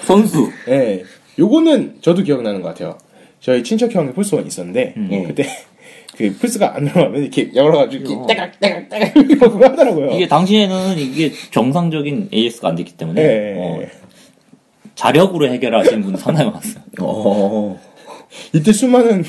[0.04, 0.50] 선수.
[0.68, 1.02] 예.
[1.38, 2.98] 요거는 저도 기억나는 것 같아요.
[3.40, 5.24] 저희 친척 형이 플스1 있었는데, 음.
[5.26, 5.46] 그때
[6.16, 10.12] 그 플스가 안 들어가면 이렇게 열어가지고 따각, 따각 이러고 하더라고요.
[10.12, 13.55] 이게 당시에는 이게 정상적인 AS가 안 됐기 때문에, 예.
[13.59, 13.80] 어,
[14.94, 16.82] 자력으로 해결하시는 분 상당히 많았어요.
[17.02, 17.78] 어.
[18.55, 19.24] 이때 수많은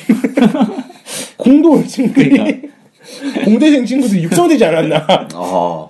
[1.38, 2.68] 공도 친구들이, 그러니까.
[3.44, 5.88] 공대생 친구들이 육성되지 않았나 아.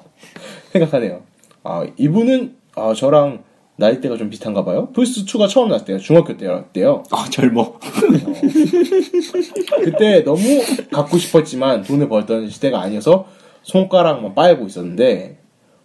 [0.72, 1.22] 생각하네요.
[1.64, 3.44] 아, 이분은, 아, 저랑
[3.78, 4.90] 나이대가 좀 비슷한가 봐요.
[4.94, 5.99] 플스2가 처음 나왔을 때요.
[5.99, 7.04] 중학교 때였대요.
[7.12, 7.80] 아, 젊어.
[9.84, 10.41] 그때 너무
[10.91, 13.28] 갖고 싶었지만 돈을 벌던 시대가 아니어서
[13.62, 15.38] 손가락만 빨고 있었는데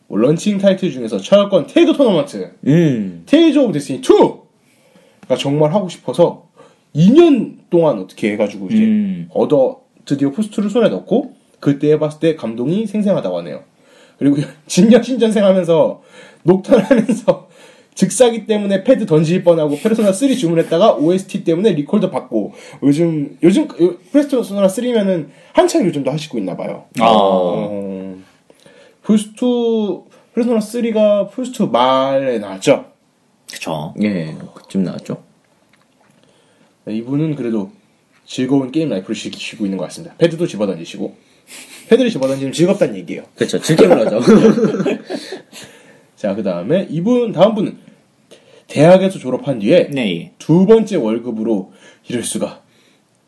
[0.08, 3.22] 뭐 런칭 타이틀 중에서 철권 태그 토너먼트 음.
[3.26, 6.48] Tales of Destiny 2가 정말 하고 싶어서
[6.94, 9.28] 2년 동안 어떻게 해가지고 이제 음.
[9.30, 13.64] 얻어 드디어 플스2를 손에 넣고 그때 해봤을 때 감동이 생생하다고 하네요.
[14.18, 14.36] 그리고
[14.66, 16.02] 진여 신전생 하면서
[16.44, 17.51] 녹턴하면서
[17.94, 22.52] 즉사기 때문에 패드 던질 뻔하고 페르소나 3 주문했다가 OST 때문에 리콜도 받고
[22.82, 26.84] 요즘 요즘 요- 페르소나 3면은 한창 요즘도 하시고 있나 봐요.
[27.00, 27.04] 아.
[27.06, 28.16] 어,
[29.04, 30.04] 플스2
[30.34, 32.86] 페르소나 3가 플스2 말에 나왔죠.
[33.52, 33.92] 그쵸.
[34.02, 34.34] 예.
[34.54, 35.22] 그쯤 나왔죠.
[36.88, 37.70] 이분은 그래도
[38.24, 40.14] 즐거운 게임 라이프를 즐기시고 있는 것 같습니다.
[40.16, 41.14] 패드도 집어던지시고
[41.92, 43.24] 패드를 집어던지면 즐겁다는 얘기예요.
[43.34, 43.60] 그렇죠.
[43.60, 44.20] 즐기는 거죠.
[46.16, 47.78] 자, 그 다음에 이분, 다음 분은
[48.76, 50.32] 대학에서 졸업한 뒤에 네.
[50.38, 51.72] 두 번째 월급으로
[52.08, 52.62] 이럴 수가.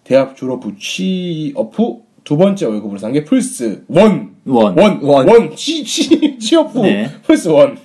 [0.02, 4.36] 대학 졸업 후 취업 후 두 번째 월급으로 산 게 플스 One.
[4.46, 4.78] One.
[4.78, 5.02] One.
[5.02, 5.28] One.
[5.28, 5.54] One.
[5.54, 7.06] 취, 취, 취업 후 네.
[7.24, 7.76] 플스 One.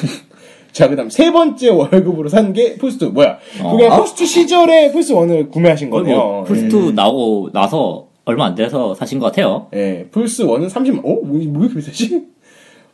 [0.72, 3.08] 자, 그 다음 세 번째 월급으로 산 게 플스 2.
[3.10, 3.38] 뭐야.
[3.62, 3.72] 어.
[3.76, 6.16] 그게 플스 2 시절에 플스 1을 구매하신 거네요.
[6.16, 9.66] 뭐 플스2 나오고 나서 얼마 안 돼서 사신 것 같아요.
[9.74, 11.02] 예, 플스 1은 30만, 어?
[11.02, 12.22] 뭐, 뭐 이렇게 비싸지?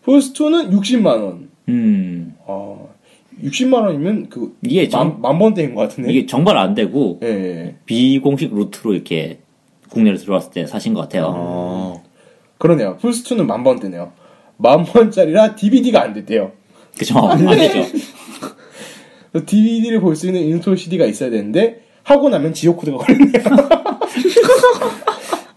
[0.02, 1.46] 플스 2는 60만원.
[1.68, 2.34] 음.
[2.46, 2.88] 어,
[3.42, 6.10] 60만 원이면 그, 이게 정, 만, 만 번대인 것 같은데.
[6.10, 7.74] 이게 정발 안 되고 예, 예.
[7.86, 9.38] 비공식 루트로 이렇게
[9.90, 11.32] 국내로 들어왔을 때 사신 것 같아요.
[11.34, 12.02] 어.
[12.58, 12.96] 그러네요.
[13.00, 14.12] 플스 2는 만 번대네요.
[14.58, 16.52] 만 번짜리라 DVD가 안 됐대요.
[16.98, 17.18] 그죠?
[17.18, 17.86] 안 되죠.
[19.46, 23.42] DVD를 볼 수 있는 install CD가 있어야 되는데, 하고 나면 지옥 코드가 걸리네요.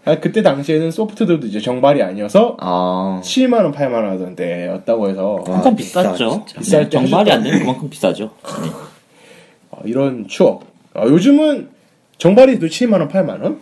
[0.06, 3.20] 아, 그때 당시에는 소프트들도 이제 정발이 아니어서, 아.
[3.24, 6.44] 7만 원, 8만 원 하던데, 였다고 해서, 한참 비싸, 비쌌죠.
[6.58, 7.32] 비쌀 때 정발이.
[7.32, 8.24] 안 되는 그만큼 비싸죠.
[8.62, 8.70] 네.
[9.70, 10.66] 어, 이런 추억.
[10.92, 11.70] 아, 요즘은
[12.18, 13.60] 정발이 또 7만 원, 8만 원?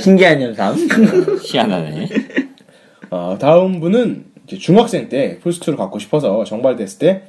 [0.00, 0.74] 신기한 현상.
[1.42, 2.08] 희한하네.
[3.10, 7.22] 어, 다음 분은 이제 중학생 때 플스2를 갖고 싶어서 정발됐을 때,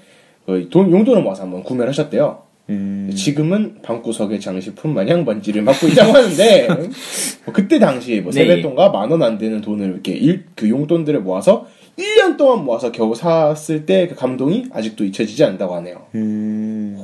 [0.46, 2.44] 그 돈, 용돈을 모아서 한번 구매를 하셨대요.
[2.70, 3.12] 음.
[3.16, 6.68] 지금은 방구석의 장식품 마냥 번지를 맞고 있다고 하는데,
[7.46, 8.42] 뭐 그때 당시 뭐 네.
[8.46, 11.66] 세뱃돈과 만원 안 되는 돈을 이렇게 일, 그 용돈들을 모아서
[11.98, 16.06] 1년 동안 모아서 겨우 샀을 때 그 감동이 아직도 잊혀지지 않는다고 하네요.
[16.16, 16.98] 음.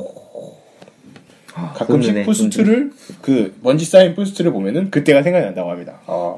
[1.54, 6.02] 가끔씩 든든해, 플스2를, 그, 먼지 쌓인 플스2를 보면은 그때가 생각이 난다고 합니다.
[6.06, 6.36] 어.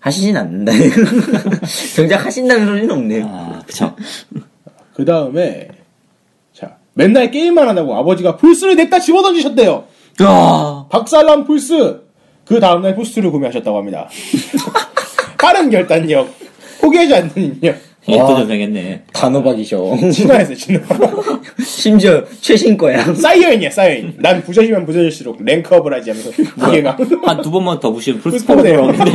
[0.00, 0.72] 하시진 않는다.
[1.94, 3.26] 정작 하신다는 소리는 없네요.
[3.28, 3.94] 아, 그쵸.
[4.94, 5.74] 그 다음에, 자,
[7.00, 9.84] 맨날 게임만 하다고 아버지가 플스를 냈다 집어던지셨대요.
[10.20, 12.02] 아, 박살난 플스!
[12.44, 14.06] 그 다음날 플스2를 구매하셨다고 합니다.
[15.40, 16.28] 빠른 결단력,
[16.82, 17.76] 포기하지 않는 입력.
[18.06, 18.26] 이게 와.
[18.28, 19.04] 또 전생했네.
[19.14, 19.96] 단호박이셔.
[20.12, 20.80] 진화했어, 진화.
[21.64, 23.14] 심지어 최신 거야.
[23.14, 24.14] 사이어인이야, 사이어인.
[24.18, 26.98] 난 부서지면 부서질수록 랭크업을 하지 하면서 무게가.
[27.24, 28.76] 한 두 번만 더 부시면 플스4 플스4로 네요.
[28.76, 29.12] 돌아오는데.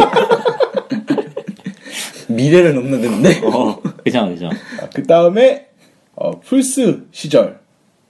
[2.30, 3.42] 미래를 넘나드는데.
[3.46, 4.50] 어, 그죠, 그죠.
[4.94, 5.68] 그 다음에,
[6.16, 7.60] 어, 플스 시절.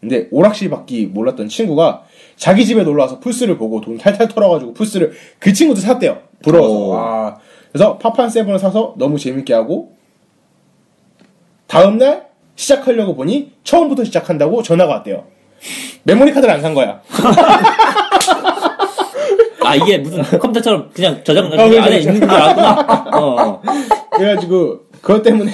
[0.07, 2.03] 근데 오락실밖에 몰랐던 친구가
[2.37, 6.19] 자기 집에 놀러와서 플스를 보고 돈 탈탈 털어가지고 플스를 그 친구도 샀대요.
[6.43, 6.73] 부러워서.
[6.73, 6.89] 오.
[6.89, 7.39] 와.
[7.71, 9.93] 그래서 파판 Seven을 사서 너무 재밌게 하고,
[11.67, 15.25] 다음날 시작하려고 보니 처음부터 시작한다고 전화가 왔대요.
[16.03, 17.01] 메모리 카드를 안 산 거야.
[19.65, 22.09] 아, 이게 무슨 컴퓨터처럼 그냥 저장, 어, 그죠, 안에 그죠.
[22.11, 23.05] 있는 줄 알았구나.
[23.17, 23.61] 어, 어.
[24.11, 25.51] 그래가지고 그것 때문에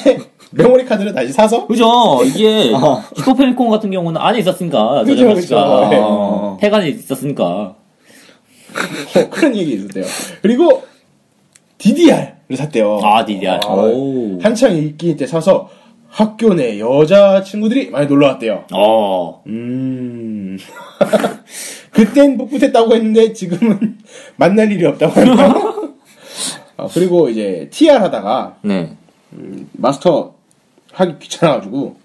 [0.52, 2.22] 메모리 카드를 다시 사서 그죠.
[2.26, 3.03] 이게 어.
[3.15, 5.56] 슈퍼 패미콘 같은 경우는 안에 있었으니까 그죠, 그죠.
[5.90, 5.98] 네.
[5.99, 7.44] 어, 폐간에 있었으니까.
[7.45, 7.76] 어,
[9.30, 10.06] 그런 얘기 있었대요.
[10.41, 10.84] 그리고
[11.78, 12.99] DDR을 샀대요.
[13.03, 13.60] 아, DDR.
[13.65, 14.40] 아, 오.
[14.41, 15.69] 한창 인기 때 사서
[16.07, 18.65] 학교 내 여자 친구들이 많이 놀러 왔대요.
[18.73, 20.57] 어, 음.
[21.91, 23.98] 그땐 풋풋했다고 했는데 지금은
[24.36, 25.84] 만날 일이 없다고 하네요.
[26.78, 28.95] 어, 그리고 이제 TR 하다가 네.
[29.73, 30.34] 마스터
[30.91, 31.97] 하기 귀찮아가지고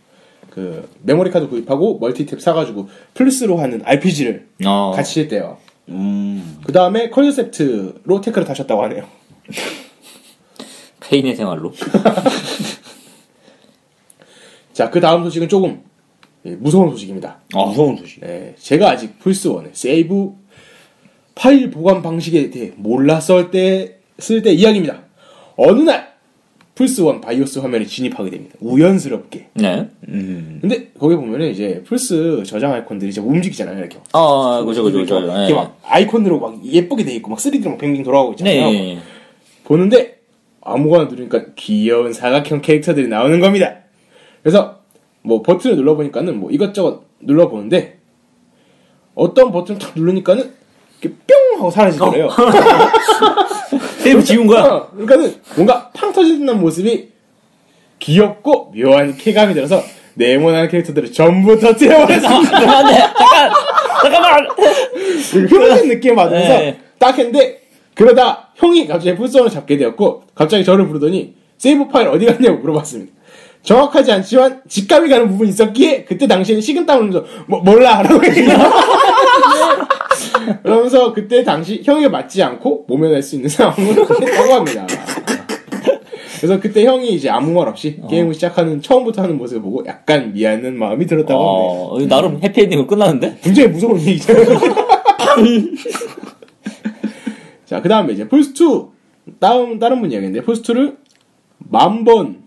[0.51, 5.59] 그 메모리 카드 구입하고 멀티탭 사가지고 플스로 하는 RPG를 어, 같이 했대요.
[5.89, 6.61] 음.
[6.65, 9.07] 그 다음에 컨셉트로 테크를 타셨다고 하네요.
[11.01, 11.73] 폐인의 생활로.
[14.73, 15.83] 자, 그 다음 소식은 조금
[16.47, 17.41] 예, 무서운 소식입니다.
[17.55, 18.23] 어, 무서운 소식.
[18.23, 20.33] 예, 제가 아직 플스1의 save
[21.35, 25.03] 파일 보관 방식에 대해 몰랐을 때, 쓸 때 이야기입니다.
[25.57, 26.16] 어느 날,
[26.77, 28.55] 플스1 BIOS 화면에 진입하게 됩니다.
[28.61, 29.49] 우연스럽게.
[29.55, 29.89] 네.
[30.09, 30.59] 음.
[30.61, 33.99] 근데 거기 보면은 이제 플스 저장 아이콘들이 이제 움직이잖아요, 이렇게.
[34.13, 35.21] 어, 그죠, 그죠, 그죠.
[35.21, 38.71] 이렇게 막 아이콘으로 막 예쁘게 돼 있고 막 3D로 막 뱅뱅 돌아가고 있잖아요.
[38.71, 38.99] 네.
[39.65, 40.19] 보는데
[40.61, 43.77] 아무거나 누르니까 귀여운 사각형 캐릭터들이 나오는 겁니다.
[44.43, 44.81] 그래서
[45.23, 47.99] 뭐 버튼을 눌러보니까는 뭐 이것저것 눌러보는데
[49.15, 50.53] 어떤 버튼을 탁 누르니까는
[51.01, 52.29] 이렇게 뿅 하고 사라지더래요.
[54.07, 54.63] 세이브 지운 거야?
[54.65, 57.09] 어, 그러니까는 뭔가 팡 터지는 모습이
[57.99, 59.83] 귀엽고 묘한 쾌감이 들어서
[60.15, 62.51] 네모난 캐릭터들을 전부 터뜨려버렸습니다.
[62.61, 63.51] 잠깐만, 잠깐!
[64.03, 64.47] 잠깐만!
[65.31, 66.79] 흐르는 느낌 받으면서 네.
[66.99, 67.61] 딱 했는데
[67.95, 73.13] 그러다 형이 갑자기 풀스원을 잡게 되었고 갑자기 저를 부르더니 세이브 파일 어디 갔냐고 물어봤습니다.
[73.67, 78.21] 정확하지 않지만 직감이 가는 부분이 있었기에 그때 당시에는 식은땀을 흘면서 뭐, 몰라 라고.
[80.63, 84.87] 그러면서 그때 당시 형에게 맞지 않고 모면할 수 있는 상황으로 했다고 합니다.
[86.37, 90.79] 그래서 그때 형이 이제 아무 말 없이 게임을 시작하는 처음부터 하는 모습을 보고 약간 미안한
[90.79, 92.17] 마음이 들었다고 합니다.
[92.17, 93.39] 어, 나름 해피엔딩으로 끝나는데?
[93.43, 94.33] 굉장히 무서운 얘기죠.
[97.67, 98.91] 자, 그 다음에 이제 플스2
[99.41, 100.99] 다음 다른 분 이야기인데 플스2를
[101.59, 102.46] 만번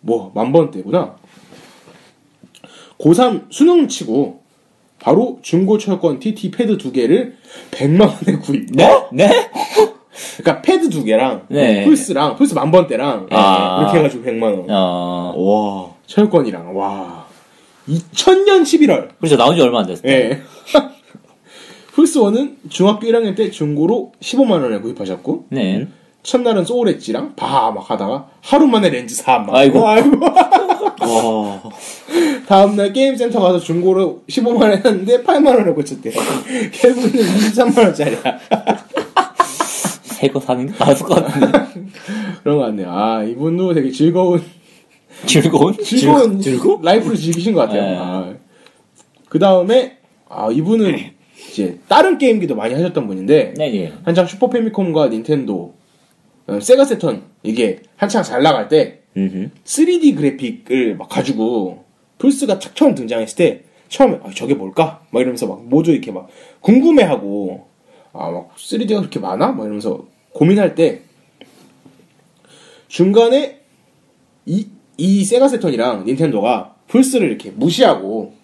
[0.00, 1.16] 뭐 만번대구나
[2.98, 4.40] 고3 수능 치고
[5.00, 7.36] 바로 중고 철권 TT 패드 두 개를
[7.70, 8.66] 100만 원에 구입.
[8.72, 8.86] 네?
[9.12, 9.50] 네?
[10.38, 11.84] 그러니까 패드 두 개랑 네.
[11.84, 13.80] 플스랑 플스 만번대랑 아.
[13.80, 14.66] 이렇게 해가지고 100만 원.
[14.68, 15.90] 어, 와.
[16.06, 17.26] 철권이랑 와
[17.88, 19.08] 2000년 11월.
[19.18, 19.36] 그렇죠.
[19.36, 20.12] 나온 지 얼마 안 됐어요.
[20.12, 20.42] 예.
[21.94, 25.88] 플스 1은 중학교 1학년 때 중고로 15만 원에 구입하셨고 네.
[26.22, 29.50] 첫날은 Soul Edge랑 바 막 하다가 하루 만에 렌즈 사망.
[29.50, 29.86] 아이고.
[29.86, 30.18] 아이고.
[31.00, 31.62] 와.
[32.46, 36.12] 다음날 게임센터 가서 중고로 15만 원 했는데 8만 원에 고쳤대요.
[36.72, 38.20] 결국은 23만 원짜리야.
[40.02, 41.46] 새거 사는 게 나을 것 같은데.
[42.42, 42.90] 그런 거 같네요.
[42.90, 44.42] 아 이분도 되게 즐거운
[45.26, 45.74] 즐거운?
[45.82, 46.78] 즐거운 즐거?
[46.82, 47.82] 라이프를 즐기신 것 같아요.
[47.82, 47.96] 네.
[47.98, 48.32] 아,
[49.28, 49.96] 그 다음에
[50.28, 50.96] 아 이분은
[51.50, 53.92] 이제 다른 게임기도 많이 하셨던 분인데 네, 예.
[54.04, 55.74] 한창 슈퍼 페미콤과 닌텐도 어,
[56.58, 59.50] 세가 세턴 이게 한창 잘 나갈 때 음흠.
[59.64, 61.84] 3D 그래픽을 막 가지고
[62.18, 65.02] 플스가 탁 처음 등장했을 때 처음에 아, 저게 뭘까?
[65.10, 66.28] 막 이러면서 막 모두 이렇게 막
[66.60, 67.66] 궁금해하고
[68.12, 69.52] 아 막 3D가 그렇게 많아?
[69.52, 71.02] 막 이러면서 고민할 때
[72.88, 73.60] 중간에
[74.46, 74.66] 이,
[74.96, 78.34] 이 세가 세턴이랑 닌텐도가 플스를 이렇게 무시하고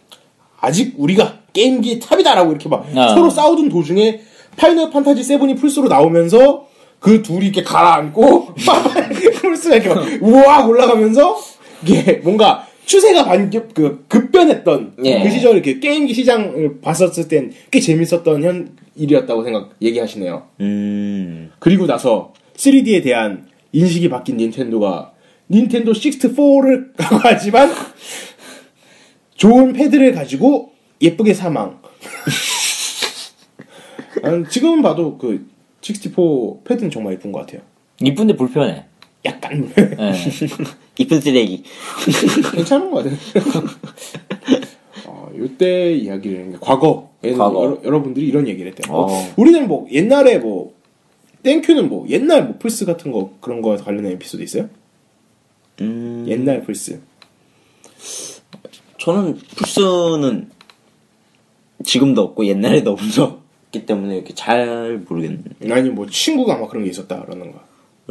[0.60, 3.08] 아직 우리가 게임기 탑이다라고 이렇게 막 아.
[3.08, 4.20] 서로 싸우던 도중에
[4.56, 6.66] Final Fantasy 7이 플스로 나오면서
[6.98, 8.54] 그 둘이 이렇게 가라앉고
[9.42, 11.36] 플스가 이렇게 막 우와 올라가면서
[11.82, 15.22] 이게 뭔가 추세가 반급 그 급변했던 예.
[15.22, 20.46] 그 시절 이렇게 게임기 시장을 봤었을 땐 꽤 재밌었던 현 일이었다고 생각 얘기하시네요.
[20.60, 21.52] 음.
[21.58, 25.12] 그리고 나서 3D에 대한 인식이 바뀐 닌텐도가
[25.50, 27.70] 닌텐도 64를 하지만
[29.34, 31.78] 좋은 패드를 가지고 예쁘게 사망.
[34.22, 35.46] 난 지금 봐도 그
[35.90, 37.62] 64 패드는 정말 예쁜 것 같아요.
[38.00, 38.84] 이쁜데 불편해.
[39.24, 40.12] 약간 예.
[40.98, 41.64] 이쁜 쓰레기.
[42.54, 43.16] 괜찮은 것 같아요.
[45.06, 47.64] 어, 요때 이야기를 과거에는 과거.
[47.64, 48.92] 여러, 여러분들이 이런 얘기를 했대요.
[48.92, 49.34] 뭐, 어.
[49.36, 50.74] 우리는 뭐 옛날에 뭐
[51.42, 54.68] 땡큐는 뭐 옛날 뭐 플스 같은 거 그런 거에 관련된 에피소드 있어요?
[55.80, 56.24] 음.
[56.28, 57.00] 옛날 플스.
[58.98, 60.50] 저는 플스는
[61.84, 63.00] 지금도 없고 옛날에도 없
[63.76, 65.72] 었기 때문에 이렇게 잘 모르겠는데.
[65.72, 67.58] 아니 뭐 친구가 막 그런 게 있었다 그러는 거.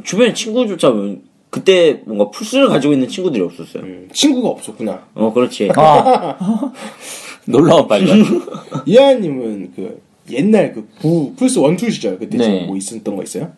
[0.04, 1.18] 주변에 친구조차 왜-
[1.50, 3.84] 그때 뭔가 플스를 가지고 있는 친구들이 없었어요.
[3.84, 5.04] 음, 친구가 없었구나.
[5.16, 5.70] 어, 그렇지.
[5.76, 6.38] 아.
[7.48, 8.18] 놀라운 발견.
[8.86, 10.02] 이하님은 그
[10.32, 12.44] 옛날 그 구, 플스 원투 시절 그때 네.
[12.44, 13.52] 지금 뭐 있었던 거 있어요?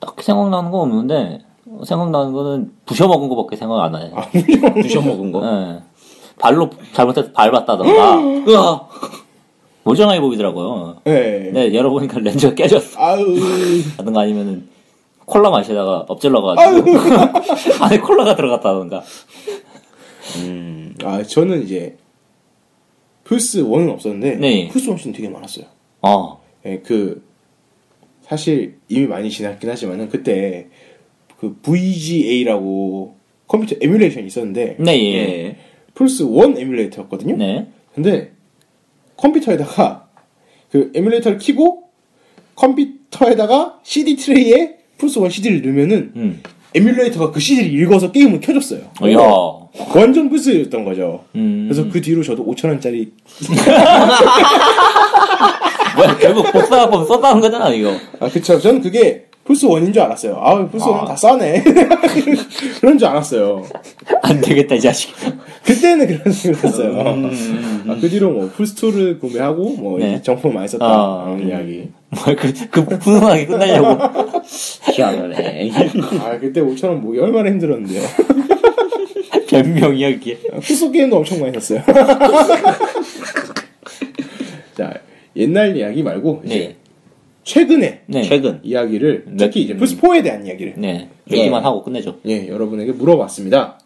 [0.00, 1.40] 딱 생각나는 거 없는데,
[1.84, 4.14] 생각나는 거는 부셔먹은 거밖에 생각 안 나요.
[4.80, 5.42] 부셔먹은 거.
[5.44, 5.82] 예.
[6.38, 8.80] 발로 잘못해서 밟았다던가, 으아!
[9.88, 11.00] 멀쩡하게 보이더라고요.
[11.04, 11.50] 네.
[11.52, 13.00] 네, 열어보니까 렌즈가 깨졌어.
[13.00, 13.36] 아유.
[13.96, 14.68] 하든가 아니면은,
[15.24, 16.90] 콜라 마시다가 엎질러가지고,
[17.84, 19.02] 안에 콜라가 들어갔다던가.
[20.36, 20.94] 음.
[21.04, 21.96] 아 저는 이제
[23.24, 24.68] 플스 1은 없었는데 네.
[24.68, 25.64] 플스 1는 되게 많았어요.
[26.02, 27.22] 어, 예, 그
[28.22, 30.68] 사실 이미 많이 지났긴 하지만은 그때
[31.40, 33.16] 그 VGS라고
[33.46, 35.14] 컴퓨터 에뮬레이션이 있었는데 네, 예.
[35.14, 35.56] 예.
[35.94, 37.36] 플스 1 에뮬레이터였거든요.
[37.36, 37.68] 네.
[37.94, 38.32] 근데
[39.18, 40.08] 컴퓨터에다가
[40.70, 41.84] 그 에뮬레이터를 키고
[42.54, 46.42] 컴퓨터에다가 CD 트레이에 플스 1 CD를 넣으면은 음.
[46.74, 48.80] 에뮬레이터가 그 CD를 읽어서 게임을 켜줬어요.
[49.00, 49.18] 어, 야.
[49.94, 51.24] 완전 플스였던 거죠.
[51.34, 51.66] 음.
[51.68, 53.12] 그래서 그 뒤로 저도 5천 원짜리
[55.96, 57.94] 뭐야, 결국 복사하고 썼다는 거잖아, 이거.
[58.20, 60.36] 아 그쵸 저는 그게 플스 1인 줄 알았어요.
[60.36, 61.64] 아 플스 1은 다 싸네.
[62.80, 63.64] 그런 줄 알았어요.
[64.20, 65.14] 안 되겠다, 이 자식.
[65.64, 67.00] 그때는 그런 생각했어요.
[67.00, 67.14] 아,
[67.98, 70.20] 그 뒤로 뭐 플스2를 구매하고 뭐 네.
[70.20, 71.88] 정품 많이 썼다 아, 그런 이야기.
[72.10, 73.98] 뭐, 그, 그, 훈훈하게 끝내려고.
[74.92, 75.70] 희한하네.
[76.20, 78.02] 아 그때 5천원 모기 얼마나 힘들었는데요.
[79.48, 80.36] 변명 이야기.
[80.60, 81.82] 플스 게임도 엄청 많이 샀어요.
[84.76, 84.92] 자
[85.36, 86.76] 옛날 이야기 말고 이제 네.
[87.48, 88.22] 최근에 네.
[88.24, 88.60] 최근.
[88.62, 89.36] 이야기를 네.
[89.38, 91.08] 특히 이제 플스4에 대한 이야기를 네.
[91.30, 91.64] 얘기만 예.
[91.64, 92.18] 하고 끝내죠.
[92.26, 93.80] 예, 여러분에게 물어봤습니다.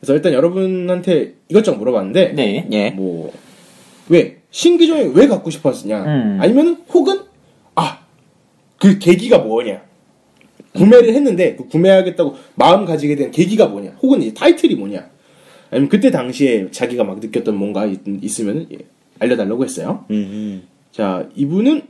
[0.00, 2.68] 그래서 일단 여러분한테 이것저것 물어봤는데, 네.
[2.72, 2.90] 예.
[2.90, 3.32] 뭐,
[4.08, 6.38] 왜, 신기종이 왜 갖고 싶었느냐, 음.
[6.40, 7.20] 아니면 혹은,
[7.76, 8.00] 아,
[8.78, 9.80] 그 계기가 뭐냐,
[10.72, 15.08] 구매를 했는데, 그 구매하겠다고 마음 가지게 된 계기가 뭐냐, 혹은 이제 타이틀이 뭐냐,
[15.70, 18.78] 아니면 그때 당시에 자기가 막 느꼈던 뭔가 있, 있으면 예,
[19.20, 20.04] 알려달라고 했어요.
[20.10, 20.64] 음.
[20.96, 21.82] 자, 이분은,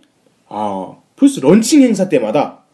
[0.48, 2.64] 아, 플스 런칭 행사 때마다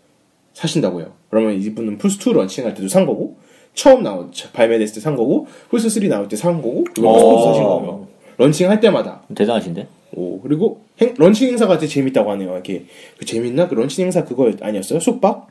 [0.54, 1.12] 사신다고요.
[1.28, 3.36] 그러면 이분은 플스2 런칭할 때도 산 거고,
[3.74, 6.84] 처음 나온, 발매됐을 때 산 거고, 플스3 나올 때 산 거고, 어.
[6.94, 8.08] 플스4 사신 거예요.
[8.38, 9.20] 런칭할 때마다.
[9.34, 9.86] 대단하신데?
[10.14, 12.52] 오 그리고 행- 런칭 행사가 되게 재밌다고 하네요.
[12.54, 12.86] 이렇게
[13.18, 15.00] 그 재밌나 그 런칭 행사 그거 아니었어요?
[15.00, 15.48] 숙박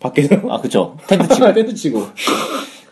[0.00, 0.96] 밖에서 아 그쵸.
[1.08, 1.52] 텐트 치고.
[1.54, 2.02] 텐트 치고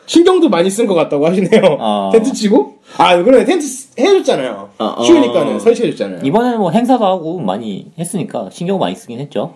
[0.07, 1.77] 신경도 많이 쓴 것 같다고 하시네요.
[1.81, 2.11] 아.
[2.15, 4.71] 텐트 치고 아 그러네 텐트 쓰- 해줬잖아요.
[4.79, 5.03] 아, 아.
[5.03, 6.21] 추우니까는 설치해줬잖아요.
[6.25, 9.55] 이번에는 뭐 행사도 하고 많이 했으니까 신경 많이 쓰긴 했죠.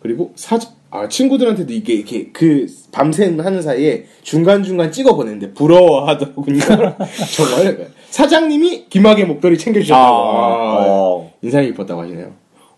[0.00, 0.58] 그리고 사,
[0.90, 6.58] 아, 친구들한테도 이게, 이렇게, 그, 밤샘 하는 사이에 중간중간 찍어 보냈는데, 부러워하더군요.
[7.36, 7.88] 정말.
[8.10, 10.04] 사장님이 김학의 목도리 챙겨주셨다고.
[10.04, 11.32] 아, 아, 어.
[11.40, 12.32] 인상이 깊었다고 하시네요.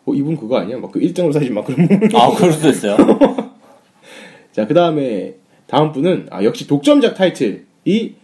[0.05, 0.77] 어, 이분 그거 아니야?
[0.77, 2.11] 막 그 1등으로 사진 막 그런 분.
[2.15, 2.95] 아 그럴 수도 있어요.
[4.53, 5.35] 자, 그 다음에,
[5.67, 8.15] 다음 분은, 아, 역시 독점작 타이틀이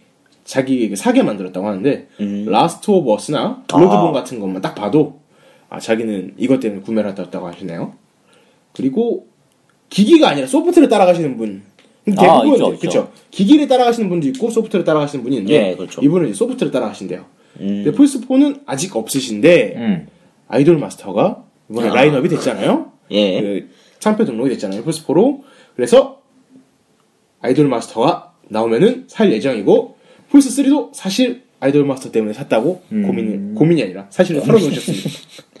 [0.43, 2.45] 자기에게 사게 만들었다고 하는데, 음.
[2.47, 4.11] 라스트 오브 어스나 아.
[4.11, 5.19] 같은 것만 딱 봐도,
[5.69, 7.93] 아, 자기는 이것 때문에 구매를 했다고 하시네요.
[8.73, 9.27] 그리고,
[9.89, 11.63] 기기가 아니라 소프트를 따라가시는 분.
[12.17, 12.79] 아, 대부분, 있죠, 이제, 있죠.
[12.79, 13.11] 그쵸.
[13.31, 16.01] 기기를 따라가시는 분도 있고, 소프트를 따라가시는 분이 있는데, 예, 그렇죠.
[16.01, 17.25] 이분은 소프트를 따라가신대요.
[17.59, 17.67] 음.
[17.83, 20.07] 근데 플스 4는 아직 없으신데, 음.
[20.47, 21.93] 아이돌 마스터가 이번에 아.
[21.93, 22.91] 라인업이 됐잖아요.
[23.11, 23.41] 예.
[23.41, 23.69] 그
[23.99, 24.83] 상표 등록이 됐잖아요.
[24.83, 25.41] 플스 4로.
[25.75, 26.20] 그래서
[27.41, 29.95] 아이돌 마스터가 나오면은 살 예정이고
[30.29, 33.03] 플스 3도 사실 아이돌 마스터 때문에 샀다고 음.
[33.03, 35.09] 고민 고민이 아니라 사실을 털어놓으셨습니다.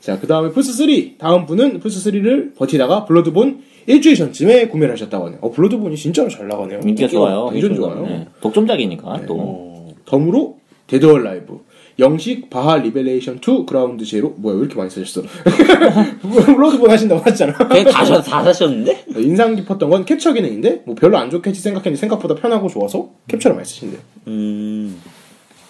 [0.00, 5.38] 자, 그 다음에 플스3 다음 분은 플스3를 버티다가 블러드본 일주일 전쯤에 구매를 하셨다고 하네요.
[5.42, 6.80] 어, 블러드본이 진짜로 잘 나가네요.
[6.84, 7.44] 인기가 좋아요.
[7.46, 8.06] 완전 좋아요.
[8.06, 8.26] 네.
[8.40, 9.94] 독점작이니까 또.
[10.06, 11.60] 덤으로 데드 오어 얼라이브
[11.98, 15.22] 영식 바하 리벨레이션 2 그라운드 제로 뭐야 왜 이렇게 많이 쓰셨어
[16.22, 19.04] 블러드본 하신다고 하셨잖아 그냥 다, 사- 다 사셨는데?
[19.16, 23.66] 인상 깊었던 건 캡처 기능인데 뭐 별로 안 좋겠지 생각했는데 생각보다 편하고 좋아서 캡처를 많이
[23.68, 25.00] 쓰신대요 음.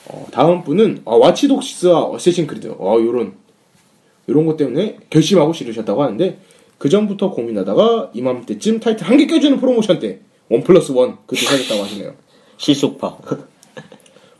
[0.08, 3.32] 어, 다음 분은 아, 와치독스와 어쌔신 크리드 어, 요런
[4.28, 6.38] 요런 것 때문에 결심하고 지르셨다고 하는데
[6.78, 11.84] 그 전부터 고민하다가 이맘때쯤 타이틀 한 개 껴주는 프로모션 때 원 플러스 원 그때 사셨다고
[11.84, 12.12] 하시네요
[12.56, 13.18] 실속파.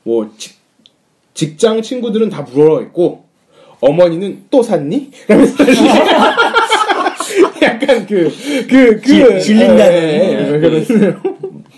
[0.02, 0.56] 뭐 직,
[1.44, 3.24] 직장 친구들은 다 부러워했고
[3.80, 5.10] 어머니는 또 샀니?
[5.26, 5.56] 라면서
[7.62, 8.28] 약간 그
[8.68, 9.92] 그 그 질- 질린다는.
[9.94, 10.84] 예, 예, 그런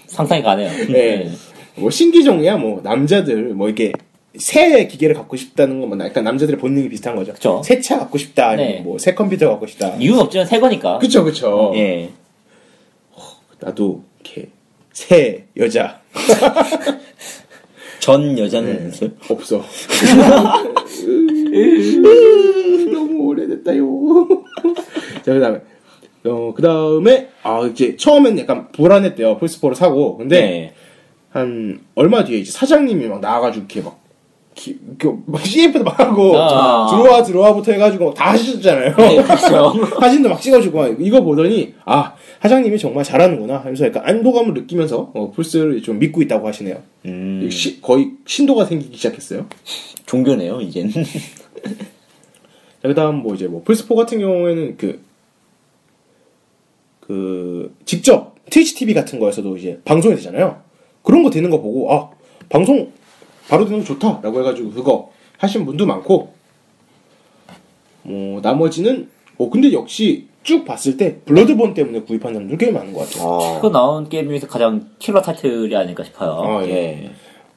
[0.08, 0.68] 상상이 가네요.
[0.96, 1.30] 예.
[1.76, 3.92] 뭐 신기종이야 뭐 남자들 뭐 이렇게
[4.36, 7.32] 새 기계를 갖고 싶다는 건뭐 약간 남자들의 본능이 비슷한 거죠.
[7.32, 7.62] 그쵸.
[7.64, 8.80] 새차 갖고 싶다 아니면 네.
[8.80, 9.94] 뭐새 컴퓨터 갖고 싶다.
[9.94, 10.98] 이유는 없지만 새 거니까.
[10.98, 11.72] 그쵸 그쵸.
[11.76, 12.10] 예.
[13.60, 14.48] 나도 이렇게
[14.92, 16.00] 새 여자
[18.02, 19.10] 전 여자는 있어요?
[19.30, 19.62] 없어.
[22.92, 23.86] 너무 오래됐다요.
[25.22, 25.60] 자, 그 다음에,
[26.24, 29.38] 어, 그 다음에, 아, 이제, 처음엔 약간 불안했대요.
[29.38, 30.16] 플스4를 사고.
[30.16, 30.74] 근데, 네.
[31.30, 34.01] 한, 얼마 뒤에 이제 사장님이 막 나와가지고, 이렇게 막,
[34.54, 36.86] 기, 그, 막 CF도 막 하고, 아.
[36.90, 38.96] 들어와, 들어와부터 해가지고 다 하셨잖아요.
[38.96, 39.72] 네, 그렇죠.
[39.98, 45.30] 사진도 막 찍어주고, 막 이거 보더니, 아, 사장님이 정말 잘하는구나 하면서 약간 안도감을 느끼면서, 어,
[45.34, 46.82] 플스를 좀 믿고 있다고 하시네요.
[47.06, 47.48] 음.
[47.50, 49.46] 시- 거의 신도가 생기기 시작했어요.
[50.06, 50.90] 종교네요, 이젠.
[50.92, 51.02] 자,
[52.82, 55.00] 그 다음 뭐 이제 뭐 플스4 같은 경우에는 그,
[57.00, 60.60] 그, 직접 트위치 TV 같은 거에서도 이제 방송이 되잖아요.
[61.02, 62.10] 그런 거 되는 거 보고, 아,
[62.48, 62.92] 방송
[63.48, 66.32] 바로 되는 거 좋다라고 해가지고 그거 하신 분도 많고,
[68.02, 73.08] 뭐, 나머지는, 어, 근데 역시 쭉 봤을 때 블러드본 때문에 구입한 사람들 꽤 많은 것
[73.08, 73.60] 같아요.
[73.60, 76.32] 그 나온 게임 중에서 가장 킬러 타이틀이 아닐까 싶어요.
[76.32, 76.70] 아, 예.
[76.70, 77.10] 예.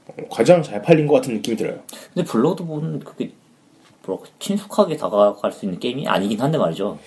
[0.07, 1.79] 어, 가장 잘 팔린 것 같은 느낌이 들어요.
[2.13, 3.31] 근데 블러드본은 그게
[4.05, 6.99] 뭐 친숙하게 다가갈 수 있는 게임이 아니긴 한데 말이죠.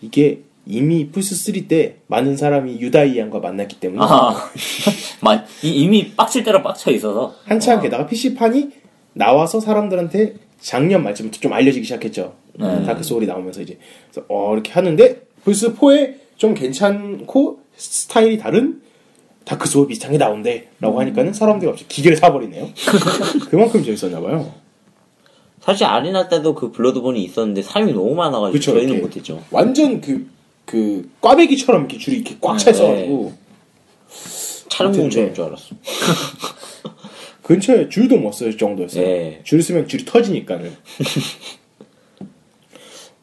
[0.00, 4.50] 이게 이미 플스3 때 많은 사람이 유다희 양과 만났기 때문에 아,
[5.62, 8.70] 이- 이미 빡칠 대로 빡쳐 있어서 한참 게다가 PC판이
[9.14, 12.34] 나와서 사람들한테 작년 말쯤부터 좀 알려지기 시작했죠.
[12.54, 12.84] 네.
[12.84, 13.78] 다크 소울이 나오면서 이제
[14.28, 18.82] 어 이렇게 하는데 플스 4에 좀 괜찮고 스타일이 다른
[19.44, 20.98] 다크 소울 비슷한 게 나온대라고 음.
[20.98, 22.68] 하니까는 사람들이 갑자기 기계를 사버리네요.
[23.50, 24.52] 그만큼 재밌었나 봐요.
[25.60, 29.00] 사실 아리나 때도 그 블러드본이 있었는데 사람이 너무 많아가지고 그쵸, 저희는.
[29.00, 29.42] 못했죠.
[29.50, 30.26] 완전 그,
[30.70, 33.32] 그, 꽈배기처럼 이렇게 줄이 이렇게 꽉 차 있어가지고,
[34.68, 35.74] 촬영공처럼 줄 알았어.
[37.42, 39.04] 근처에 줄도 못 쓸 정도였어요.
[39.04, 39.40] 네.
[39.42, 40.70] 줄 쓰면 줄이 터지니까는.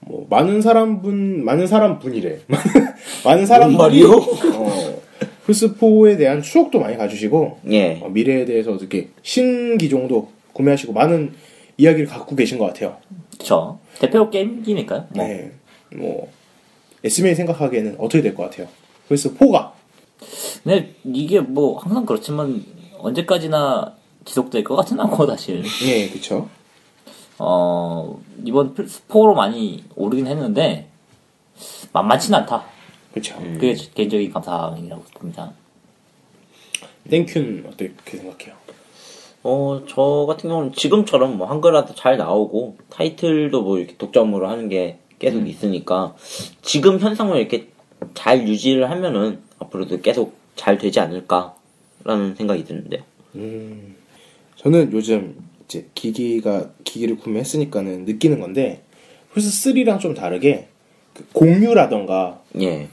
[0.02, 2.40] 뭐 많은 사람 분 많은 사람 분이래.
[3.24, 4.12] 많은 사람들이 말이요?
[4.12, 5.02] 어,
[5.48, 8.00] 플스4에 대한 추억도 많이 가주시고 예.
[8.02, 11.34] 어, 미래에 대해서 어떻게 신기종도 구매하시고 많은
[11.78, 12.98] 이야기를 갖고 계신 것 같아요.
[13.38, 13.80] 그쵸.
[14.00, 15.08] 대표 게임이니까요.
[15.12, 15.26] 뭐.
[15.26, 15.52] 네.
[15.96, 16.30] 뭐
[17.08, 18.68] SM이 생각하기에는 어떻게 될 것 같아요?
[19.10, 19.72] 플스4가
[20.64, 22.64] 근데 이게 뭐 항상 그렇지만
[23.00, 23.94] 언제까지나
[24.26, 25.64] 지속될 것 같진 않고 사실.
[25.86, 26.50] 예, 그쵸.
[27.40, 30.90] 어 이번 플스4로 많이 오르긴 했는데
[31.94, 32.66] 만만치는 않다.
[33.14, 33.36] 그쵸.
[33.40, 35.52] 그게 개인적인 감상이라고 봅니다.
[37.10, 38.56] 땡큐는 어떻게 생각해요?
[39.44, 45.00] 어, 저 같은 경우는 지금처럼 뭐 한글화도 잘 나오고 타이틀도 뭐 이렇게 독점으로 하는 게
[45.20, 45.48] 계속 음.
[45.48, 46.16] 있으니까
[46.62, 47.68] 지금 현상을 이렇게
[48.14, 53.02] 잘 유지를 하면은 앞으로도 계속 잘 되지 않을까라는 생각이 드는데요.
[54.56, 55.36] 저는 요즘
[55.66, 58.84] 이제 기기가 기기를 구매했으니까는 느끼는 건데
[59.34, 60.68] 플스 3랑 좀 다르게
[61.14, 62.88] 그 공유라던가 예.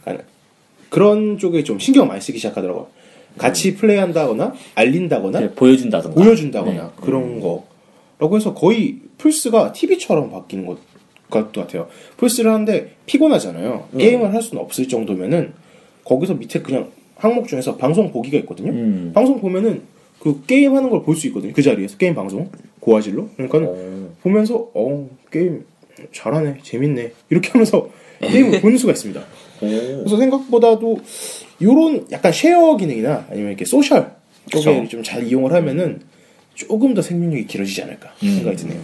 [0.89, 2.89] 그런 쪽에 좀 신경 많이 쓰기 시작하더라고요.
[3.37, 6.21] 같이 플레이한다거나 알린다거나 네, 보여준다던가.
[6.23, 6.91] 보여준다거나 네.
[7.01, 10.79] 그런 거라고 해서 거의 플스가 TV처럼 바뀌는 것
[11.31, 11.89] 같아요.
[12.17, 13.89] 플스를 하는데 피곤하잖아요.
[13.93, 14.05] 네.
[14.05, 15.53] 게임을 할 수는 없을 정도면은
[16.05, 18.71] 거기서 밑에 그냥 항목 중에서 방송 보기가 있거든요.
[18.73, 19.13] 음.
[19.15, 19.83] 방송 보면은
[20.21, 21.53] 그 게임 하는 걸 볼 수 있거든요.
[21.53, 23.29] 그 자리에서 게임 방송 고화질로.
[23.37, 25.65] 그러니까 는 어, 보면서 어 게임
[26.13, 27.89] 잘하네 재밌네 이렇게 하면서
[28.21, 29.23] 게임을 보는 수가 있습니다.
[29.61, 30.99] 그래서 생각보다도
[31.63, 34.13] 요런 약간 share 기능이나 아니면 이렇게 social
[34.51, 34.89] 쪽에 그쵸.
[34.89, 36.01] 좀 잘 이용을 하면은
[36.55, 38.81] 조금 더 생명력이 길어지지 않을까 생각이 드네요.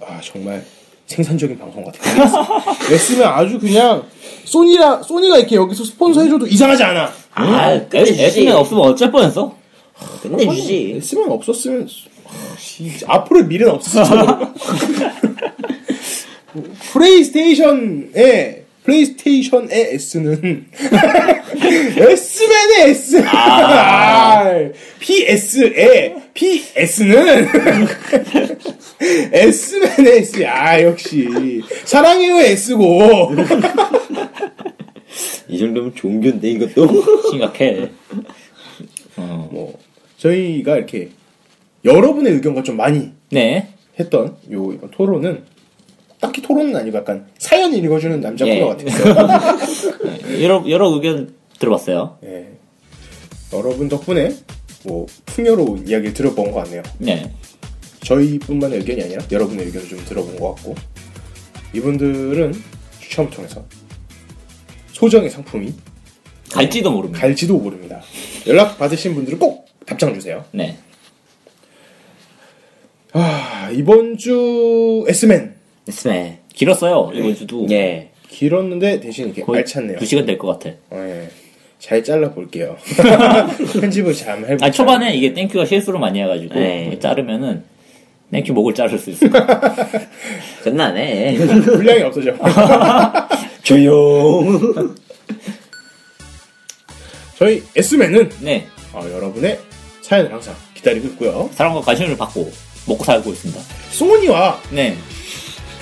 [0.00, 0.64] 아 정말
[1.06, 2.64] 생산적인 방송 같아요.
[2.90, 4.02] 랬으면 아주 그냥
[4.44, 7.12] 소니라 소니가 이렇게 여기서 스폰서 해줘도 이상하지 않아.
[7.32, 8.22] 아, 끝내주지.
[8.24, 9.54] S면 없으면 어쩔 뻔했어.
[10.22, 10.92] 끝내주지.
[10.96, 11.88] 랬으면 없었으면
[12.26, 14.52] 아, 씨, 앞으로 미래는 없었어.
[16.92, 20.66] 플레이스테이션의 플레이스테이션의 S는
[21.98, 24.44] S맨의 S 아.
[25.00, 27.48] PS의 PS는
[29.32, 33.32] S맨의 S 야 역시 사랑해요 S고
[35.48, 37.30] 이 정도면 종교인데 이것도.
[37.30, 37.88] 심각해.
[39.16, 39.48] 어.
[39.50, 39.78] 뭐
[40.18, 41.10] 저희가 이렇게
[41.84, 43.68] 여러분의 의견과 좀 많이 네.
[43.98, 45.44] 했던 요 이번 토론은
[46.20, 48.60] 딱히 토론은 아니고 약간 사연 읽어주는 남자 예.
[48.60, 50.42] 코너 같았어요.
[50.42, 52.18] 여러, 여러 의견 들어봤어요.
[52.24, 52.48] 예.
[53.52, 54.34] 여러분 덕분에
[54.84, 56.82] 뭐 풍요로운 이야기를 들어본 것 같네요.
[56.98, 57.32] 네.
[58.04, 60.74] 저희뿐만의 의견이 아니라 여러분의 의견을 좀 들어본 것 같고
[61.74, 62.54] 이분들은
[63.00, 63.64] 추첨을 통해서
[64.92, 65.74] 소정의 상품이
[66.50, 67.20] 갈지도 모릅니다.
[67.20, 68.00] 갈지도 모릅니다.
[68.46, 70.44] 연락 받으신 분들은 꼭 답장 주세요.
[70.52, 70.78] 네.
[73.12, 75.55] 아 이번 주 S맨
[76.04, 76.40] 네.
[76.54, 77.66] 길었어요, 이번 주도.
[77.70, 78.10] 예.
[78.28, 79.98] 길었는데 대신 이렇게 거의 알찼네요.
[79.98, 80.74] 2시간 될 것 같아.
[80.92, 81.28] 예.
[81.78, 82.76] 잘 잘라 볼게요.
[83.80, 84.58] 편집을 잘 해볼게요.
[84.62, 86.98] 아니, 초반에 이게 땡큐가 실수를 많이 해가지고, 네.
[86.98, 87.64] 자르면은,
[88.32, 89.26] 땡큐 목을 자를 수 있어.
[90.64, 91.36] 끝나네.
[91.36, 92.34] 분량이 없어져.
[93.62, 94.94] 조용.
[97.38, 98.66] 저희 S맨은 네.
[98.92, 99.58] 어, 여러분의
[100.00, 101.48] 사연을 항상 기다리고 있고요.
[101.52, 102.50] 사랑과 관심을 받고,
[102.88, 103.60] 먹고 살고 있습니다.
[103.90, 104.96] 소니와 네.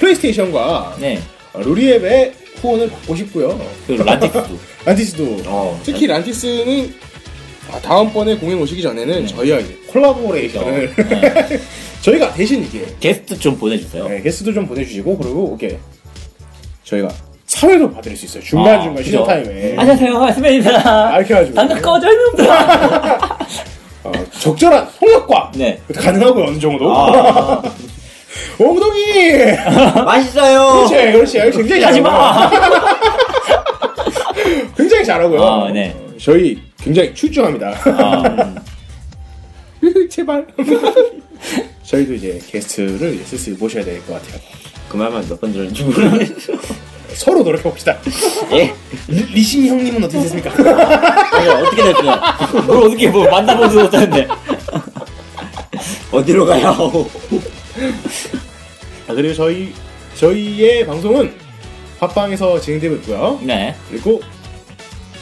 [0.05, 1.18] 플레이스테이션과 네.
[1.52, 3.59] 어, 루리웹의 후원을 받고 싶고요.
[3.86, 4.59] 그 란티스도.
[4.85, 6.94] 란티스도 어, 특히 란티스는
[7.72, 11.60] 아, 다음번에 공연 오시기 전에는 저희와 이제 collaboration을 네.
[12.02, 14.06] 저희가 대신 이게 게스트 좀 보내주세요.
[14.09, 15.78] 네, 게스트도 좀 보내주시고 그리고 이렇게
[16.85, 17.09] 저희가
[17.47, 18.43] 사회도 받을 수 있어요.
[18.43, 19.24] 중간 중간 아, 쉬는.
[19.24, 21.12] 타임에 안녕하세요, S맨입니다.
[21.14, 23.39] 아, 이렇게 해가지고 당장 꺼져, 이놈들아.
[24.05, 25.81] 어, 적절한 통역과 네.
[25.94, 26.94] 가능하고요 어느 정도.
[26.94, 27.62] 아.
[28.59, 29.43] 엉덩이.
[30.05, 30.86] 맛있어요.
[30.89, 31.59] 그렇지, 그렇지.
[31.59, 32.01] 굉장히 하지.
[32.01, 32.51] 마!
[34.77, 35.43] 굉장히 잘하고요.
[35.43, 35.94] 아, 네.
[36.20, 37.69] 저희 굉장히 출중합니다.
[37.85, 38.55] 아,
[40.11, 40.47] 제발.
[41.85, 44.40] 저희도 이제 게스트를 슬슬 모셔야 될 것 같아요.
[44.89, 46.52] 그 말만 몇 번 들었는지 모르겠어.
[47.15, 47.97] 서로 노력해봅시다.
[48.52, 48.74] 예.
[49.09, 50.51] 리, 리싱 형님은 어떻게 됐습니까?
[50.51, 52.39] 아니, 어떻게 됐구나.
[52.66, 54.28] 뭘 어떻게 뭐 만나보지도 못하는데.
[56.11, 57.06] 어디로 가요?
[59.09, 59.72] 아, 그리고 저희,
[60.16, 61.34] 저희의 방송은
[62.01, 63.40] 팟빵에서 진행되고 있고요.
[63.42, 63.74] 네.
[63.88, 64.20] 그리고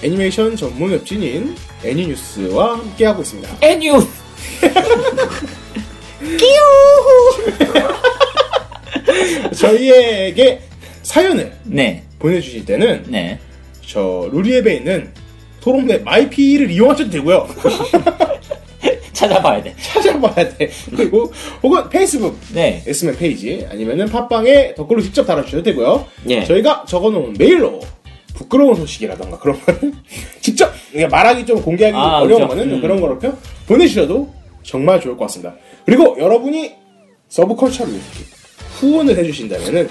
[0.03, 3.57] 애니메이션 전문 웹진인 애니뉴스와 함께하고 있습니다.
[3.61, 4.05] 애뉴!
[9.55, 10.61] 저희에게
[11.03, 12.03] 사연을 네.
[12.19, 13.39] 보내주실 때는 네.
[13.87, 15.11] 저 루리앱에 있는
[15.61, 17.49] 토론넷 마이피를 이용하셔도 되고요.
[19.13, 19.75] 찾아봐야 돼.
[19.81, 20.71] 찾아봐야 돼.
[20.97, 21.33] 그리고
[21.63, 22.83] 혹은 페이스북 네.
[22.87, 26.07] S맨 페이지 아니면은 팟빵에 댓글로 직접 달아주셔도 되고요.
[26.29, 26.45] 예.
[26.45, 27.81] 저희가 적어놓은 메일로
[28.35, 29.95] 부끄러운 소식이라던가 그런 거는
[30.41, 32.49] 직접 그냥 말하기 좀 공개하기 아, 어려운 그죠.
[32.49, 32.81] 거는 음.
[32.81, 33.37] 그런 거로 이렇게
[33.67, 34.33] 보내주셔도
[34.63, 35.55] 정말 좋을 것 같습니다.
[35.85, 36.73] 그리고 여러분이
[37.29, 38.09] 서브컬처를 이렇게
[38.81, 39.89] 후원을 해주신다면은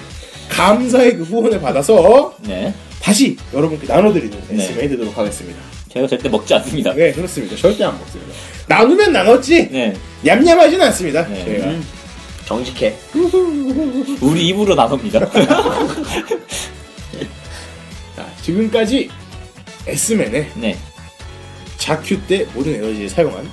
[0.48, 2.72] 감사의 그 후원을 받아서 네.
[3.00, 4.54] 다시 여러분께 나눠드리는 네.
[4.62, 5.58] S맨이 되도록 하겠습니다.
[5.88, 6.94] 제가 절대 먹지 않습니다.
[6.94, 7.56] 네, 그렇습니다.
[7.56, 8.32] 절대 안 먹습니다.
[8.66, 9.94] 나누면 나눴지 네.
[10.24, 11.26] 얌얌하진 않습니다.
[11.28, 11.44] 네.
[11.44, 11.66] 저희가.
[11.66, 11.84] 음.
[12.44, 12.94] 정직해.
[14.20, 15.20] 우리 입으로 나섭니다.
[18.16, 19.10] 자, 지금까지
[19.86, 20.76] S맨의 네.
[21.78, 23.50] 자큐 때 모든 에너지를 사용한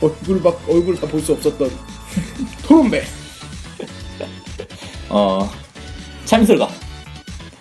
[0.00, 1.70] 얼굴 막 얼굴 다 볼 수 없었던
[2.66, 3.04] 토론배.
[5.08, 5.50] 어
[6.24, 6.68] 참슬가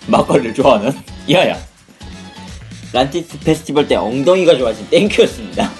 [0.08, 0.92] 막걸리를 좋아하는
[1.28, 1.60] 이하야.
[2.94, 5.72] 란티스 페스티벌 때 엉덩이가 좋아진 땡큐였습니다.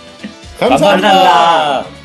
[0.70, 1.10] 감사합니다.
[1.10, 2.01] 감사합니다.